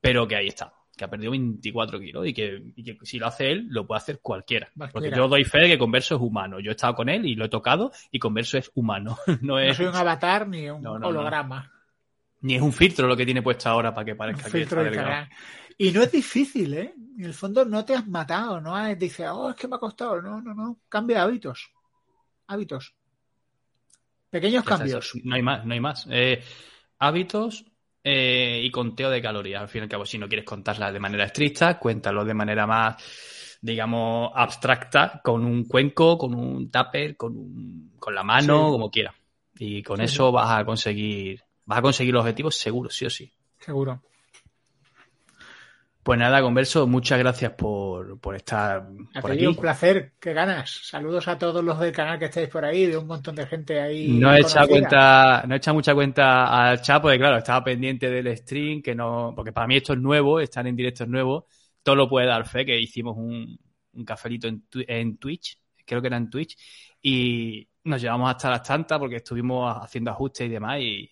pero 0.00 0.26
que 0.26 0.36
ahí 0.36 0.48
está, 0.48 0.72
que 0.96 1.04
ha 1.04 1.10
perdido 1.10 1.32
24 1.32 1.98
kilos 2.00 2.26
y 2.26 2.34
que, 2.34 2.62
si 3.02 3.18
lo 3.18 3.26
hace 3.26 3.50
él, 3.50 3.66
lo 3.68 3.86
puede 3.86 3.98
hacer 3.98 4.20
cualquiera. 4.20 4.70
Porque 4.92 5.10
yo 5.10 5.28
doy 5.28 5.44
fe 5.44 5.58
de 5.60 5.68
que 5.68 5.78
Converso 5.78 6.16
es 6.16 6.20
humano. 6.20 6.60
Yo 6.60 6.70
he 6.70 6.74
estado 6.74 6.94
con 6.94 7.08
él 7.08 7.26
y 7.26 7.34
lo 7.34 7.46
he 7.46 7.48
tocado 7.48 7.92
y 8.10 8.18
Converso 8.18 8.58
es 8.58 8.70
humano. 8.74 9.18
No, 9.42 9.58
es... 9.58 9.76
soy 9.76 9.86
un 9.86 9.96
avatar 9.96 10.48
ni 10.48 10.70
un 10.70 10.86
holograma. 10.86 11.73
Ni 12.44 12.56
es 12.56 12.62
un 12.62 12.74
filtro 12.74 13.08
lo 13.08 13.16
que 13.16 13.24
tiene 13.24 13.40
puesto 13.40 13.70
ahora 13.70 13.94
para 13.94 14.04
que 14.04 14.14
parezca 14.14 14.50
que 14.50 14.62
está 14.62 14.82
delgado. 14.82 15.26
Y 15.78 15.90
no 15.92 16.02
es 16.02 16.12
difícil, 16.12 16.74
¿eh? 16.74 16.94
En 17.18 17.24
el 17.24 17.32
fondo 17.32 17.64
no 17.64 17.86
te 17.86 17.94
has 17.94 18.06
matado, 18.06 18.60
no 18.60 18.78
es, 18.86 18.98
dices, 18.98 19.26
oh, 19.32 19.48
es 19.48 19.56
que 19.56 19.66
me 19.66 19.76
ha 19.76 19.78
costado. 19.78 20.20
No, 20.20 20.42
no, 20.42 20.52
no. 20.52 20.78
Cambia 20.88 21.22
hábitos. 21.22 21.70
hábitos. 22.46 22.94
Pequeños 24.28 24.62
cambios. 24.62 25.12
No 25.24 25.34
hay 25.34 25.42
más, 25.42 25.64
no 25.64 25.72
hay 25.72 25.80
más. 25.80 26.06
Eh, 26.10 26.42
hábitos 26.98 27.64
eh, 28.02 28.60
y 28.62 28.70
conteo 28.70 29.08
de 29.08 29.22
calorías. 29.22 29.62
Al 29.62 29.68
fin 29.68 29.80
y 29.80 29.84
al 29.84 29.88
cabo, 29.88 30.04
si 30.04 30.18
no 30.18 30.28
quieres 30.28 30.44
contarlas 30.44 30.92
de 30.92 31.00
manera 31.00 31.24
estricta, 31.24 31.78
cuéntalo 31.78 32.26
de 32.26 32.34
manera 32.34 32.66
más, 32.66 33.58
digamos, 33.62 34.30
abstracta, 34.34 35.18
con 35.24 35.46
un 35.46 35.64
cuenco, 35.64 36.18
con 36.18 36.34
un 36.34 36.70
tupper, 36.70 37.16
con, 37.16 37.36
un, 37.38 37.92
con 37.98 38.14
la 38.14 38.22
mano, 38.22 38.70
como 38.70 38.90
quiera. 38.90 39.14
Y 39.56 39.82
con 39.82 40.02
eso 40.02 40.30
vas 40.30 40.60
a 40.60 40.64
conseguir, 40.64 41.42
vas 41.66 41.78
a 41.78 41.82
conseguir 41.82 42.14
los 42.14 42.22
objetivos 42.22 42.56
seguro, 42.56 42.90
sí 42.90 43.06
o 43.06 43.10
sí. 43.10 43.32
Seguro. 43.58 44.02
Pues 46.04 46.18
nada, 46.18 46.42
Converso, 46.42 46.86
muchas 46.86 47.18
gracias 47.18 47.52
por, 47.52 48.20
por 48.20 48.36
estar 48.36 48.86
por 49.22 49.32
aquí. 49.32 49.46
Un 49.46 49.56
placer, 49.56 50.12
qué 50.20 50.34
ganas. 50.34 50.70
Saludos 50.82 51.26
a 51.28 51.38
todos 51.38 51.64
los 51.64 51.80
del 51.80 51.92
canal 51.92 52.18
que 52.18 52.26
estáis 52.26 52.50
por 52.50 52.62
ahí, 52.62 52.84
de 52.84 52.98
un 52.98 53.06
montón 53.06 53.34
de 53.34 53.46
gente 53.46 53.80
ahí. 53.80 54.08
No 54.08 54.34
he 54.34 54.40
echado 54.40 54.68
cuenta, 54.68 55.44
no 55.48 55.54
he 55.54 55.56
echado 55.56 55.76
mucha 55.76 55.94
cuenta 55.94 56.68
al 56.68 56.82
chat, 56.82 57.00
porque 57.00 57.16
claro, 57.16 57.38
estaba 57.38 57.64
pendiente 57.64 58.10
del 58.10 58.36
stream, 58.36 58.82
que 58.82 58.94
no, 58.94 59.32
porque 59.34 59.52
para 59.52 59.66
mí 59.66 59.76
esto 59.76 59.94
es 59.94 59.98
nuevo, 59.98 60.40
estar 60.40 60.66
en 60.66 60.76
directo 60.76 61.04
es 61.04 61.08
nuevo. 61.08 61.46
Todo 61.82 61.96
lo 61.96 62.06
puede 62.06 62.26
dar 62.26 62.46
fe, 62.46 62.66
que 62.66 62.78
hicimos 62.78 63.16
un, 63.16 63.58
un 63.94 64.04
cafelito 64.04 64.46
en, 64.46 64.62
en 64.74 65.16
Twitch, 65.16 65.58
creo 65.86 66.02
que 66.02 66.08
era 66.08 66.18
en 66.18 66.28
Twitch, 66.28 66.54
y 67.00 67.66
nos 67.84 68.02
llevamos 68.02 68.28
hasta 68.28 68.50
las 68.50 68.62
tantas 68.62 68.98
porque 68.98 69.16
estuvimos 69.16 69.74
haciendo 69.80 70.10
ajustes 70.10 70.48
y 70.48 70.50
demás, 70.50 70.80
y, 70.80 71.10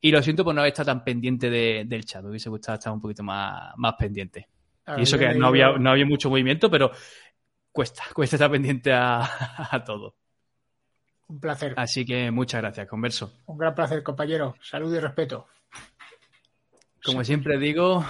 y 0.00 0.10
lo 0.10 0.22
siento 0.22 0.44
por 0.44 0.54
no 0.54 0.60
haber 0.60 0.72
estado 0.72 0.86
tan 0.86 1.04
pendiente 1.04 1.50
del 1.50 2.04
chat. 2.04 2.22
Me 2.22 2.30
hubiese 2.30 2.48
gustado 2.48 2.78
estar 2.78 2.92
un 2.92 3.00
poquito 3.00 3.22
más, 3.22 3.72
más 3.76 3.94
pendiente. 3.98 4.48
y 4.96 5.02
eso 5.02 5.18
que 5.18 5.34
no 5.34 5.48
había, 5.48 5.72
no 5.72 5.90
había 5.90 6.06
mucho 6.06 6.30
movimiento, 6.30 6.70
pero 6.70 6.90
cuesta, 7.72 8.04
cuesta 8.14 8.36
estar 8.36 8.50
pendiente 8.50 8.92
a, 8.92 9.22
a, 9.70 9.84
todo. 9.84 10.16
Un 11.28 11.40
placer. 11.40 11.74
Así 11.76 12.06
que 12.06 12.30
muchas 12.30 12.62
gracias, 12.62 12.86
Converso. 12.86 13.40
Un 13.46 13.58
gran 13.58 13.74
placer, 13.74 14.02
compañero. 14.02 14.54
Salud 14.62 14.94
y 14.94 14.98
respeto. 14.98 15.46
Como 17.04 17.22
siempre 17.24 17.58
digo, 17.58 18.04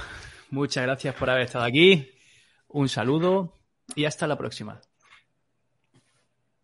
muchas 0.51 0.85
gracias 0.85 1.15
por 1.15 1.31
haber 1.31 1.45
estado 1.45 1.65
aquí. 1.65 2.11
Un 2.69 2.89
saludo 2.89 3.59
y 3.95 4.05
hasta 4.05 4.27
la 4.27 4.37
próxima. 4.37 4.81